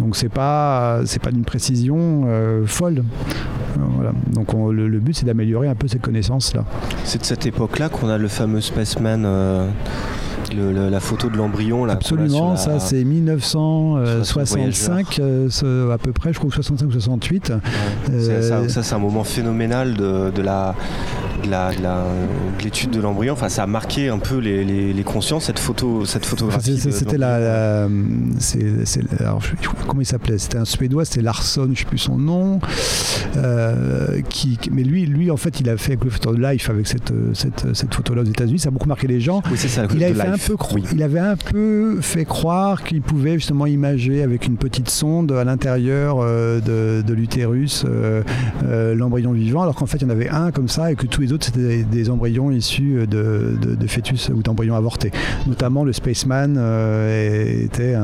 [0.01, 2.99] donc c'est pas c'est pas d'une précision euh, folle.
[2.99, 4.13] Euh, Voilà.
[4.33, 6.65] Donc on- le, le but c'est d'améliorer un peu ces connaissances là.
[7.05, 9.69] C'est de cette époque-là qu'on a le fameux Spaceman, euh,
[10.57, 11.85] le- le- la photo de l'embryon.
[11.85, 16.55] là, Absolument, sur la- ça c'est 1965 euh, ce- à peu près, je crois que
[16.57, 17.51] 65 ou 68.
[17.51, 17.57] Ouais.
[18.15, 20.75] Euh, ça, ça, c'est un moment phénoménal de, de la
[21.47, 23.35] de l'étude de l'embryon.
[23.35, 26.79] Enfin, ça a marqué un peu les, les- les consciences cette photo, cette photographie.
[26.79, 27.89] C'était la, la-
[29.21, 32.61] alors, je- comment il s'appelait C'était un Suédois, c'était Larsson, je sais plus son nom.
[33.37, 36.71] euh, qui, mais lui, lui en fait, il a fait avec le photo de Life
[36.71, 38.59] avec cette, cette, cette photo-là aux États-Unis.
[38.59, 39.43] Ça a beaucoup marqué les gens.
[39.51, 39.85] Oui, c'est ça.
[39.95, 40.83] Il avait, fait un peu Oui.
[40.93, 45.45] il avait un peu fait croire qu'il pouvait justement imager avec une petite sonde à
[45.45, 48.23] l'intérieur euh, de, de l'utérus euh,
[48.65, 51.07] euh, l'embryon vivant, alors qu'en fait il y en avait un comme ça et que
[51.07, 55.11] tous les autres c'était des, des embryons issus de, de- de fœtus ou d'embryons avortés.
[55.47, 58.03] Notamment le Spaceman euh, était un,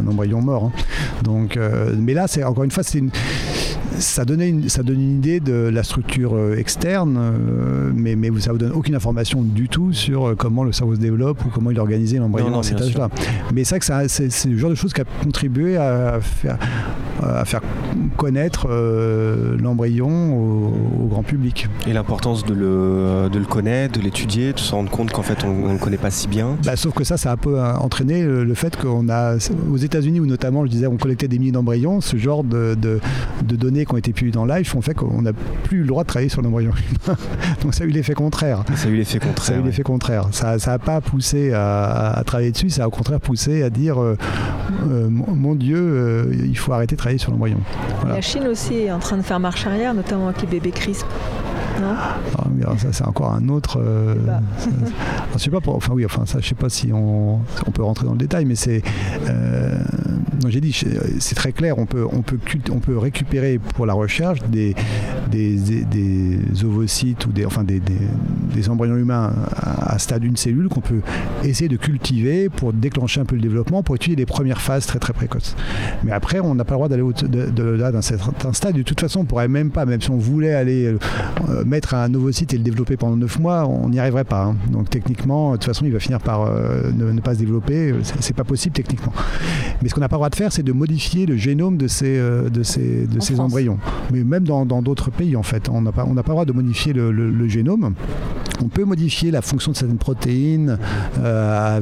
[0.00, 0.64] un embryon mort.
[0.64, 0.72] hein.
[1.22, 3.10] Donc, euh, mais là, c'est encore une fois, c'est une-
[3.98, 7.18] ça donnait une, ça donne une idée de la structure euh, externe,
[7.94, 11.44] mais, mais ça vous donne aucune information du tout sur comment le cerveau se développe
[11.44, 13.08] ou comment il est organisé l'embryon dans cet âge-là.
[13.54, 16.18] Mais c'est vrai que ça- c'est c'est le genre de choses qui a contribué à
[16.20, 16.58] faire,
[17.22, 17.60] à faire
[18.16, 21.68] connaître euh, l'embryon au, au grand public.
[21.86, 25.44] Et l'importance de le, de le connaître, de l'étudier, de se rendre compte qu'en fait
[25.44, 26.56] on ne le connaît pas si bien.
[26.64, 29.36] Bah, sauf que ça, ça a un peu euh, entraîné le, le fait qu'on a,
[29.70, 33.00] aux États-Unis où notamment, je disais, on collectait des milliers d'embryons, ce genre de, de-
[33.44, 35.32] de données qui ont été publiées dans Life ont fait qu'on n'a
[35.64, 37.16] plus le droit de travailler sur l'embryon humain.
[37.62, 38.62] Donc ça a eu l'effet contraire.
[38.76, 39.60] Ça a eu l'effet Ça a contraire.
[39.60, 40.28] eu l'effet contraire.
[40.32, 44.00] Ça n'a pas poussé à, à travailler dessus, ça a au contraire poussé à dire
[44.00, 44.16] euh,
[44.90, 47.58] euh, mon, mon Dieu, euh, il faut arrêter de travailler sur l'embryon.
[48.00, 48.16] Voilà.
[48.16, 51.06] La Chine aussi est en train de faire marche arrière, notamment avec les bébés CRISP.
[51.80, 51.94] Non?
[52.66, 53.80] Ah, ça, c'est encore un autre.
[53.82, 54.40] euh, Débat.
[54.58, 55.60] ça- alors, je sais pas.
[55.60, 56.04] Pour, enfin oui.
[56.04, 57.40] Enfin ça, je sais pas si on,
[57.72, 58.82] peut rentrer dans le détail, mais c'est.
[59.28, 59.76] Euh,
[60.48, 60.76] j'ai dit,
[61.20, 61.78] c'est très clair.
[61.78, 64.74] On peut, on peut, cult- on peut récupérer pour la recherche des,
[65.30, 67.80] des, des- des ovocytes ou des, enfin des,
[68.68, 71.00] embryons humains à, à stade d'une cellule qu'on peut
[71.44, 74.98] essayer de cultiver pour déclencher un peu le développement, pour étudier les premières phases très
[74.98, 75.56] très précoces.
[76.04, 78.74] Mais après, on n'a pas le droit d'aller au- de, de, là d'un certain stade.
[78.74, 80.86] De toute façon, on pourrait même pas, même si on voulait aller
[81.48, 84.44] euh, mettre un ovocyte et le développer pendant 9 mois, on n'y arriverait pas.
[84.46, 84.56] hein.
[84.70, 87.94] Donc techniquement, de toute façon, il va finir par euh, ne, ne pas se développer.
[88.20, 89.12] C'est pas possible techniquement.
[89.82, 91.86] Mais ce qu'on n'a pas le droit de faire, c'est de modifier le génome de
[91.88, 93.52] ces, euh, de ces, de En ces France.
[93.52, 93.78] embryons.
[94.12, 96.52] Mais même dans d'autres pays, en fait, on n'a pas, on pas le droit de
[96.52, 97.94] modifier le, le- le génome.
[98.60, 100.78] On peut modifier la fonction de certaines protéines
[101.18, 101.80] euh,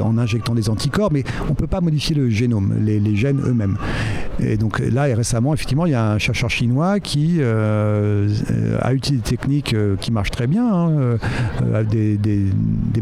[0.00, 3.76] en injectant des anticorps, mais on ne peut pas modifier le génome, les, gènes eux-mêmes.
[4.40, 8.78] Et donc là, et récemment, effectivement, il y a un chercheur chinois qui euh, euh,
[8.80, 11.18] a utilisé des techniques euh, qui marchent très bien, hein, euh,
[11.62, 12.18] euh, des,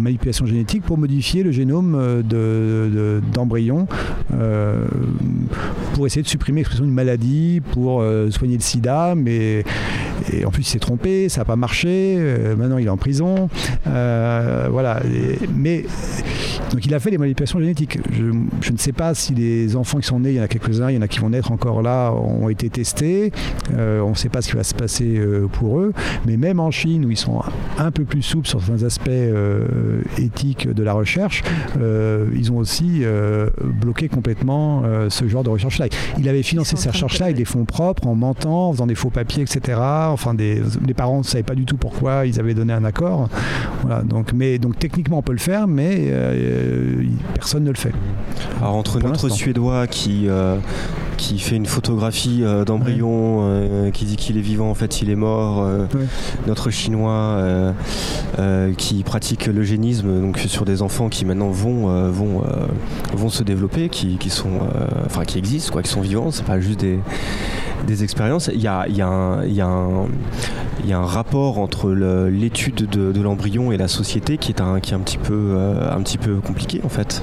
[0.01, 3.87] manipulations génétiques pour modifier le génome euh, de- de- d'embryons
[4.35, 4.85] euh,
[5.95, 9.65] pour essayer de supprimer l'expression d'une maladie, pour euh, soigner le sida, mais
[10.33, 12.97] et en plus il s'est trompé, ça n'a pas marché, euh, maintenant il est en
[12.97, 13.49] prison.
[13.87, 15.01] Euh, voilà.
[15.07, 15.85] Et- mais
[16.73, 17.99] donc il a fait des manipulations génétiques.
[18.13, 18.25] Je,
[18.61, 20.91] je ne sais pas si les enfants qui sont nés, il y en a quelques-uns,
[20.91, 23.33] il y en a qui vont naître encore là, ont été testés.
[23.77, 25.21] Euh, on ne sait pas ce qui va se passer
[25.53, 25.93] pour eux.
[26.27, 27.43] Mais même en Chine, où ils sont
[27.79, 29.11] un peu plus souples sur certains aspects
[30.19, 31.43] éthiques de la recherche,
[31.81, 33.03] ils ont aussi
[33.63, 35.87] bloqué complètement ce genre de recherche-là.
[36.19, 39.11] Il avait financé ces recherches-là avec des fonds propres, en mentant, en faisant des faux
[39.11, 39.79] papiers, etc.
[40.21, 43.31] Enfin, des, les parents ne savaient pas du tout pourquoi ils avaient donné un accord.
[43.81, 47.03] Voilà, donc, mais, donc techniquement, on peut le faire, mais euh,
[47.33, 47.93] personne ne le fait.
[48.59, 49.31] Alors entre Pour notre.
[49.31, 50.57] Suédois qui, euh,
[51.21, 55.11] qui fait une photographie euh, d'embryon, euh, qui dit qu'il est vivant, en fait il
[55.11, 55.63] est mort.
[55.63, 56.07] euh, Ouais.
[56.47, 57.39] Notre chinois
[58.79, 62.43] qui pratique l'eugénisme donc sur des enfants qui maintenant vont vont
[63.15, 64.49] vont se développer, qui, qui sont
[65.07, 66.31] enfin qui existent quoi, qui sont vivants.
[66.31, 66.99] C'est pas juste des
[67.87, 68.51] des expériences.
[68.55, 70.07] Il y a il y a un- il y a un
[70.83, 71.91] il y a un rapport entre
[72.31, 75.35] l'étude de, de l'embryon et la société qui est un qui est un petit peu
[75.35, 77.23] euh, un petit peu compliqué en fait.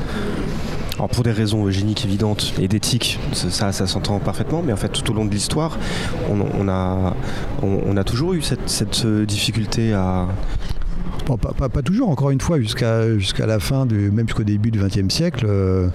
[0.98, 4.90] Alors pour des raisons eugéniques évidentes et d'éthique, ça, ça, s'entend parfaitement, mais en fait
[4.90, 5.78] tout au long de l'histoire,
[6.28, 7.14] on, a,
[7.62, 10.28] on, a toujours eu cette, cette euh, difficulté à...
[11.28, 14.44] Bon, pas, pas- pas toujours, encore une fois, jusqu'à jusqu'à la fin, du, même jusqu'au
[14.44, 15.90] début du XXe siècle, euh,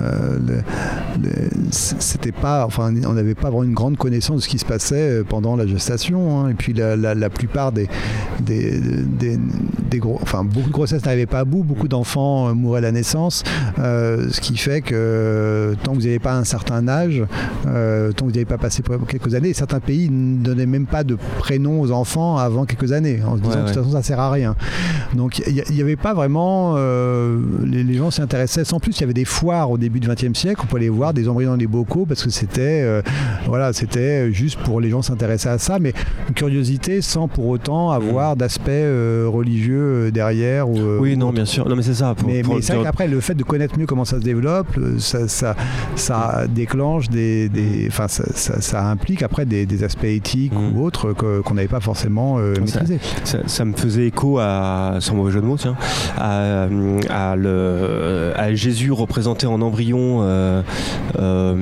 [0.00, 0.38] euh,
[1.70, 5.20] c'était pas, enfin, on n'avait pas vraiment une grande connaissance de ce qui se passait
[5.20, 6.40] euh, pendant la gestation.
[6.40, 6.48] hein.
[6.50, 7.88] et puis la, la- la plupart des,
[8.40, 9.38] des, des-
[9.90, 12.92] des gros, enfin, beaucoup de grossesses n'arrivaient pas à bout, beaucoup d'enfants mouraient à la
[12.92, 13.42] naissance,
[13.78, 17.22] euh, ce qui fait que tant que vous n'avez pas un certain âge,
[17.66, 21.04] euh, tant que vous n'avez pas passé quelques années, certains pays ne donnaient même pas
[21.04, 23.92] de prénom aux enfants avant quelques années, en se disant Ouais, que de toute façon
[23.96, 24.54] ça sert à rien.
[25.14, 26.74] Donc il n'y avait pas vraiment.
[26.76, 28.64] euh, les, les gens s'y intéressaient.
[28.64, 30.60] Sans plus, il y avait des foires au début du XXe siècle.
[30.62, 33.02] On pouvait aller voir des embryons dans les bocaux parce que c'était euh,
[33.46, 35.92] voilà, c'était juste pour les gens s'intéresser à ça, mais
[36.28, 40.68] une curiosité sans pour autant avoir d'aspect euh, religieux derrière.
[40.68, 41.34] Ou, Oui, ou non, autre.
[41.34, 41.68] bien sûr.
[41.68, 42.14] Non, mais c'est ça.
[42.14, 44.68] pour- Mais, mais c'est vrai qu'après, le fait de connaître mieux comment ça se développe,
[44.98, 45.56] ça, ça,
[45.96, 47.48] ça déclenche des.
[47.48, 50.76] des- ça, ça- ça implique après des, des aspects éthiques Mm.
[50.76, 52.98] ou autres qu'on n'avait pas forcément Ça- maîtrisés.
[53.46, 54.59] ça me faisait écho à,
[55.00, 55.76] sans mauvais jeu de mots, tiens,
[56.18, 56.66] à,
[57.08, 60.62] à le, à Jésus représenté en embryon euh,
[61.18, 61.54] euh,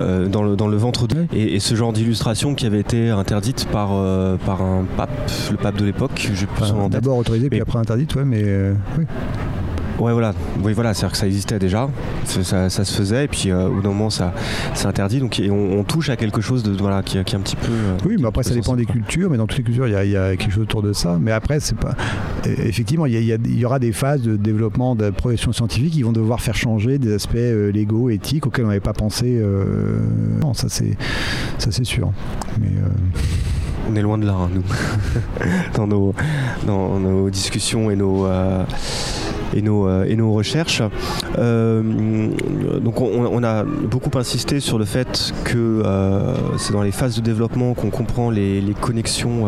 [0.00, 3.10] euh, dans, le, dans le ventre de et, et ce genre d'illustration qui avait été
[3.10, 5.10] interdite par, euh, par un pape,
[5.50, 6.88] le pape de l'époque, j'ai plus son nom.
[6.88, 9.04] D'abord autorisé, puis Mais- après interdite, ouais, mais euh, oui.
[9.98, 10.32] Ouais, voilà,
[10.64, 11.88] oui, voilà, c'est-à-dire que ça existait déjà,
[12.24, 14.32] ça, ça- ça se faisait, et puis euh, au bout d'un moment, ça,
[14.74, 17.38] c'est interdit, donc et on, on touche à quelque chose de voilà qui, qui est
[17.38, 17.70] un petit peu.
[17.70, 19.96] euh, Oui, mais après, ça dépend des cultures, mais dans toutes les cultures, il y
[19.96, 21.18] a, il y a quelque chose autour de ça.
[21.20, 21.94] Mais après, c'est pas.
[22.46, 26.40] euh, Effectivement, il y, aura des phases de développement de progression scientifique qui vont devoir
[26.40, 29.40] faire changer des aspects euh, légaux, éthiques, auxquels on n'avait pas pensé.
[30.40, 30.96] Non, ça c'est,
[31.58, 32.10] ça c'est sûr.
[32.60, 32.88] Mais euh,
[33.90, 34.62] On est loin de là, hein, nous,
[35.76, 36.14] dans, nos,
[36.66, 38.64] dans nos discussions et nos, euh,
[39.54, 40.82] et nos, euh, et nos recherches.
[41.38, 41.82] Euh,
[42.80, 47.20] donc, on, a beaucoup insisté sur le fait que euh, c'est dans les phases de
[47.20, 49.46] développement qu'on comprend les, connexions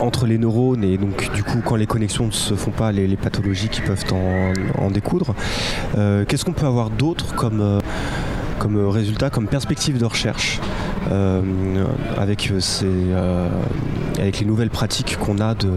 [0.00, 3.16] entre les neurones et donc, du coup, quand les connexions ne se font pas, les,
[3.16, 4.04] pathologies qui peuvent
[4.78, 5.34] en, découdre.
[5.94, 7.80] Qu'est-ce qu'on peut avoir d'autre comme.
[8.58, 10.60] comme résultat, comme perspective de recherche?
[11.10, 11.40] Euh,
[12.18, 13.48] avec, euh, ces, euh,
[14.18, 15.70] avec les nouvelles pratiques qu'on a de,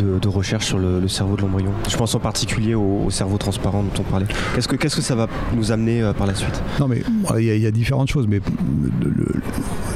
[0.00, 1.72] de, recherche sur le, cerveau de l'embryon.
[1.88, 4.26] Je pense en particulier au, au cerveau transparent dont on parlait.
[4.54, 6.62] Qu'est-ce que, que ça va nous amener par la suite?
[6.80, 7.02] Non, mais
[7.38, 8.26] il y, a- différentes choses.
[8.28, 8.40] Mais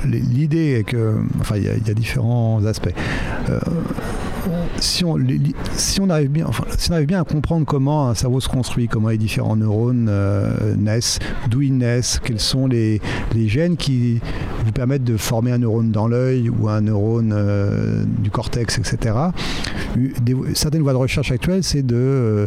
[0.04, 2.94] l'idée est que, enfin, il y, a- différents aspects.
[4.78, 5.16] Si on,
[5.74, 6.46] si on arrive bien,
[6.78, 10.10] si on arrive bien à comprendre comment un cerveau se construit, comment les différents neurones
[10.78, 11.18] naissent,
[11.48, 13.00] d'où ils naissent, quels sont les,
[13.34, 14.20] les gènes qui
[14.64, 19.14] vous permettent de former un neurone dans l'œil ou un neurone euh, du cortex, etc.
[19.96, 22.46] Des- certaines voies de recherche actuelles, c'est de, euh,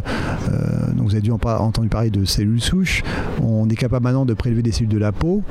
[0.52, 3.02] euh, donc vous avez dû en entendu parler de cellules souches.
[3.42, 5.42] On est capable maintenant de prélever des cellules de la peau,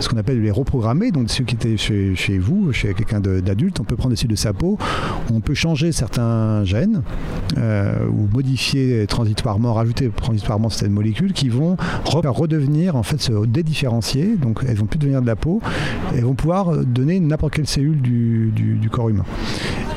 [0.00, 1.10] ce qu'on appelle les reprogrammer.
[1.10, 4.36] Donc ceux qui étaient chez, vous, chez quelqu'un d'adulte, on peut prendre des cellules de
[4.36, 4.78] sa peau,
[5.32, 7.02] on peut changer certains gènes
[7.56, 14.36] ou modifier transitoirement, rajouter transitoirement certaines molécules qui vont re- redevenir en fait se dédifférencier.
[14.40, 15.60] Donc elles vont plus devenir de la peau,
[16.14, 19.24] elles vont pouvoir donner n'importe quelle cellule du corps humain.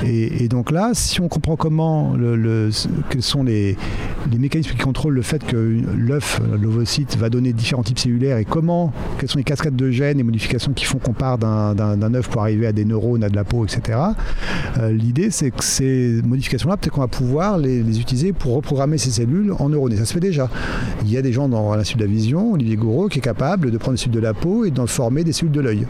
[0.06, 2.16] Et, donc là, si on comprend comment,
[3.10, 3.78] quels sont les,
[4.38, 5.56] mécanismes qui contrôlent le fait que
[5.96, 10.20] l'œuf, l'ovocyte, va donner différents types cellulaires et comment, quelles sont les cascades de gènes
[10.20, 13.36] et modifications qui font qu'on part d'un- œuf pour arriver à des neurones, à de
[13.36, 13.98] la peau, etc.
[14.80, 18.98] Euh, L'idée, c'est que ces modifications-là, peut-être qu'on va pouvoir les, les utiliser pour reprogrammer
[18.98, 19.94] ces cellules en neurones.
[19.94, 20.50] Et ça se fait déjà.
[21.04, 23.72] Il y a des gens dans l'Institut de la Vision, Olivier Gouraud, qui est capable
[23.72, 25.86] de prendre des cellules de la peau et d'en former des cellules de l'œil.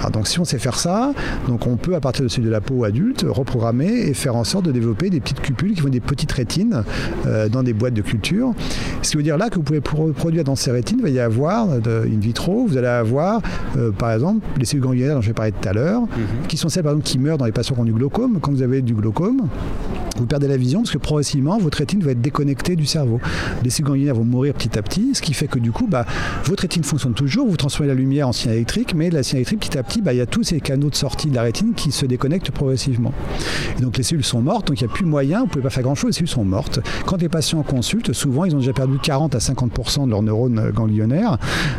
[0.00, 1.12] Alors donc si on sait faire ça,
[1.46, 4.44] donc on peut à partir de cellules de la peau adulte reprogrammer et faire en
[4.44, 6.82] sorte de développer des petites cupules qui vont être des petites rétines
[7.26, 8.52] euh, dans des boîtes de culture.
[9.02, 11.10] Ce qui veut dire là que vous pouvez pro- produire dans ces rétines, il va
[11.10, 13.40] y avoir de, in vitro, vous allez avoir
[13.76, 16.02] euh, par exemple les cellules ganglionnaires dont j'ai parlé tout à l'heure,
[16.48, 18.38] qui sont celles par exemple qui meurent dans les patients qui ont du glaucome.
[18.40, 19.48] Quand vous avez du glaucome,
[20.20, 23.20] Vous perdez la vision parce que progressivement, votre rétine va être déconnectée du cerveau.
[23.64, 26.04] Les cellules ganglionnaires vont mourir petit à petit, ce qui fait que du coup, bah,
[26.44, 29.60] votre rétine fonctionne toujours, vous transformez la lumière en signal électrique, mais la signal électrique,
[29.60, 31.74] petit à petit, bah, il y a tous ces canaux de sortie de la rétine
[31.74, 33.12] qui se déconnectent progressivement.
[33.80, 35.70] Donc les cellules sont mortes, donc il n'y a plus moyen, vous ne pouvez pas
[35.70, 36.80] faire grand-chose, les cellules sont mortes.
[37.06, 40.70] Quand les patients consultent, souvent, ils ont déjà perdu 40 à 50% de leurs neurones
[40.72, 41.38] ganglionnaires,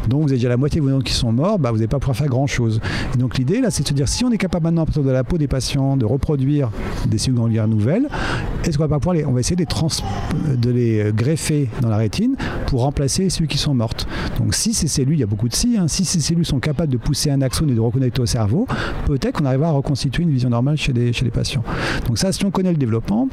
[0.10, 1.88] donc vous avez déjà la moitié de vos neurones qui sont morts, bah, vous n'allez
[1.88, 2.82] pas pouvoir faire grand-chose.
[3.18, 5.12] Donc l'idée, là, c'est de se dire, si on est capable maintenant, à partir de
[5.12, 6.70] la peau des patients, de reproduire
[7.08, 8.08] des cellules ganglionnaires nouvelles,
[8.66, 12.36] est-ce qu'on va pouvoir les, on va essayer de les, greffer dans la rétine
[12.68, 14.08] pour remplacer les cellules qui sont mortes.
[14.38, 16.60] Donc si ces cellules, il y a beaucoup de si, hein, si ces cellules sont
[16.60, 18.68] capables de pousser un axone et de reconnecter au cerveau,
[19.06, 21.64] peut-être qu'on arrivera à reconstituer une vision normale chez les, chez les patients.
[22.08, 23.28] Donc ça, si on connaît le développement,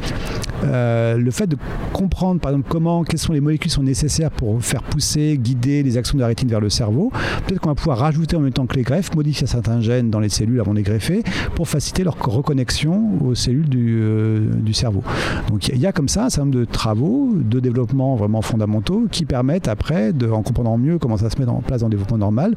[0.64, 1.56] euh, le fait de
[1.92, 5.82] comprendre par exemple comment, quelles sont les molécules qui sont nécessaires pour faire pousser, guider
[5.82, 7.12] les axones de la rétine vers le cerveau,
[7.46, 10.20] peut-être qu'on va pouvoir rajouter en même temps que les greffes, modifier certains gènes dans
[10.20, 11.22] les cellules avant de les greffer
[11.54, 15.02] pour faciliter leur reconnexion aux cellules du, euh, cerveau.
[15.48, 19.06] Donc il y a comme ça un certain nombre de travaux, de développement vraiment fondamentaux
[19.10, 22.18] qui permettent après, en comprenant mieux comment ça se met en place dans le développement
[22.18, 22.54] normal,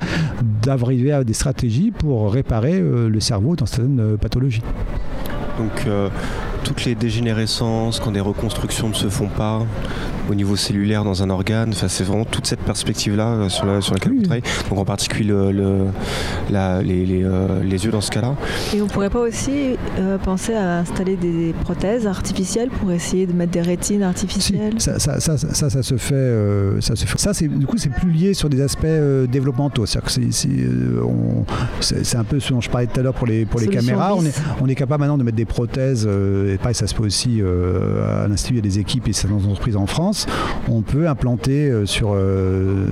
[0.61, 4.61] d'arriver à des stratégies pour réparer euh, le cerveau dans certaines pathologies.
[5.57, 5.87] Donc
[6.63, 9.59] toutes les dégénérescences, quand des reconstructions ne se font pas
[10.29, 13.81] au niveau cellulaire dans un organe, enfin, c'est vraiment toute cette perspective-là euh, sur, la-
[13.81, 14.17] sur laquelle Oui.
[14.19, 14.43] vous travaillez.
[14.69, 15.87] Donc en particulier le- le-
[16.51, 18.35] la- les, les, euh, les yeux dans ce cas-là.
[18.75, 23.33] Et on pourrait pas aussi euh, penser à installer des prothèses artificielles pour essayer de
[23.33, 26.13] mettre des rétines Si, artificielles ça, ça, ça, ça, ça se fait.
[26.13, 27.17] euh, ça, se fait.
[27.19, 29.83] ça c'est du coup, c'est plus lié sur des aspects euh, développementaux.
[29.83, 31.45] Que c'est, euh, on-
[32.17, 34.15] un peu ce dont je parlais tout à l'heure pour les, pour les Solution caméras.
[34.15, 36.05] On est, on est capable maintenant de mettre des prothèses.
[36.53, 38.53] Et pareil, ça se fait aussi euh, à l'Institut.
[38.53, 40.27] Il y a des équipes et certaines entreprises en France.
[40.69, 42.85] On peut implanter euh, sur, euh,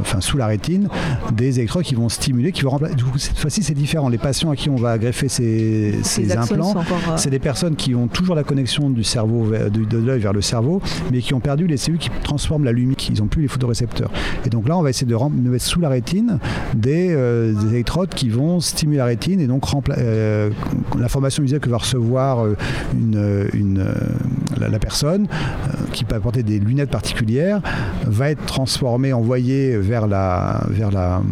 [0.00, 0.88] enfin, sous la rétine
[1.32, 2.94] des électrodes qui vont stimuler, qui vont remplacer.
[3.16, 4.08] Cette fois-ci, c'est différent.
[4.08, 6.74] Les patients à qui on va greffer ces, Ces implants,
[7.16, 10.42] c'est des personnes qui ont toujours la connexion du cerveau, de, de l'œil vers le
[10.42, 10.80] cerveau,
[11.12, 14.10] mais qui ont perdu les cellules qui transforment la lumière, ils n'ont plus les photorécepteurs.
[14.44, 15.16] Et donc là, on va essayer de,
[15.48, 16.38] mettre sous la rétine
[16.74, 20.50] des, euh, des électrodes qui vont stimuler la rétine et donc euh,
[20.98, 22.56] l'information visuelle que va recevoir euh,
[22.94, 23.92] une, une, euh,
[24.60, 27.60] la, la personne, euh, qui peut apporter des lunettes particulières,
[28.06, 31.22] va être transformée, envoyée vers, la, vers, la,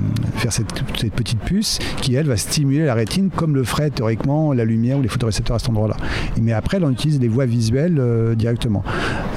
[0.42, 0.66] vers cette,
[0.98, 4.98] cette petite puce qui, elle, va stimuler la rétine comme le ferait théoriquement la lumière
[4.98, 5.96] ou les photorécepteurs à cet endroit-là.
[6.40, 8.82] Mais après, là, on utilise les voies visuelles euh, directement.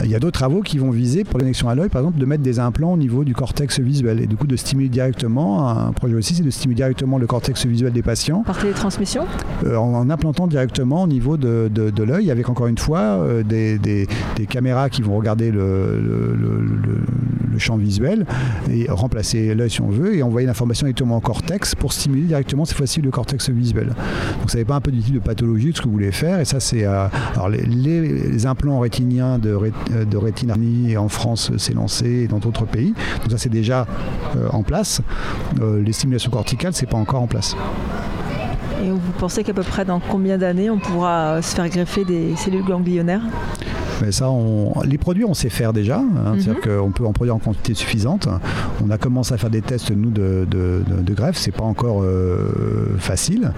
[0.03, 2.19] Il y a d'autres travaux qui vont viser, pour la connexion à l'œil, par exemple,
[2.19, 5.69] de mettre des implants au niveau du cortex visuel et du coup de stimuler directement.
[5.69, 9.23] Un projet aussi, c'est de stimuler directement le cortex visuel des patients par télétransmission?
[9.65, 12.99] Euh, en, en implantant directement au niveau de, de- de l'œil, avec encore une fois
[12.99, 14.07] euh, des,
[14.47, 16.35] caméras qui vont regarder le,
[17.57, 18.25] champ visuel
[18.69, 22.65] et remplacer l'œil si on veut, et envoyer l'information directement au cortex pour stimuler directement
[22.65, 23.93] cette fois-ci le cortex visuel.
[24.39, 26.41] Donc ça dépend un peu du type de pathologie, de ce que vous voulez faire,
[26.41, 26.83] et ça c'est...
[26.83, 32.93] alors les, implants rétiniens de, ré- euh, en France s'est lancé et dans d'autres pays,
[33.21, 33.87] donc ça c'est déjà
[34.35, 35.01] euh, en place.
[35.61, 37.55] Les stimulations corticales, c'est pas encore en place.
[38.85, 42.35] Et vous pensez qu'à peu près dans combien d'années on pourra se faire greffer des
[42.35, 43.21] cellules ganglionnaires?
[44.01, 45.99] Mais ça, on- les produits, on sait faire déjà.
[45.99, 46.41] hein, Mhm.
[46.41, 48.27] C'est-à-dire qu'on peut en produire en quantité suffisante.
[48.85, 51.37] On a commencé à faire des tests, nous, de, de, de- de greffe.
[51.37, 53.53] C'est pas encore euh, facile.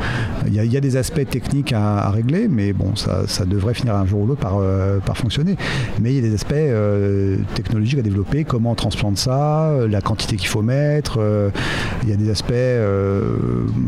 [0.45, 3.23] Il y, a, il y a des aspects techniques à, à régler, mais bon, ça,
[3.27, 5.55] ça devrait finir un jour ou l'autre par, euh, par fonctionner.
[5.99, 8.43] Mais il y a des aspects euh, technologiques à développer.
[8.43, 11.19] Comment on transplante ça, la quantité qu'il faut mettre.
[12.03, 12.53] il y a des aspects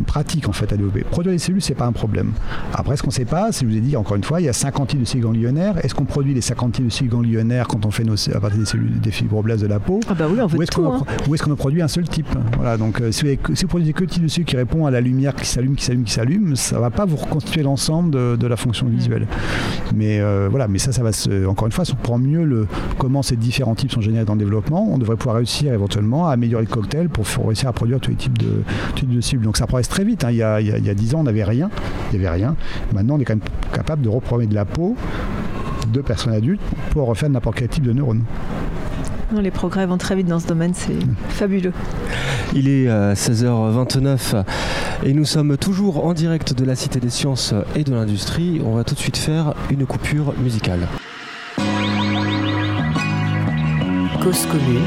[0.07, 1.02] pratiques, en fait, à développer.
[1.03, 2.31] Produire les cellules, c'est pas un problème.
[2.73, 4.45] Après, ce qu'on ne sait pas, c'est, je vous ai dit encore une fois, il
[4.45, 5.84] y a 50 types de cellules ganglionnaires.
[5.84, 8.60] Est-ce qu'on produit les 50 types de cellules ganglionnaires quand on fait nos, à partir
[8.60, 9.99] des cellules des fibroblastes de la peau?
[10.10, 10.81] Ah bah oui, on veut ou est-ce tout.
[10.84, 11.03] qu'on hein.
[11.27, 12.27] ou est-ce qu'on en produit un seul type?
[12.56, 14.45] Voilà, donc euh, si, vous avez que- si vous produisez que le type de cellules
[14.45, 17.06] qui répond à la lumière qui s'allume, qui s'allume, qui s'allume, ça ne va pas
[17.06, 18.89] vous reconstituer l'ensemble de, de la fonction Mm.
[18.91, 19.27] visuelle.
[19.95, 22.43] Mais euh, voilà, mais ça, ça va se, encore une fois, si on comprend mieux
[22.43, 26.27] le, comment ces différents types sont générés dans le développement, on devrait pouvoir réussir éventuellement
[26.27, 28.61] à améliorer le cocktail pour, pour réussir à produire tous les types de,
[28.95, 29.43] types de cellules.
[29.43, 30.23] Donc ça progresse très vite.
[30.23, 30.30] hein.
[30.31, 31.70] Il, y a, il, y a, il y a 10 ans, on n'avait rien.
[32.12, 32.56] Il n'y avait rien.
[32.94, 34.96] Maintenant, on est quand même capable de reprogrammer de la peau
[35.91, 38.24] de personnes adultes pour refaire n'importe quel type de neurones.
[39.32, 40.98] Non, les progrès vont très vite dans ce domaine, c'est
[41.30, 41.74] fabuleux.
[42.56, 44.44] Il est euh, 16h29
[45.04, 48.60] et nous sommes toujours en direct de la Cité des Sciences et de l'Industrie.
[48.66, 50.88] On va tout de suite faire une coupure musicale.
[54.24, 54.82] Cause commune,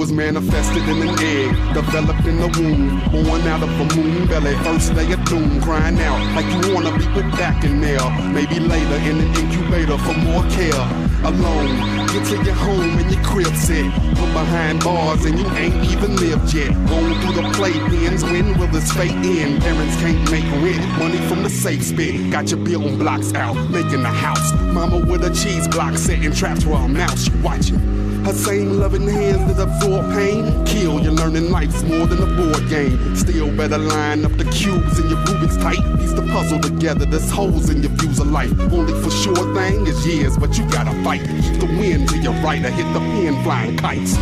[0.00, 4.54] was manifested in an egg, developed in the womb, born out of a moon belly,
[4.64, 8.00] first day of doom, crying out like you wanna be put back in there.
[8.32, 10.80] Maybe later in an incubator for more care.
[11.22, 15.84] Alone, get to your home and your crib set, from behind bars and you ain't
[15.92, 16.72] even lived yet.
[16.88, 19.60] Going through the playpens, when will this fate end?
[19.60, 22.30] Parents can't make rent, money from the safe spit.
[22.30, 24.50] Got your building blocks out, making the house.
[24.72, 27.28] Mama with a cheese block, setting traps for a mouse.
[27.28, 28.09] You watching.
[28.24, 30.64] Her same loving hands that absorb pain.
[30.64, 33.16] Kill, you're learning life's more than a board game.
[33.16, 35.82] Still better line up the cubes in your Rubik's tight.
[35.98, 38.52] Piece the puzzle together, there's holes in your views of life.
[38.72, 41.22] Only for sure thing is years, but you gotta fight.
[41.22, 44.16] Keep the wind to your right or hit the pin flying kites.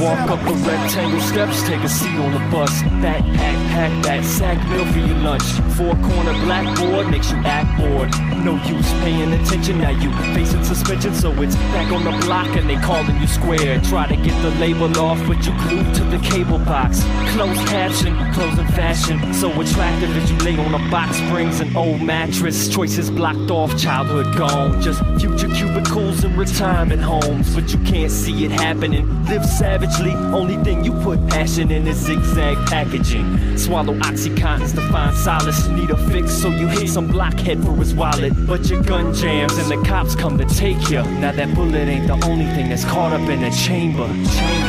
[0.00, 2.82] Walk up the rectangle steps, take a seat on the bus.
[3.02, 5.42] Backpack, pack that sack meal for your lunch.
[5.76, 8.08] Four corner blackboard makes you act bored.
[8.44, 12.70] No use paying attention, now you facing suspension, so it's back on the block and
[12.70, 13.80] they calling you square.
[13.80, 17.02] Try to get the label off, but you glued to the cable box.
[17.32, 22.00] Closed caption, closing fashion, so attractive as you lay on a box springs and old
[22.00, 22.68] mattress.
[22.68, 24.80] Choices blocked off, childhood gone.
[24.80, 29.04] Just future cubicles and retirement homes, but you can't see it happening.
[29.24, 29.44] Live
[29.88, 33.56] savagely, only thing you put passion in is zigzag packaging.
[33.56, 35.66] Swallow oxycontins to find solace.
[35.68, 38.32] Need a fix, so you hit some blockhead for his wallet.
[38.46, 41.02] But your gun jams and the cops come to take you.
[41.20, 44.06] Now that bullet ain't the only thing that's caught up in a chamber.
[44.06, 44.67] Chamber.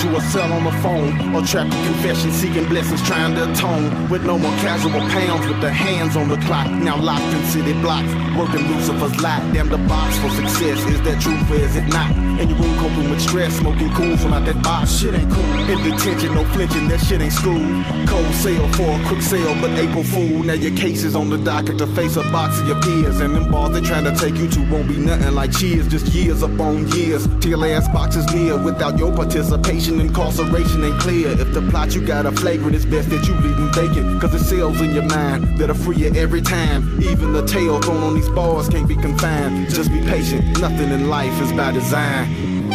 [0.00, 1.34] To a cell on the phone.
[1.34, 4.08] Or trapped in confession, seeking blessings, trying to atone.
[4.08, 6.70] With no more casual pounds, with their hands on the clock.
[6.70, 9.40] Now locked in city blocks, working Lucifer's lot.
[9.52, 10.78] Damn the box for success.
[10.86, 12.10] Is that truth or is it not?
[12.40, 14.98] In your room coping with stress, smoking cool from out that box.
[14.98, 15.44] Shit ain't cool.
[15.70, 17.64] In detention, no flinching, that shit ain't school.
[18.06, 20.42] Cold sale for a quick sale, but April Fool.
[20.42, 23.20] Now your case is on the docket to face a box of your peers.
[23.20, 25.88] And them bars they trying to take you to won't be nothing like cheers.
[25.88, 27.26] Just years upon years.
[27.40, 28.56] Till your last box is near.
[28.62, 31.28] Without your participation, incarceration ain't clear.
[31.28, 34.20] If the plot you got a flagrant, it's best that you leave them vacant.
[34.20, 37.00] Cause it's cells in your mind that are free you every time.
[37.00, 39.70] Even the tail thrown on these bars can't be confined.
[39.70, 40.60] Just be patient.
[40.60, 42.65] Nothing in life is by design.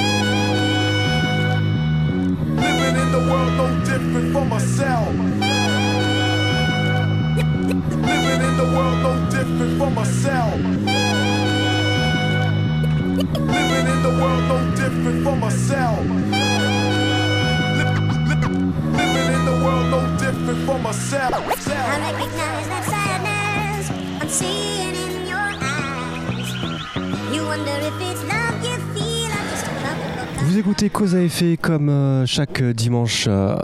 [30.62, 33.56] Écoutez Cause à effet comme euh, chaque dimanche euh,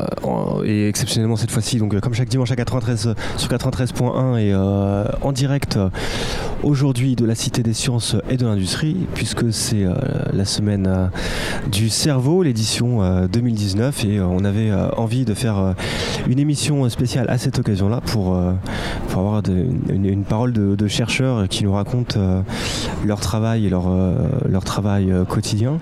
[0.65, 4.51] et exceptionnellement cette fois-ci donc euh, comme chaque dimanche à 93 euh, sur 93.1 et
[4.51, 5.89] euh, en direct euh,
[6.63, 9.93] aujourd'hui de la Cité des Sciences et de l'Industrie puisque c'est euh,
[10.33, 11.07] la semaine euh,
[11.71, 15.73] du cerveau l'édition euh, 2019 et euh, on avait euh, envie de faire euh,
[16.27, 18.53] une émission spéciale à cette occasion-là pour, euh,
[19.09, 22.41] pour avoir une, parole de, de chercheurs qui nous racontent euh,
[23.05, 24.15] leur travail et leur, euh,
[24.49, 25.77] leur travail euh, quotidien.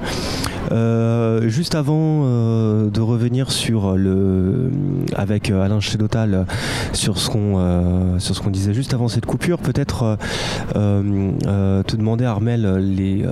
[0.71, 4.71] Euh, juste avant euh, de revenir sur le
[5.15, 6.43] avec euh, Alain Chédotal euh,
[6.93, 10.17] sur ce qu'on sur ce qu'on disait juste avant cette coupure, peut-être
[10.73, 13.25] te demander Armel les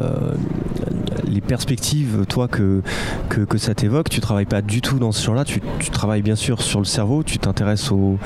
[1.33, 2.81] les perspectives, toi que
[3.29, 4.09] que, ça t'évoque.
[4.09, 5.45] Tu travailles pas du tout dans ce genre-là.
[5.45, 5.61] Tu,
[5.91, 7.23] travailles bien sûr sur le cerveau.
[7.23, 8.17] Tu t'intéresses au,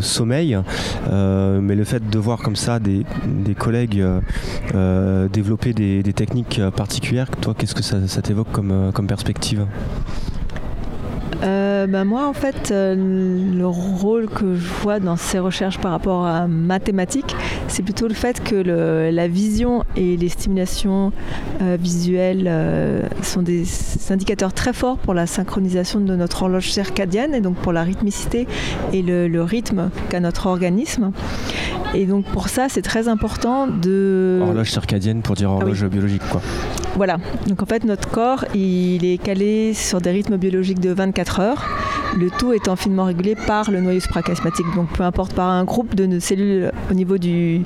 [0.00, 0.58] sommeil,
[1.08, 4.04] euh, mais le fait de voir comme ça des, des collègues
[4.74, 9.66] euh, développer des, techniques particulières, toi, qu'est-ce que ça, ça t'évoque comme, euh, comme perspective?
[11.84, 15.90] Euh, ben moi, en fait, euh, le rôle que je vois dans ces recherches par
[15.92, 17.36] rapport à mathématiques,
[17.68, 21.12] c'est plutôt le fait que le- la vision et les stimulations
[21.62, 22.50] euh, visuelles
[23.22, 23.64] sont des
[24.10, 28.46] indicateurs très forts pour la synchronisation de notre horloge circadienne et donc pour la rythmicité
[28.92, 31.12] et le, le rythme qu'a notre organisme.
[31.94, 34.40] Et donc pour ça, c'est très important de...
[34.42, 36.40] Horloge circadienne pour dire horloge biologique, quoi.
[36.96, 37.16] Voilà,
[37.48, 41.64] donc en fait notre corps il est calé sur des rythmes biologiques de 24 heures,
[42.16, 45.94] le tout étant finement régulé par le noyau suprachiasmatique, donc peu importe par un groupe
[45.94, 47.62] de cellules au niveau du,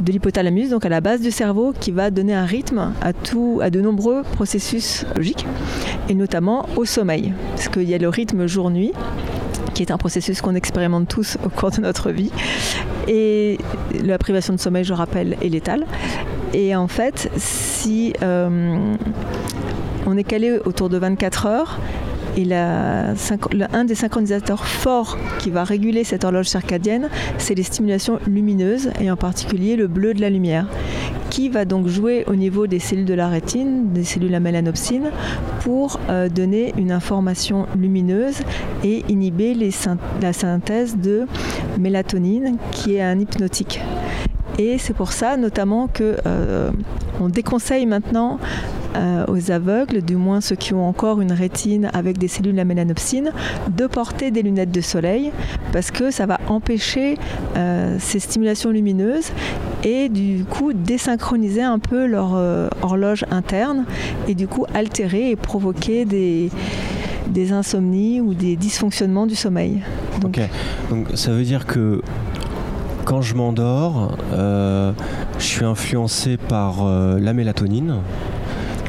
[0.00, 3.60] de l'hypothalamus, donc à la base du cerveau, qui va donner un rythme à, tout,
[3.62, 5.46] à de nombreux processus logiques,
[6.08, 8.92] et notamment au sommeil, parce qu'il y a le rythme jour-nuit
[9.74, 12.30] qui est un processus qu'on expérimente tous au cours de notre vie.
[13.08, 13.58] Et
[14.02, 15.84] la privation de sommeil, je rappelle, est létale.
[16.54, 18.94] Et en fait, si euh,
[20.06, 21.78] on est calé autour de 24 heures,
[22.36, 27.08] et un des synchronisateurs forts qui va réguler cette horloge circadienne,
[27.38, 30.66] c'est les stimulations lumineuses, et en particulier le bleu de la lumière,
[31.30, 35.10] qui va donc jouer au niveau des cellules de la rétine, des cellules à mélanopsine,
[35.60, 38.40] pour euh, donner une information lumineuse
[38.84, 39.56] et inhiber
[40.20, 41.26] la synthèse de
[41.78, 43.80] mélatonine, qui est un hypnotique.
[44.58, 46.70] Et c'est pour ça notamment que euh,
[47.20, 48.38] on déconseille maintenant
[48.96, 52.64] euh, aux aveugles, du moins ceux qui ont encore une rétine avec des cellules à
[52.64, 53.30] mélanopsine,
[53.76, 55.32] de porter des lunettes de soleil
[55.72, 57.18] parce que ça va empêcher
[57.56, 59.32] euh, ces stimulations lumineuses
[59.84, 63.84] et du coup désynchroniser un peu leur euh, horloge interne
[64.28, 66.50] et du coup altérer et provoquer des,
[67.52, 69.82] insomnies ou des dysfonctionnements du sommeil.
[70.22, 70.40] Donc.
[70.88, 72.00] Donc ça veut dire que
[73.04, 74.94] quand je m'endors, je
[75.38, 77.96] suis influencé par la mélatonine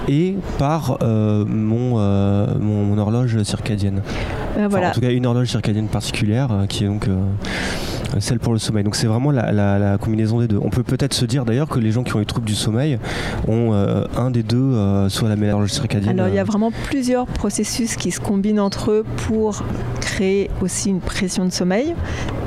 [0.07, 4.01] et par euh, mon, euh, mon, mon horloge circadienne.
[4.57, 4.89] euh, Enfin, voilà.
[4.89, 7.07] En tout cas, une horloge circadienne particulière qui est donc
[8.19, 8.84] celle pour le sommeil.
[8.84, 10.59] Donc c'est vraiment la, combinaison des deux.
[10.61, 12.99] On peut peut-être se dire d'ailleurs que les gens qui ont les troubles du sommeil
[13.47, 16.19] ont euh, un des deux, euh, soit la horloge circadienne.
[16.19, 19.63] Alors il y a euh, vraiment plusieurs processus qui se combinent entre eux pour
[19.99, 21.93] créer aussi une pression de sommeil.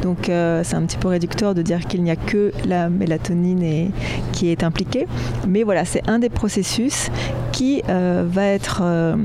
[0.02, 3.92] Donc euh, c'est un petit peu réducteur de dire qu'il n'y a que la mélatonine
[4.32, 5.06] qui est impliquée.
[5.46, 7.10] Mais voilà, c'est un des processus
[7.52, 9.16] qui euh, va être euh,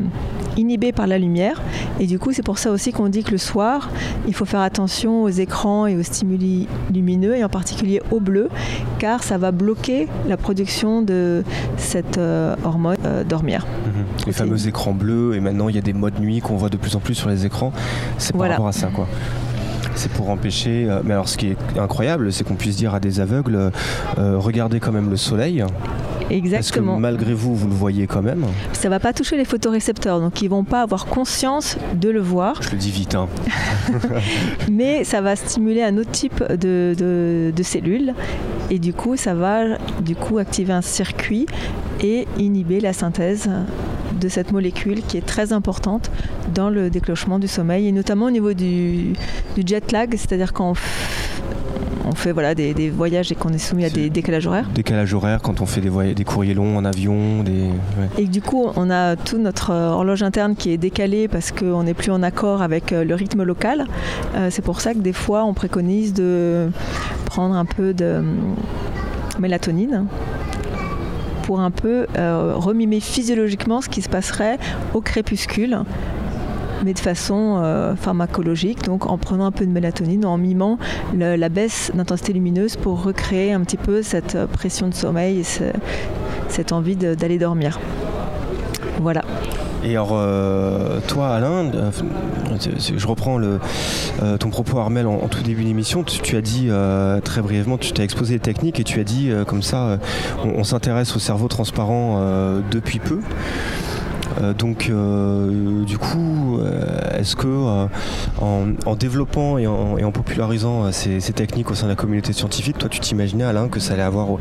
[0.57, 1.61] inhibé par la lumière.
[1.99, 3.89] Et du coup, c'est pour ça aussi qu'on dit que le soir,
[4.27, 8.49] il faut faire attention aux écrans et aux stimuli lumineux, et en particulier au bleu,
[8.99, 11.43] car ça va bloquer la production de
[11.77, 13.65] cette euh, hormone euh, dormir.
[13.85, 14.25] Mhm.
[14.27, 16.77] Les fameux écrans bleus, et maintenant il y a des modes nuit qu'on voit de
[16.77, 17.71] plus en plus sur les écrans.
[18.17, 18.53] C'est par Voilà.
[18.55, 19.07] rapport à ça, quoi.
[19.95, 20.85] C'est pour empêcher.
[20.89, 23.71] euh, mais alors, ce qui est incroyable, c'est qu'on puisse dire à des aveugles
[24.17, 25.63] euh, regardez quand même le soleil.
[26.31, 26.85] Exactement.
[26.93, 28.45] Parce que malgré vous, vous le voyez quand même?
[28.73, 32.61] Ça va pas toucher les photorécepteurs, donc ils vont pas avoir conscience de le voir,
[32.63, 33.27] Je le dis vite, hein.
[34.71, 38.13] mais ça va stimuler un autre type de, de- de cellules,
[38.71, 41.45] et du coup, ça va du coup activer un circuit
[42.01, 43.49] et inhiber la synthèse
[44.19, 46.11] de cette molécule qui est très importante
[46.53, 49.13] dans le déclenchement du sommeil, et notamment au niveau du,
[49.55, 50.73] du jet lag, c'est-à-dire quand
[52.07, 54.69] on, fait voilà, des, des voyages et qu'on est soumis à des décalages horaires.
[54.73, 57.51] Décalage horaire quand on fait des, voy- des courriers longs en avion, des.
[57.63, 58.09] ouais.
[58.17, 61.83] Et du coup, on a toute notre euh, horloge interne qui est décalée parce qu'on
[61.83, 63.85] n'est plus en accord avec euh, le rythme local.
[64.35, 66.69] Euh, c'est pour ça que des fois, on préconise de
[67.25, 68.55] prendre un peu de hum,
[69.39, 70.05] mélatonine
[71.45, 74.57] pour un peu euh, remimer physiologiquement ce qui se passerait
[74.93, 75.79] au crépuscule
[76.83, 80.77] mais de façon euh, pharmacologique, donc en prenant un peu de mélatonine, en mimant
[81.15, 85.43] la baisse d'intensité lumineuse pour recréer un petit peu cette euh, pression de sommeil et
[85.43, 85.63] ce-
[86.49, 87.79] cette envie d'aller dormir.
[88.99, 89.23] Voilà.
[89.85, 91.91] Et alors, euh, toi, Alain, euh,
[92.97, 96.03] je reprends euh, ton propos, Armel, en, tout début d'émission.
[96.03, 96.69] Tu, as dit
[97.23, 99.99] très brièvement, tu t'as exposé les techniques et tu as dit comme ça,
[100.43, 102.19] on, s'intéresse au cerveau transparent
[102.71, 103.19] depuis peu.
[104.57, 104.91] Donc,
[105.85, 106.59] du coup,
[107.15, 107.87] est-ce que
[108.41, 112.99] en, développant et en, popularisant ces, techniques au sein de la communauté scientifique, toi, tu
[112.99, 114.39] t'imaginais, Alain, que ça allait avoir au-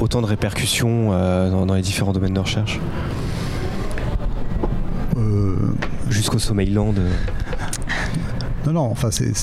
[0.00, 1.10] autant de répercussions
[1.50, 2.80] dans les différents domaines de recherche?
[5.22, 5.56] Euh,
[6.10, 7.10] Jusqu'au Sommeil Land euh.
[8.66, 9.34] Non, non, enfin, c'est-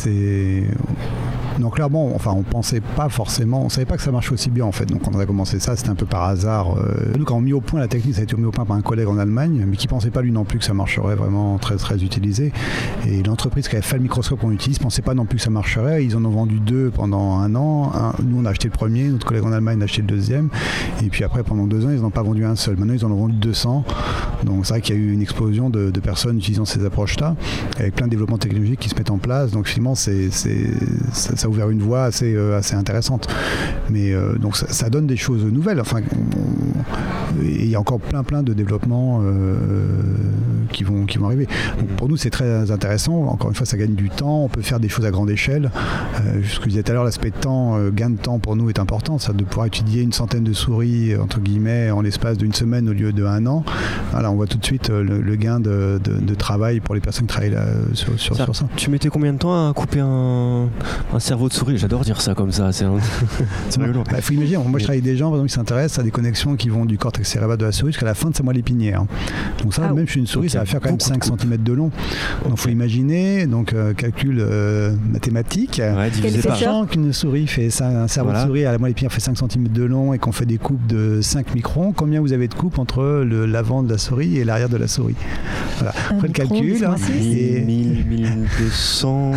[1.59, 4.63] Non, clairement, enfin, on pensait pas forcément, on savait pas que ça marchait aussi bien
[4.63, 4.85] en fait.
[4.85, 6.77] Donc, quand on a commencé ça, c'était un peu par hasard.
[6.77, 8.51] Euh, Nous, quand on a mis au point la technique, ça a été mis au
[8.51, 10.73] point par un collègue en Allemagne, mais qui pensait pas lui non plus que ça
[10.73, 12.53] marcherait vraiment très très utilisé.
[13.05, 15.49] Et l'entreprise qui avait fait le microscope qu'on utilise pensait pas non plus que ça
[15.49, 16.05] marcherait.
[16.05, 17.91] Ils en ont vendu deux pendant un an.
[18.23, 20.49] Nous, on a acheté le premier, notre collègue en Allemagne a acheté le deuxième.
[21.03, 22.77] Et puis après, pendant deux ans, ils n'en ont pas vendu un seul.
[22.77, 23.83] Maintenant, ils en ont vendu 200.
[24.45, 27.35] Donc, c'est vrai qu'il y a eu une explosion de, personnes utilisant ces approches-là,
[27.77, 29.51] avec plein de développements technologiques qui se mettent en place.
[29.51, 33.27] Donc, finalement, c'est, ça ouvert une voie assez, euh, assez intéressante.
[33.89, 35.81] Mais euh, donc, ça, ça donne des choses nouvelles.
[35.81, 36.01] Enfin,
[37.41, 39.53] il y a encore plein, plein de développements euh,
[40.71, 41.47] qui, vont, qui vont arriver.
[41.79, 43.23] Donc, pour nous, c'est très intéressant.
[43.25, 44.43] Encore une fois, ça gagne du temps.
[44.45, 45.71] On peut faire des choses à grande échelle.
[46.25, 48.39] Euh, ce que je disais tout à l'heure, l'aspect de temps, euh, gain de temps
[48.39, 49.17] pour nous est important.
[49.19, 52.93] Ça, de pouvoir étudier une centaine de souris, entre guillemets, en l'espace d'une semaine au
[52.93, 53.63] lieu de un an.
[54.11, 56.95] Voilà, on voit tout de suite euh, le, le gain de, de- de travail pour
[56.95, 58.65] les personnes qui travaillent là, sur, sur- Ça, sur ça.
[58.75, 60.67] Tu mettais combien de temps à couper un,
[61.13, 61.77] un cerveau de souris?
[61.77, 62.71] J'adore dire ça comme ça.
[62.71, 62.97] C'est un-
[63.79, 64.03] rigolo.
[64.15, 66.11] Il faut imaginer, moi je travaille avec des gens par exemple, qui s'intéressent à des
[66.11, 68.57] connexions qui vont du cortex cérébral de la souris jusqu'à la fin de sa moelle
[68.57, 69.03] épinière.
[69.63, 71.39] Donc ça, Ah même chez une souris, ça va faire quand même beaucoup de 5
[71.41, 71.91] cm de long.
[72.43, 75.81] Donc il faut imaginer, donc euh, calcul euh, mathématique.
[75.83, 78.43] Ouais, divisé par- Sachant qu'une souris fait ça, un cerveau Voilà.
[78.45, 80.57] de souris à la moelle épinière fait 5 cm de long et qu'on fait des
[80.57, 84.43] coupes de 5 microns, combien vous avez de coupes entre l'avant de la souris et
[84.43, 85.15] l'arrière de la souris?
[85.77, 85.93] Voilà.
[86.09, 86.73] Après le calcul.
[86.73, 89.31] 10 hein, et- 1000, 1200,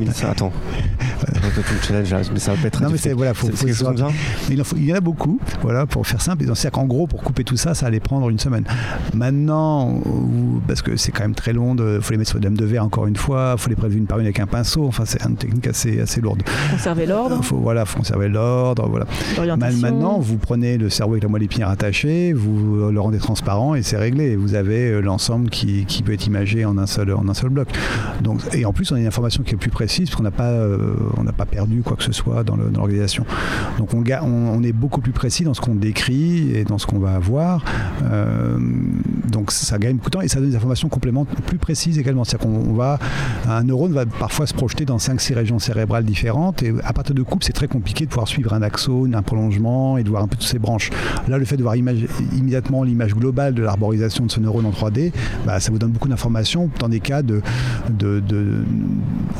[0.00, 0.28] 1500.
[0.30, 0.52] Attends.
[1.90, 3.10] Mais ça va pas être Non, mais difficile.
[3.10, 4.84] c'est voilà, faut, C'est- faut c'est quelque chose savoir- comme ça il, en faut- il
[4.84, 6.44] y en a beaucoup, voilà, pour faire simple.
[6.44, 8.64] C'est-à-dire qu'en gros, pour couper tout ça, ça allait prendre une semaine.
[9.14, 10.00] Maintenant,
[10.66, 12.64] parce que c'est quand même très long, il faut les mettre sur des lames de
[12.64, 14.86] verre encore une fois, il faut les prélever une par une avec un pinceau.
[14.86, 16.42] Enfin, c'est une technique assez, assez lourde.
[16.70, 19.06] Conserver l'ordre, Faut, voilà, faut conserver l'ordre, voilà.
[19.82, 23.82] Maintenant, vous prenez le cerveau avec la moelle épinière attachée, vous le rendez transparent et
[23.82, 24.36] c'est réglé.
[24.36, 27.50] Vous avez euh, l'ensemble qui, qui peut être imagé en un seul, en un seul
[27.50, 27.68] bloc.
[28.22, 30.30] Donc, et en plus, on a une information qui est plus précise parce qu'on n'a
[30.30, 33.24] pas, euh, on n'a pas perdu quoi que ce soit dans l'organisation.
[33.78, 36.78] Donc, on, ga- on, on est beaucoup plus précis dans ce qu'on décrit et dans
[36.78, 37.64] ce qu'on va avoir.
[38.10, 38.58] Euh,
[39.30, 42.24] donc, ça gagne et ça donne des informations complémentaires plus précises également.
[42.24, 42.98] C'est-à-dire qu'on va,
[43.48, 47.22] un neurone va parfois se projeter dans 5-6 régions cérébrales différentes et à partir de
[47.22, 50.28] coupes, c'est très compliqué de pouvoir suivre un axone, un prolongement et de voir un
[50.28, 50.90] peu toutes ces branches.
[51.28, 52.06] Là, le fait de voir image-
[52.36, 55.12] immédiatement l'image globale de l'arborisation de ce neurone en 3D,
[55.46, 57.40] bah, ça vous donne beaucoup d'informations dans des cas de,
[57.90, 58.64] de, de-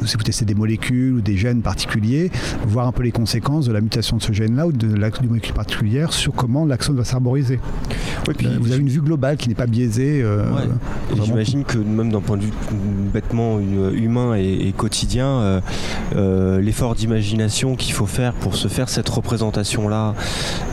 [0.05, 2.31] si vous testez des molécules ou des gènes particuliers,
[2.67, 5.29] voir un peu les conséquences de la mutation de ce gène-là ou de la d'une
[5.31, 7.59] molécule particulière sur comment l'axone va s'arboriser.
[8.37, 10.21] Puis- Euh, vous avez une vue globale qui n'est pas biaisée.
[10.23, 10.58] euh, Ouais.
[11.25, 12.53] J'imagine que même d'un point de vue
[13.13, 15.61] bêtement humain et, et quotidien, euh,
[16.17, 20.15] euh, l'effort d'imagination qu'il faut faire pour se faire cette représentation-là,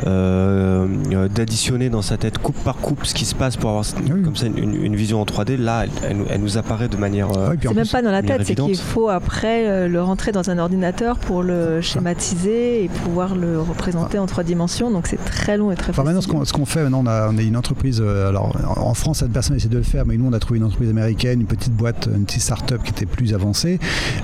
[0.07, 3.86] euh, d'additionner dans sa tête coupe par coupe ce qui se passe pour avoir
[4.24, 6.98] comme ça une, une vision en 3D, là, elle, elle nous- elle nous apparaît de
[6.98, 7.28] manière.
[7.38, 10.49] euh, C'est même pas dans la tête, c'est qu'il faut après euh, le rentrer dans
[10.49, 14.91] un ordinateur pour le schématiser et pouvoir le représenter en trois dimensions.
[14.91, 16.40] Donc c'est très long et très Enfin, maintenant, ce facile.
[16.40, 18.02] qu'on ce qu'on fait, maintenant, on a, on a une entreprise.
[18.03, 20.60] euh, alors, en France, cette personne essaie de le faire, mais nous, on a trouvé
[20.60, 23.80] une entreprise américaine, une petite boîte, une petite start-up qui était plus avancée,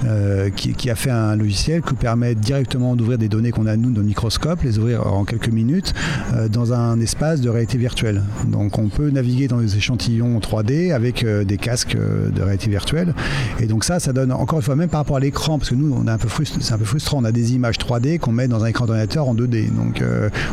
[0.06, 3.91] euh, qui, a fait un logiciel qui permet directement d'ouvrir des données qu'on a, nous,
[3.91, 5.94] dans le microscope, les ouvrir en quelques minutes
[6.34, 8.23] euh, dans un espace de réalité virtuelle.
[8.48, 13.14] Donc, on peut naviguer dans des échantillons 3D avec euh, des casques de réalité virtuelle.
[13.60, 15.76] Et donc, ça, ça donne, encore une fois, même par rapport à l'écran, parce que
[15.76, 18.32] nous, on est un peu c'est un peu frustrant, on a des images 3D qu'on
[18.32, 19.72] met dans un écran d'ordinateur en 2D.
[19.73, 20.03] Donc,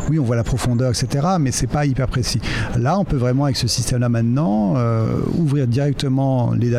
[0.09, 2.39] oui, on voit la profondeur, etc., mais c'est pas hyper précis.
[2.77, 4.75] Là, on peut vraiment, avec ce système-là maintenant,
[5.37, 6.69] ouvrir directement les,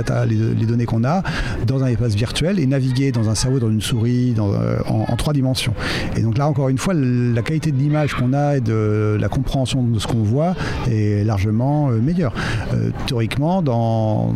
[0.67, 1.23] données qu'on a
[1.67, 5.33] dans un espace virtuel et naviguer dans un cerveau, dans une souris, euh, en, trois
[5.33, 5.75] dimensions.
[6.17, 9.29] Et donc là, encore une fois, la qualité de l'image qu'on a et de la
[9.29, 10.55] compréhension de ce qu'on voit
[10.91, 12.33] est largement euh, meilleure.
[12.75, 14.35] Euh, théoriquement, dans,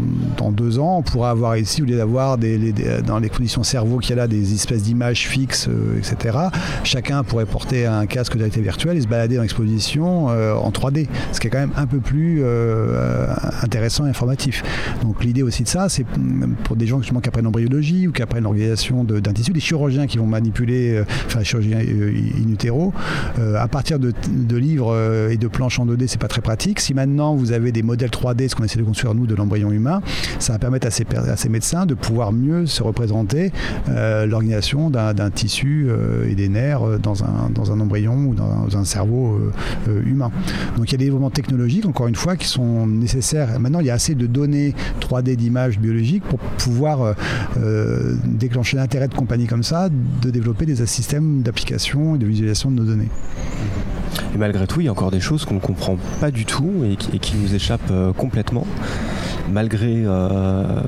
[0.53, 4.13] deux ans, on pourra avoir ici, au lieu d'avoir dans les conditions cerveau qu'il y
[4.13, 6.39] a là, des espèces d'images fixes, euh, etc.,
[6.85, 10.71] chacun pourrait porter un casque de réalité virtuelle et se balader dans l'exposition euh, en
[10.71, 13.35] 3D, ce qui est quand même un peu plus euh,
[13.65, 14.63] intéressant et informatif.
[15.03, 18.13] Donc l'idée aussi de ça, c'est mm, pour des gens justement qui apprennent l'embryologie ou
[18.13, 22.13] qui apprennent l'organisation d'un tissu, des chirurgiens qui vont manipuler, euh, enfin les chirurgiens euh,
[22.39, 22.93] in utero,
[23.39, 24.13] euh, à partir de,
[24.55, 24.97] livres
[25.31, 26.79] et de planches en 2D, c'est pas très pratique.
[26.79, 29.73] Si maintenant vous avez des modèles 3D, ce qu'on essaie de construire nous de l'embryon
[29.73, 30.01] humain,
[30.39, 33.51] ça va permettre à ces, médecins de pouvoir mieux se représenter
[33.89, 35.89] l'organisation d'un tissu
[36.29, 39.41] et des nerfs dans un, dans un embryon ou dans, un cerveau
[39.89, 40.31] humain.
[40.77, 43.44] Donc il y a des développements technologiques, encore une fois, qui sont nécessaires.
[43.59, 47.13] Maintenant, il y a assez de données 3D d'images biologiques pour pouvoir euh,
[47.59, 52.71] euh, déclencher l'intérêt de compagnies comme ça, de développer des systèmes d'application et de visualisation
[52.71, 53.09] de nos données.
[54.35, 56.71] Et malgré tout, il y a encore des choses qu'on ne comprend pas du tout
[56.85, 58.67] et qui, nous échappent euh, complètement,
[59.53, 60.05] malgré,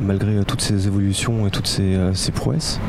[0.01, 2.81] malgré toutes ces évolutions et toutes ces, ces prouesses.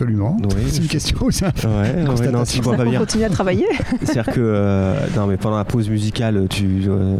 [0.00, 0.36] Absolument.
[0.42, 2.98] Oui, C'est une question ou c'est Ouais, ouais, non, si je C'est vois pas bien.
[3.00, 3.66] continue à travailler.
[4.02, 7.16] C'est-à-dire que euh, non, mais pendant la pause musicale, tu, euh,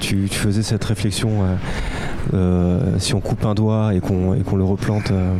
[0.00, 1.30] tu, tu faisais cette réflexion.
[1.42, 1.54] euh,
[2.34, 5.34] euh, si on coupe un doigt et qu'on et qu'on le replante, euh,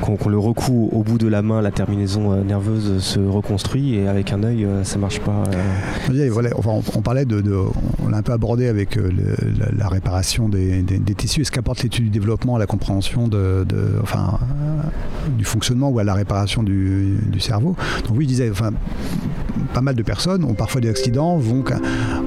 [0.00, 3.94] qu'on qu'on le recoue au bout de la main, la terminaison euh, nerveuse se reconstruit
[3.96, 5.42] et avec un œil, euh, ça marche pas.
[5.48, 6.12] euh.
[6.12, 7.56] Je voilà, enfin, on, on parlait de, de-
[8.04, 9.10] on l'a un peu abordé avec le-
[9.58, 11.42] la, la réparation des, des- des tissus.
[11.42, 14.38] Est-ce qu'apporte l'étude du développement à la compréhension de, de- enfin,
[15.36, 17.76] du fonctionnement ou à la réparation du, du cerveau?
[18.06, 18.70] Donc oui, je disais, enfin,
[19.74, 21.64] pas mal de personnes ont parfois des accidents, vont,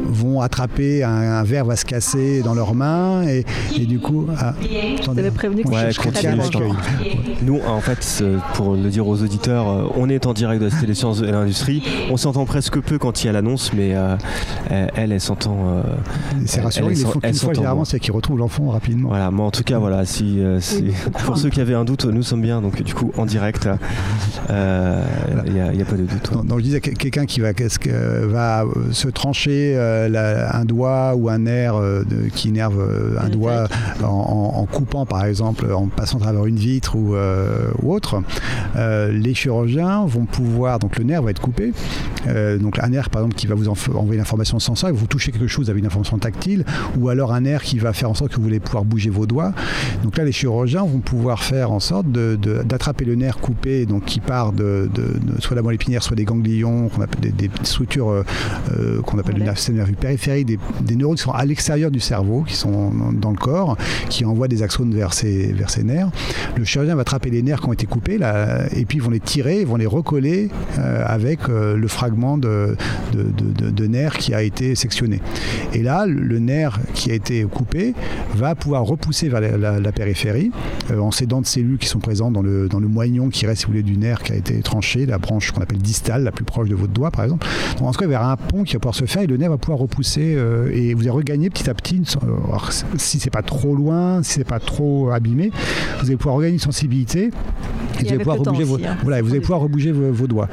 [0.08, 3.46] vont attraper un, un verre va se casser dans leurs mains et,
[3.78, 4.54] et du coup, ah,
[5.00, 8.24] attendez, avais prévenu que on je cherche chercherais quelqu'un en fait,
[8.56, 11.22] pour le dire aux auditeurs, euh, on est en direct de la Cité des sciences
[11.22, 11.84] et l'industrie.
[12.10, 14.16] On s'entend presque peu quand il y a l'annonce, mais euh,
[14.70, 15.58] elle, elle, elle s'entend.
[15.68, 15.82] euh,
[16.46, 18.70] C'est elle- rassurant, elle il s'en- faut elle qu'une fois généralement, c'est qu'ils retrouvent l'enfant
[18.70, 19.10] rapidement.
[19.10, 20.86] Voilà, mais en tout cas, voilà, si, euh, si-
[21.26, 23.68] pour ceux qui avaient un doute, nous sommes bien, donc du coup, en direct,
[24.50, 25.04] euh,
[25.46, 26.32] il n'y a, il y a pas de doute.
[26.34, 30.56] Donc, donc je disais que quelqu'un qui va, qu'est-ce que- va se trancher euh, la,
[30.56, 32.80] un doigt ou un nerf euh, de- qui énerve
[33.20, 33.68] un doigt
[34.04, 37.51] en, en- en coupant par exemple, en passant à travers une vitre ou, euh,
[37.82, 38.22] ou autre,
[38.76, 41.74] euh, les chirurgiens vont pouvoir, donc le nerf va être coupé,
[42.28, 45.48] euh, donc un nerf par exemple qui va vous envoyer l'information sensorielle, vous touchez quelque
[45.48, 46.66] chose avec une information tactile,
[46.98, 49.26] ou alors un nerf qui va faire en sorte que vous allez pouvoir bouger vos
[49.26, 49.54] doigts.
[50.04, 54.20] Donc là les chirurgiens vont pouvoir faire en sorte d'attraper le nerf coupé, donc qui
[54.20, 57.52] part de, de- de soit la moelle épinière, soit des ganglions, qu'on appelle des, des
[57.64, 58.24] structures euh,
[58.78, 59.58] euh, qu'on appelle le nerf
[60.00, 63.38] périphérique, des, des neurones qui sont à l'extérieur du cerveau, qui sont dans- dans le
[63.38, 63.78] corps,
[64.10, 66.10] qui envoient des axones vers ces, vers ces nerfs.
[66.58, 68.20] Le chirurgien va attraper les nerfs qui ont été coupés,
[68.76, 70.50] et puis ils vont les tirer, ils vont les recoller
[70.80, 72.76] euh, avec euh, le fragment de,
[73.88, 75.22] nerf qui a été sectionné.
[75.74, 77.94] Et là, le- nerf qui a été coupé
[78.36, 80.52] va pouvoir repousser vers la, périphérie
[80.90, 83.74] euh, en s'aidant de cellules qui sont présentes dans le, moignon qui reste, si vous
[83.74, 86.70] voulez, du nerf qui a été tranché, la branche qu'on appelle distale, la plus proche
[86.70, 87.48] de votre doigt, par exemple.
[87.78, 89.52] Donc, en tout cas, vers un pont qui va pouvoir se faire et le nerf
[89.52, 93.42] va pouvoir repousser euh, et vous allez regagner petit à petit, alors, si c'est pas
[93.42, 95.52] trop loin, si c'est pas trop abîmé,
[96.00, 97.31] vous allez pouvoir regagner une sensibilité.
[98.00, 98.98] Vous allez pouvoir rebouger vos, aussi, hein.
[99.04, 100.48] voilà, et vous allez pouvoir rebouger vos, vos doigts.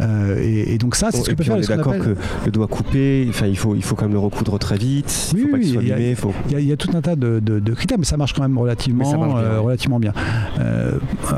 [0.00, 2.46] Euh, et, et donc ça, c'est ce que peut faire on est d'accord appelle- que
[2.46, 5.30] le doigt coupé, enfin, il faut, il faut quand même le recoudre très vite.
[5.34, 6.14] Il faut pas qu'il soit il y a- abîmé.
[6.14, 8.04] faut- il y, a- il y a tout un tas de, de- de critères, mais
[8.04, 10.12] ça marche quand même relativement, bien, euh, relativement bien.
[10.58, 10.92] Euh,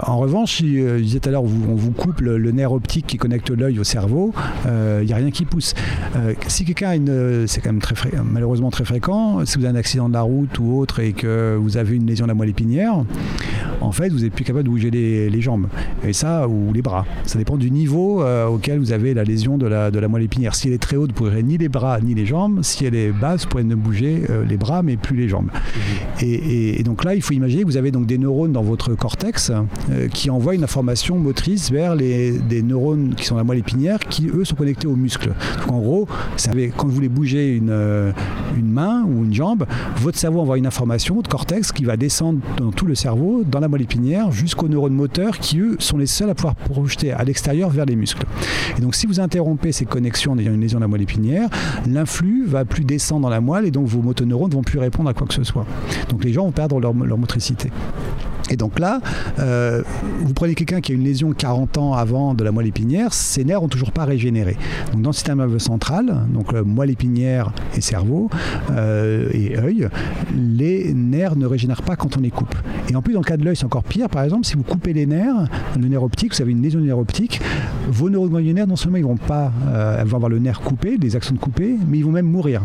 [0.07, 2.73] en revanche, si, euh, je disais tout à l'heure, on vous coupe le, le nerf
[2.73, 4.33] optique qui connecte l'œil au cerveau,
[4.65, 5.75] il n'y a rien qui pousse.
[6.47, 9.75] Si quelqu'un a une, c'est quand même très fré- malheureusement très fréquent, si vous avez
[9.77, 12.35] un accident de la route ou autre et que vous avez une lésion de la
[12.35, 12.95] moelle épinière,
[13.81, 15.67] en fait, vous n'êtes plus capable de bouger les, les jambes.
[16.07, 17.05] Et ça, ou les bras.
[17.25, 20.23] Ça dépend du niveau euh, auquel vous avez la lésion de la, de la moelle
[20.25, 20.55] épinière.
[20.55, 22.61] Si elle est très haute, vous ne pourrez ni les bras ni les jambes.
[22.63, 25.51] Si elle est basse, vous pourrez ne bouger euh, les bras, mais plus les jambes.
[26.21, 28.63] Et, et- et donc là, il faut imaginer que vous avez donc des neurones dans
[28.63, 29.51] votre cortex
[29.91, 33.59] euh, qui envoient une information motrice vers les, des neurones qui sont dans la moelle
[33.59, 35.33] épinière qui, eux, sont connectés aux muscles.
[35.61, 37.73] Donc en gros, vous savez, quand vous voulez bouger une,
[38.57, 39.65] une main ou une jambe,
[39.99, 43.61] votre cerveau envoie une information, votre cortex, qui va descendre dans tout le cerveau, dans
[43.61, 47.25] la moelle épinière, jusqu'aux neurones moteurs qui, eux, sont les seuls à pouvoir projeter à
[47.25, 48.27] l'extérieur vers les muscles.
[48.77, 51.49] Et donc si vous interrompez ces connexions en ayant une lésion de la moelle épinière,
[51.89, 55.09] l'influx va plus descendre dans la moelle et donc vos motoneurones ne vont plus répondre
[55.09, 55.65] à quoi que ce soit.
[56.11, 57.71] Donc les gens vont perdre leur, motricité.
[58.51, 59.01] Et donc là,
[59.39, 59.83] euh,
[60.21, 63.45] vous prenez quelqu'un qui a une lésion 40 ans avant de la moelle épinière, ses
[63.45, 64.59] nerfs n'ont toujours pas régénéré.
[64.93, 68.29] Donc dans le système nerveux central, donc euh, moelle épinière et cerveau
[68.73, 69.89] euh, et œil,
[70.37, 72.55] les nerfs ne régénèrent pas quand on les coupe.
[72.91, 74.09] Et en plus, dans le cas de l'œil, c'est encore pire.
[74.09, 75.49] Par exemple, si vous coupez les nerfs,
[75.79, 77.41] le nerf optique, vous avez une lésion du nerf optique,
[77.89, 81.39] vos neurones ganglionnaires, non seulement ils vont pas, euh, avoir le nerf coupé, les axones
[81.39, 82.63] coupés, mais ils vont même mourir.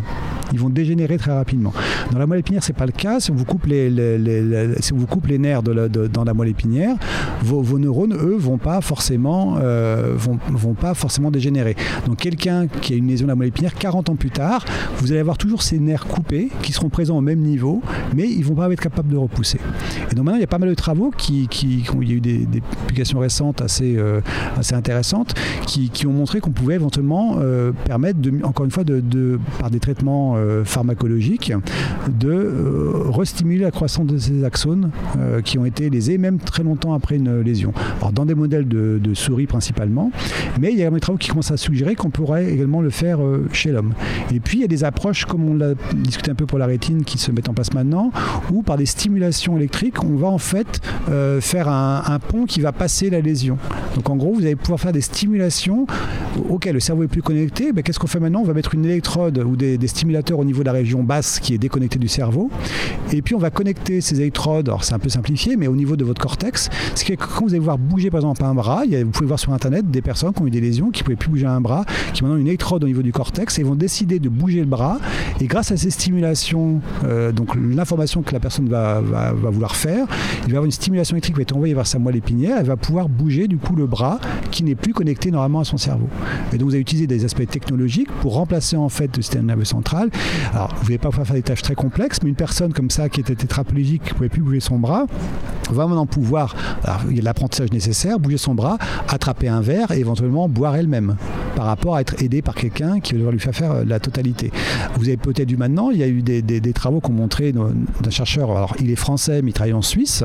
[0.53, 1.73] Ils vont dégénérer très rapidement.
[2.11, 3.19] Dans la moelle épinière, c'est pas le cas.
[3.19, 3.89] Si on vous coupe les,
[5.39, 6.95] nerfs dans la moelle épinière,
[7.41, 11.75] vos, neurones, eux, euh, vont, vont pas forcément dégénérer.
[12.05, 14.63] Donc quelqu'un qui a une lésion de la moelle épinière, 40 ans plus tard,
[14.97, 17.81] vous allez avoir toujours ces nerfs coupés qui seront présents au même niveau,
[18.15, 19.59] mais ils vont pas être capables de repousser.
[20.11, 22.21] Et donc maintenant, il y a pas mal de travaux qui- il y a eu
[22.21, 24.21] des, publications récentes assez, euh,
[24.57, 25.33] assez intéressantes
[25.65, 29.69] qui, qui ont montré qu'on pouvait éventuellement euh, permettre, de, encore une fois, de, par
[29.69, 31.53] des traitements euh, pharmacologiques,
[32.07, 34.91] de restimuler la croissance de ces axones
[35.43, 37.73] qui ont été lésés, même très longtemps après une lésion.
[37.97, 40.11] Alors dans des modèles de, souris principalement,
[40.59, 43.19] mais il y a des travaux qui commencent à suggérer qu'on pourrait également le faire
[43.51, 43.93] chez l'homme.
[44.33, 46.65] Et puis il y a des approches, comme on l'a discuté un peu pour la
[46.65, 48.11] rétine, qui se mettent en place maintenant,
[48.51, 50.81] où par des stimulations électriques, on va en fait
[51.39, 53.57] faire un, pont qui va passer la lésion.
[53.95, 55.87] Donc en gros, vous allez pouvoir faire des stimulations
[56.49, 57.71] auxquelles le cerveau est plus connecté.
[57.71, 58.41] Ben, Qu'est-ce qu'on fait maintenant?
[58.41, 61.53] On va mettre une électrode ou des, stimulateurs au niveau de la région basse qui
[61.53, 62.49] est déconnectée du cerveau.
[63.11, 65.95] Et puis on va connecter ces électrodes, alors c'est un peu simplifié, mais au niveau
[65.95, 66.69] de votre cortex.
[66.93, 69.09] Ce qui fait que quand vous allez voir bouger par exemple un bras, y vous
[69.11, 71.29] pouvez voir sur internet des personnes qui ont eu des lésions, qui ne pouvaient plus
[71.29, 74.29] bouger un bras, qui maintenant une électrode au niveau du cortex et vont décider de
[74.29, 74.99] bouger le bras.
[75.39, 80.05] Et grâce à ces stimulations, euh, donc l'information que la personne va, va- vouloir faire,
[80.45, 83.47] il va avoir une stimulation électrique envoyée vers sa moelle épinière, elle va pouvoir bouger
[83.47, 84.19] du coup le bras
[84.51, 86.07] qui n'est plus connecté normalement à son cerveau.
[86.53, 89.65] Et donc vous avez utilisé des aspects technologiques pour remplacer en fait le système nerveux
[89.65, 90.09] central.
[90.53, 93.09] Alors vous ne pouvez pas faire des tâches très complexes, mais une personne comme ça
[93.09, 95.05] qui était tétraplégique, qui ne pouvait plus bouger son bras,
[95.69, 96.55] va maintenant pouvoir,
[97.09, 98.77] il y a l'apprentissage nécessaire, bouger son bras,
[99.09, 101.17] attraper un verre et éventuellement boire elle-même,
[101.55, 104.51] par rapport à être aidé par quelqu'un qui va lui faire faire euh, la totalité.
[104.95, 107.13] Vous avez peut-être vu maintenant, il y a eu des, des- des travaux qui ont
[107.13, 107.69] montré d'un
[108.01, 110.23] d'un chercheur, alors il est français mais il travaille en Suisse,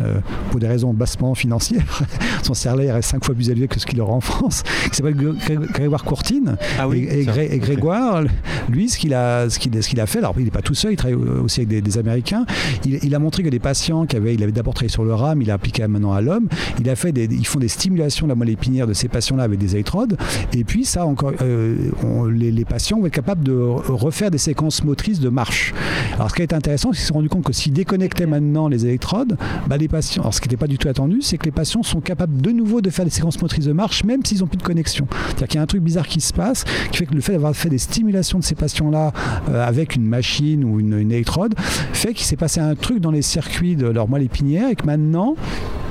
[0.00, 0.18] euh,
[0.60, 2.02] pour des raisons bassement financières,
[2.42, 5.14] son salaire est cinq fois plus élevé que ce qu'il aura en France, qui s'appelle
[5.14, 6.56] Gré- Gré- Grégoire Courtine.
[6.78, 7.60] Ah oui, et, et ça, Gré- et ok.
[7.62, 8.22] Grégoire,
[8.68, 10.74] lui, ce qu'il a, ce qu'il, ce qu'il a fait, alors il n'est pas tout
[10.74, 12.44] seul, il travaille aussi avec des, des Américains,
[12.84, 15.14] il, il a montré que des patients qui avaient, il avait d'abord travaillé sur le
[15.14, 18.26] RAM, il a appliqué maintenant à l'homme, il a fait des, ils font des stimulations
[18.26, 20.16] de la moelle épinière de ces patients-là avec des électrodes,
[20.52, 24.30] et puis ça, encore, euh, on- les, les patients vont être capables de re- refaire
[24.30, 25.72] des séquences motrices de marche.
[26.16, 28.68] Alors ce qui est intéressant, c'est qu'ils se sont rendus compte que s'ils déconnectaient maintenant
[28.68, 31.44] les électrodes, bah, les patients, alors ce qui n'était pas du tout attendu, c'est que
[31.44, 34.40] les patients sont capables de nouveau de faire des séquences motrices de marche, même s'ils
[34.40, 35.06] n'ont plus de connexion.
[35.28, 37.32] C'est-à-dire qu'il y a un truc bizarre qui se passe, qui fait que le fait
[37.32, 39.12] d'avoir fait des stimulations de ces patients-là
[39.48, 41.54] euh, avec une machine ou une, une électrode,
[41.92, 44.86] fait qu'il s'est passé un truc dans les circuits de leur moelle épinière et que
[44.86, 45.36] maintenant,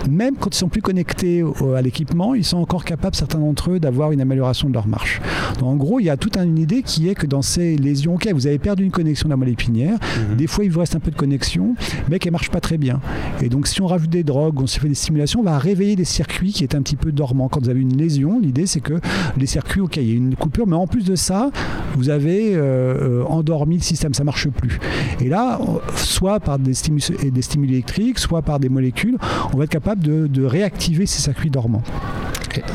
[0.09, 3.71] même quand ils sont plus connectés au- à l'équipement, ils sont encore capables, certains d'entre
[3.71, 5.19] eux, d'avoir une amélioration de leur marche.
[5.59, 7.75] Donc, en gros, il y a toute un- une idée qui est que dans ces
[7.75, 9.97] lésions, ok, vous avez perdu une connexion de la moelle épinière,
[10.37, 11.75] des fois il vous reste un peu de connexion,
[12.09, 12.99] mais qu'elle marche pas très bien.
[13.41, 15.95] Et donc, si on rajoute des drogues, on se fait des stimulations, on va réveiller
[15.95, 17.49] des circuits qui étaient un petit peu dormants.
[17.49, 18.93] Quand vous avez une lésion, l'idée c'est que
[19.37, 21.51] les circuits, ok, il y a une coupure, mais en plus de ça,
[21.95, 24.79] vous avez euh, euh, endormi le système, ça marche plus.
[25.19, 25.59] Et là,
[25.95, 29.17] soit par des stimuli, des stimuli électriques, soit par des molécules,
[29.53, 31.83] on va être capable de, réactiver ces circuits dormants.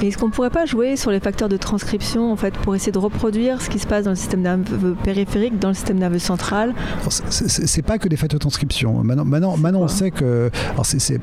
[0.02, 2.74] Et est-ce qu'on ne pourrait pas jouer sur les facteurs de transcription en fait pour
[2.74, 5.98] essayer de reproduire ce qui se passe dans le système nerveux périphérique, dans le système
[5.98, 6.74] nerveux central
[7.30, 9.02] c'est- pas que des facteurs de transcription.
[9.04, 10.50] Maintenant, maintenant, maintenant on sait que.
[10.72, 11.20] Alors c'est- c'est-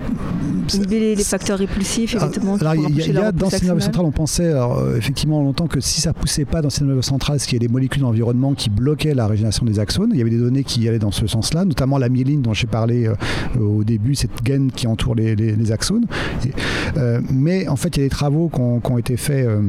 [0.74, 3.68] Inhiber les, les facteurs répulsifs, évidemment, qui alors, il y a, y dans le système
[3.68, 6.70] nerveux central, on pensait alors, euh, effectivement longtemps que si ça poussait pas dans le
[6.70, 9.66] système nerveux central, c'est qu'il y a des molécules dans l'environnement qui bloquaient la régénération
[9.66, 10.10] des axones.
[10.14, 12.68] Il y avait des données qui allaient dans ce sens-là, notamment la myéline dont j'ai
[12.68, 13.14] parlé euh,
[13.58, 16.06] euh, au début, cette gaine qui entoure les, les- les axones.
[16.46, 16.52] Et,
[16.98, 19.46] euh, mais en fait, il y a des travaux qui ont, été faits.
[19.46, 19.62] euh,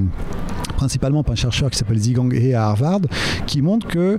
[0.76, 3.02] principalement par un chercheur qui s'appelle Zigang He à Harvard,
[3.46, 4.18] qui montre que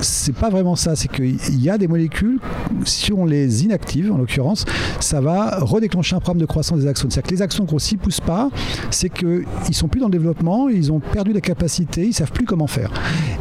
[0.00, 2.38] c'est pas vraiment ça, c'est qu'il y a des molécules,
[2.84, 4.64] si on les inactive en l'occurrence,
[5.00, 7.10] ça va redéclencher un problème de croissance des axones.
[7.10, 8.50] C'est-à-dire que les axones grossissent, poussent pas,
[8.90, 12.44] c'est qu'ils sont plus dans le développement, ils ont perdu la capacité, ils savent plus
[12.44, 12.90] comment faire.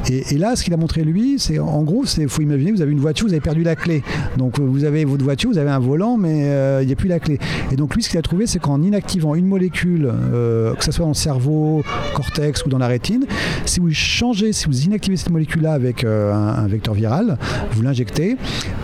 [0.10, 2.92] Et, là, ce qu'il a montré lui, c'est en gros, il faut imaginer, vous avez
[2.92, 4.04] une voiture, vous avez perdu la clé.
[4.38, 7.10] Donc vous avez votre voiture, vous avez un volant, mais euh, il n'y a plus
[7.10, 7.38] la clé.
[7.72, 10.92] Et donc lui, ce qu'il a trouvé, c'est qu'en inactivant une molécule, euh, que ce
[10.92, 11.84] soit dans le cerveau,
[12.14, 13.26] cortex ou dans la rétine,
[13.66, 17.38] si vous changez, si vous inactivez cette molécule-là avec euh, un, un vecteur viral,
[17.72, 18.38] vous l'injectez,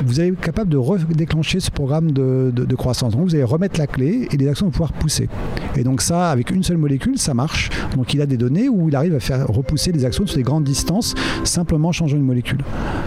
[0.06, 3.14] vous allez être capable de redéclencher ce programme de, de- de croissance.
[3.14, 5.30] Donc vous allez remettre la clé et les actions vont pouvoir pousser.
[5.76, 7.70] Et donc ça, avec une seule molécule, ça marche.
[7.96, 10.44] Donc il a des données où il arrive à faire repousser les axones sur des
[10.44, 12.60] grandes distances simplement en changeant une molécule.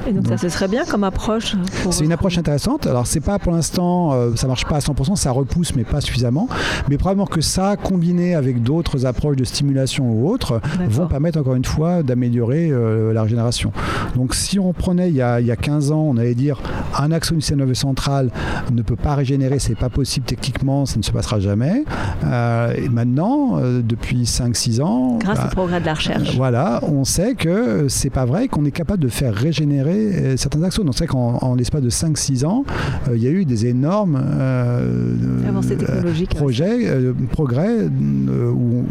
[0.06, 1.54] Et donc, ça, ce serait bien comme approche.
[1.90, 2.86] C'est une approche intéressante.
[2.86, 6.00] Alors c'est pas pour l'instant, euh, ça marche pas à 100%, ça repousse mais pas
[6.00, 6.48] suffisamment.
[6.88, 11.54] Mais probablement que ça, combiné avec d'autres approches de stimulation ou autres, vont permettre encore
[11.54, 13.72] une fois d'améliorer euh, la régénération.
[14.16, 16.58] Donc si on prenait il y, a, il y a 15 ans, on allait dire
[16.98, 18.30] un axone du système nerveux central
[18.72, 21.84] ne peut pas régénérer, c'est pas possible techniquement, ça ne se passera jamais.
[22.24, 26.36] Euh, et maintenant, euh, depuis 5-6 ans, Grâce bah, au progrès de la recherche.
[26.36, 30.62] voilà, on sait que c'est pas vrai qu'on est capable de faire régénérer euh, certains
[30.62, 30.88] axones.
[30.88, 32.64] On sait qu'en en l'espace de 5-6 ans,
[33.08, 35.14] euh, il y a eu des énormes euh,
[35.48, 38.84] Avancées euh, technologiques, projets, euh, progrès, euh, où-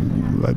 [0.45, 0.53] euh,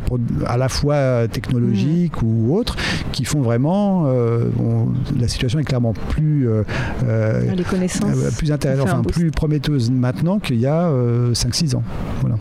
[0.46, 2.76] à la fois technologiques ou autres,
[3.12, 4.88] qui font vraiment euh, on-
[5.20, 6.62] la situation est clairement plus euh,
[7.04, 10.66] euh, Les connaissances euh, plus ont intéressante, fait un enfin plus prometteuse maintenant qu'il y
[10.66, 11.82] a euh, 5-6 ans.
[12.20, 12.36] Voilà.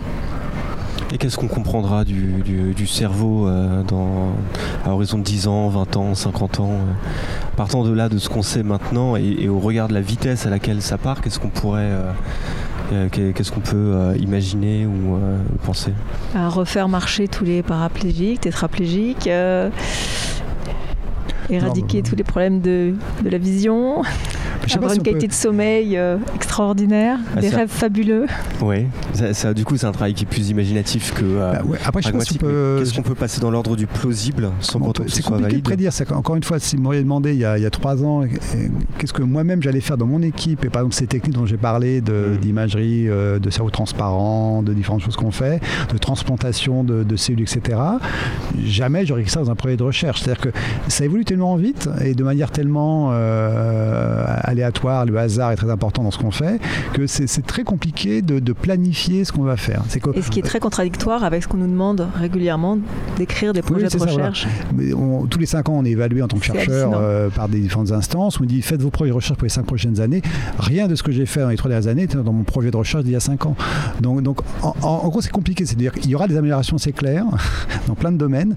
[1.12, 4.28] Et qu'est-ce qu'on comprendra du, du- du cerveau euh, dans,
[4.86, 8.30] à horizon de 10 ans, 20 ans, 50 ans euh, Partant de là, de ce
[8.30, 11.40] qu'on sait maintenant et, et au regard de la vitesse à laquelle ça part, qu'est-ce
[11.40, 11.82] qu'on pourrait.
[11.90, 12.12] euh,
[12.94, 15.94] euh, qu'est- Qu'est-ce qu'on peut euh, imaginer ou euh, penser?
[16.36, 19.70] À refaire marcher tous les paraplégiques, tétraplégiques, euh,
[21.50, 22.94] éradiquer tous les problèmes de,
[23.24, 24.04] de la vision,
[24.68, 28.26] je avoir pas une qualité peut- de sommeil euh, extraordinaire, Ah, des ça- rêves fabuleux.
[28.61, 31.23] Oui, ça, ça, du coup, c'est un travail qui est plus imaginatif que.
[31.23, 33.15] euh, Bah ouais, après, je sais pas si on pragmatique, peut- mais Qu'est-ce qu'on peut
[33.15, 35.94] passer dans l'ordre du plausible sans pour C'est compliqué de valide prédire.
[35.94, 38.03] C'est qu'encore une fois, si vous m'auriez demandé il y, a, il y a trois
[38.03, 38.23] ans,
[38.98, 41.57] qu'est-ce que moi-même j'allais faire dans mon équipe, et par exemple ces techniques dont j'ai
[41.57, 45.61] parlé, de- d'imagerie, euh, de cerveau transparent, de différentes choses qu'on fait,
[45.91, 47.77] de transplantation de, de cellules, etc.,
[48.65, 50.22] jamais j'aurais écrit ça dans un projet de recherche.
[50.22, 50.49] C'est-à-dire que
[50.88, 56.04] ça évolue tellement vite et de manière tellement euh, aléatoire, le hasard est très important
[56.04, 56.60] dans ce qu'on fait,
[56.94, 59.84] que c'est très compliqué de, de planifier ce qu'on va faire.
[60.02, 62.78] Que- Et ce qui est très contradictoire avec ce qu'on nous demande régulièrement
[63.18, 64.14] d'écrire des projets de ça, voilà.
[64.30, 64.48] recherche.
[64.76, 67.48] Mais on- tous les cinq ans, on est évalué en tant que chercheur euh, par
[67.50, 68.40] des différentes instances.
[68.40, 70.22] On dit faites vos projets de recherche pour les cinq prochaines années.
[70.58, 72.72] Rien de ce que j'ai fait dans les trois dernières années était dans mon projet
[72.72, 73.56] de recherche d'il y a cinq ans.
[74.02, 75.66] Donc, donc en, gros, c'est compliqué.
[75.66, 77.26] C'est-à-dire qu'il y aura des améliorations, c'est clair,
[77.88, 78.56] dans plein de domaines.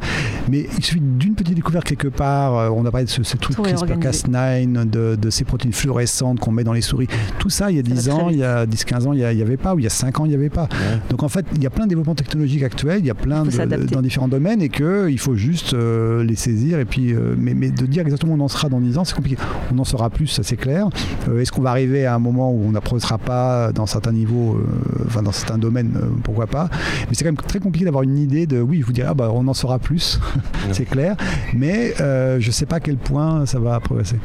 [0.48, 2.56] Mais il suffit d'une petite découverte quelque part.
[2.56, 4.08] Euh, On a parlé de ce, ce truc Faut réorganiser.
[4.08, 7.08] CRISPR-Cas9, de, de ces protéines fluorescentes qu'on met dans les souris.
[7.38, 9.56] Tout ça, il y a 10 ans, il y a 10-15 ans, il n'y avait
[9.56, 10.68] pas, ou il y a 5 ans, il n'y avait pas.
[11.10, 13.44] Donc en fait, il y a plein de développements technologiques actuels, il y a plein
[13.44, 16.78] de, dans différents domaines et qu'il faut juste euh, les saisir.
[16.78, 19.04] Et puis, euh, mais, mais de dire exactement où on en sera dans 10 ans,
[19.04, 19.36] c'est compliqué.
[19.74, 20.88] On en saura plus, ça c'est clair.
[21.28, 24.60] Euh, Est-ce qu'on va arriver à un moment où on n'approchera pas dans certains niveaux,
[25.06, 26.68] enfin dans certains domaines, pourquoi pas
[27.08, 29.14] Mais c'est quand même très compliqué d'avoir une idée de, oui, je vous dirais, ah,
[29.14, 30.20] bah, on en saura plus,
[30.72, 31.16] c'est clair.
[31.54, 34.18] Mais je ne sais pas à quel point ça va progresser.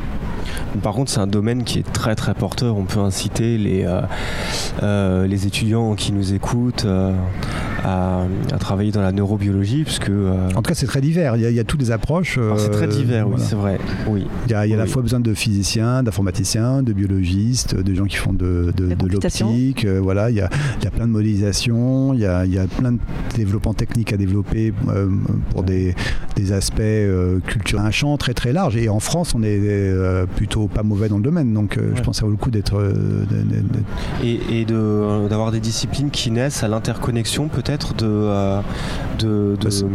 [0.83, 2.77] Par contre, c'est un domaine qui est très très porteur.
[2.77, 4.01] On peut inciter les, euh,
[4.83, 7.13] euh, les étudiants qui nous écoutent euh,
[7.83, 11.35] à, à travailler dans la neurobiologie, puisque euh, En tout cas, c'est très divers.
[11.37, 12.39] Il y a, il y a toutes les approches.
[12.57, 13.79] c'est très euh, divers, oui, c'est vrai.
[14.07, 14.27] Oui.
[14.47, 17.75] Il y a, il y a à la fois besoin de physiciens, d'informaticiens, de biologistes,
[17.75, 19.85] de gens qui font de, de, l'optique.
[19.85, 20.49] euh, voilà, il y, a,
[20.79, 22.99] il y a plein de modélisation, il y a, il y a plein de
[23.35, 25.07] développements techniques à développer euh,
[25.51, 25.95] pour des,
[26.35, 27.85] des aspects euh, culturels.
[27.85, 28.75] Un champ très très large.
[28.75, 31.36] Et en France, on est euh, plutôt pas mauvais dans le domaine.
[31.45, 32.77] Donc euh, je pense que ça vaut le coup d'être.
[32.77, 37.93] euh, de- de- de- Et, et de- d'avoir des disciplines qui naissent à l'interconnexion peut-être
[37.95, 38.59] de, euh,
[39.19, 39.89] de, de, Bah, c'est- de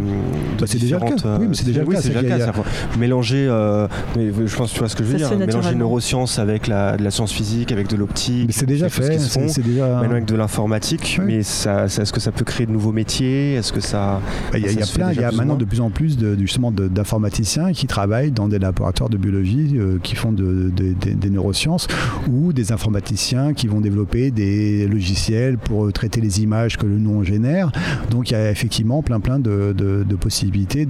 [0.58, 1.06] bah, c'est déjà le cas.
[1.14, 2.00] différentes, euh, Oui, mais c'est déjà le oui, cas.
[2.00, 2.44] c'est C'est déjà le qu'il y cas.
[2.50, 5.28] a- C'est-à-dire, Mélanger, euh, mais je pense que tu vois ce que je veux Ça
[5.28, 8.44] dire, fait mélanger neurosciences avec la, de la science physique, avec de l'optique.
[8.46, 9.18] Mais c'est déjà fait.
[9.18, 9.86] C'est déjà.
[9.96, 11.24] Maintenant avec de l'informatique, Oui.
[11.26, 13.54] mais ça, ça- est-ce que ça peut créer de nouveaux métiers?
[13.54, 14.20] Est-ce que ça
[14.52, 16.16] Bah, Il y a, y a plein, il y a maintenant de plus en plus
[16.18, 20.70] de, justement de- d'informaticiens qui travaillent dans des laboratoires de biologie euh, qui font de-
[20.74, 21.86] de- de- des neurosciences
[22.30, 26.98] ou des informaticiens qui vont développer des logiciels pour euh, traiter les images que le
[26.98, 27.72] nous génère.
[28.10, 30.86] Donc il y a effectivement plein plein de, possibilités.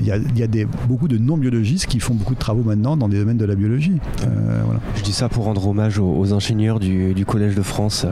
[0.00, 0.48] Il y a,
[0.88, 3.98] beaucoup de non-biologistes qui font beaucoup de travaux maintenant dans des domaines de la biologie.
[4.24, 4.62] Euh.
[4.96, 8.06] Je dis ça pour rendre hommage aux, ingénieurs du, Collège de France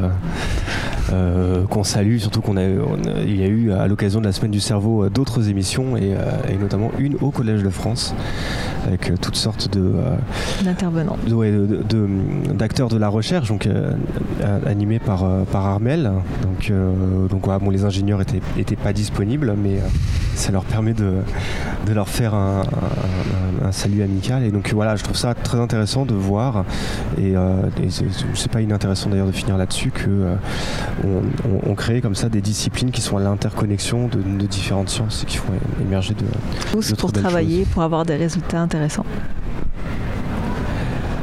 [1.12, 4.32] euh, qu'on salue, surtout qu'on a, a- il y a eu à l'occasion de la
[4.32, 6.14] semaine du cerveau d'autres émissions et
[6.60, 8.14] notamment une au Collège de France
[8.88, 10.16] avec euh, toutes sortes de, euh,
[10.64, 11.16] D'intervenants.
[11.26, 13.92] de- ouais, de- de- d'acteurs de, la recherche, donc euh,
[14.66, 16.10] animés par, par Armel.
[16.42, 16.72] Donc,
[17.30, 19.78] donc bon, les ingénieurs étaient, étaient pas disponibles, mais
[20.38, 21.14] ça leur permet de,
[21.86, 22.62] de leur faire un,
[23.64, 24.44] un- salut amical.
[24.44, 26.64] Et donc voilà, je trouve ça très intéressant de voir.
[27.18, 30.34] Et, euh, et c'est- pas inintéressant d'ailleurs de finir là-dessus que euh,
[31.04, 31.08] on,
[31.68, 35.22] on- on crée comme ça des disciplines qui sont à l'interconnexion de, de différentes sciences
[35.22, 35.52] et qui font
[35.82, 36.24] émerger de.
[36.72, 39.04] Tous pour travailler, pour avoir des résultats intéressants.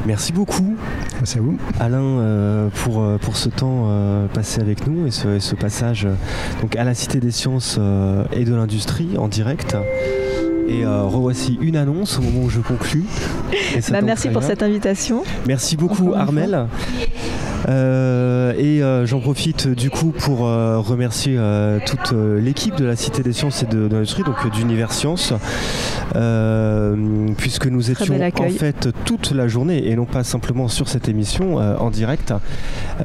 [0.06, 0.76] Merci beaucoup.
[1.24, 1.58] C'est à vous.
[1.80, 5.56] Alain euh, pour, euh, pour ce temps euh, passé avec nous et ce, et ce
[5.56, 6.08] passage
[6.62, 9.76] donc à la Cité des Sciences euh, et de l'Industrie en direct.
[10.68, 13.06] Et euh, revoici une annonce au moment où je conclus.
[13.76, 14.50] Et ça Bah, merci pour bien.
[14.50, 15.24] cette invitation.
[15.48, 16.68] Merci beaucoup Armel.
[17.68, 22.86] Euh, et euh, j'en profite du coup pour euh, remercier euh, toute euh, l'équipe de
[22.86, 25.34] la Cité des Sciences et de, de l'Industrie, donc euh, d'Univers Sciences,
[26.16, 31.10] euh, puisque nous étions en fait toute la journée et non pas simplement sur cette
[31.10, 32.34] émission euh, en direct.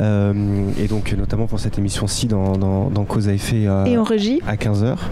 [0.00, 0.32] Euh,
[0.78, 4.04] et donc notamment pour cette émission-ci dans, dans, dans Cause à effet euh, Et en
[4.04, 4.96] régie, à 15h.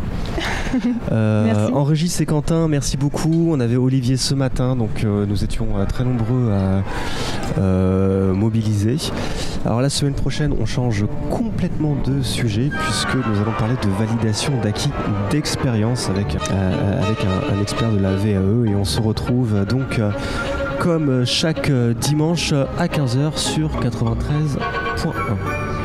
[1.10, 3.48] Euh, en régie, c'est Quentin, merci beaucoup.
[3.50, 6.82] On avait Olivier ce matin, donc euh, nous étions euh, très nombreux à
[7.58, 8.96] euh, mobiliser.
[9.64, 14.52] Alors la semaine prochaine, on change complètement de sujet puisque nous allons parler de validation
[14.62, 14.90] d'acquis
[15.30, 19.98] d'expérience avec, euh, avec un, expert de la VAE et on se retrouve euh, donc
[19.98, 20.10] euh,
[20.78, 25.77] comme chaque euh, dimanche à 15h sur 93.1.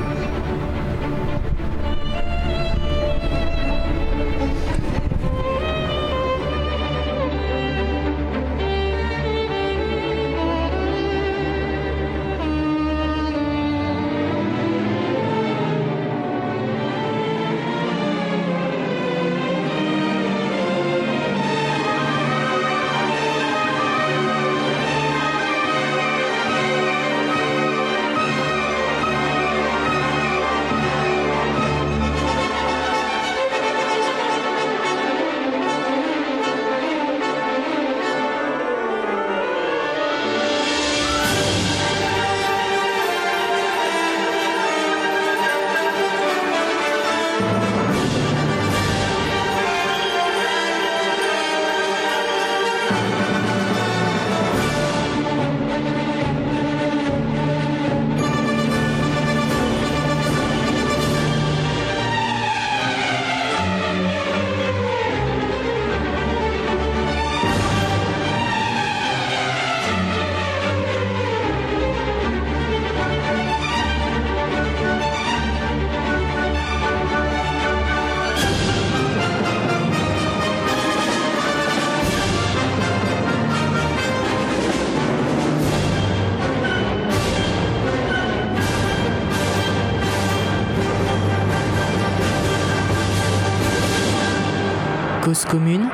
[95.53, 95.87] commune.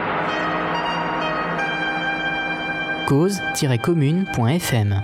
[3.08, 5.02] Cause-commune.fm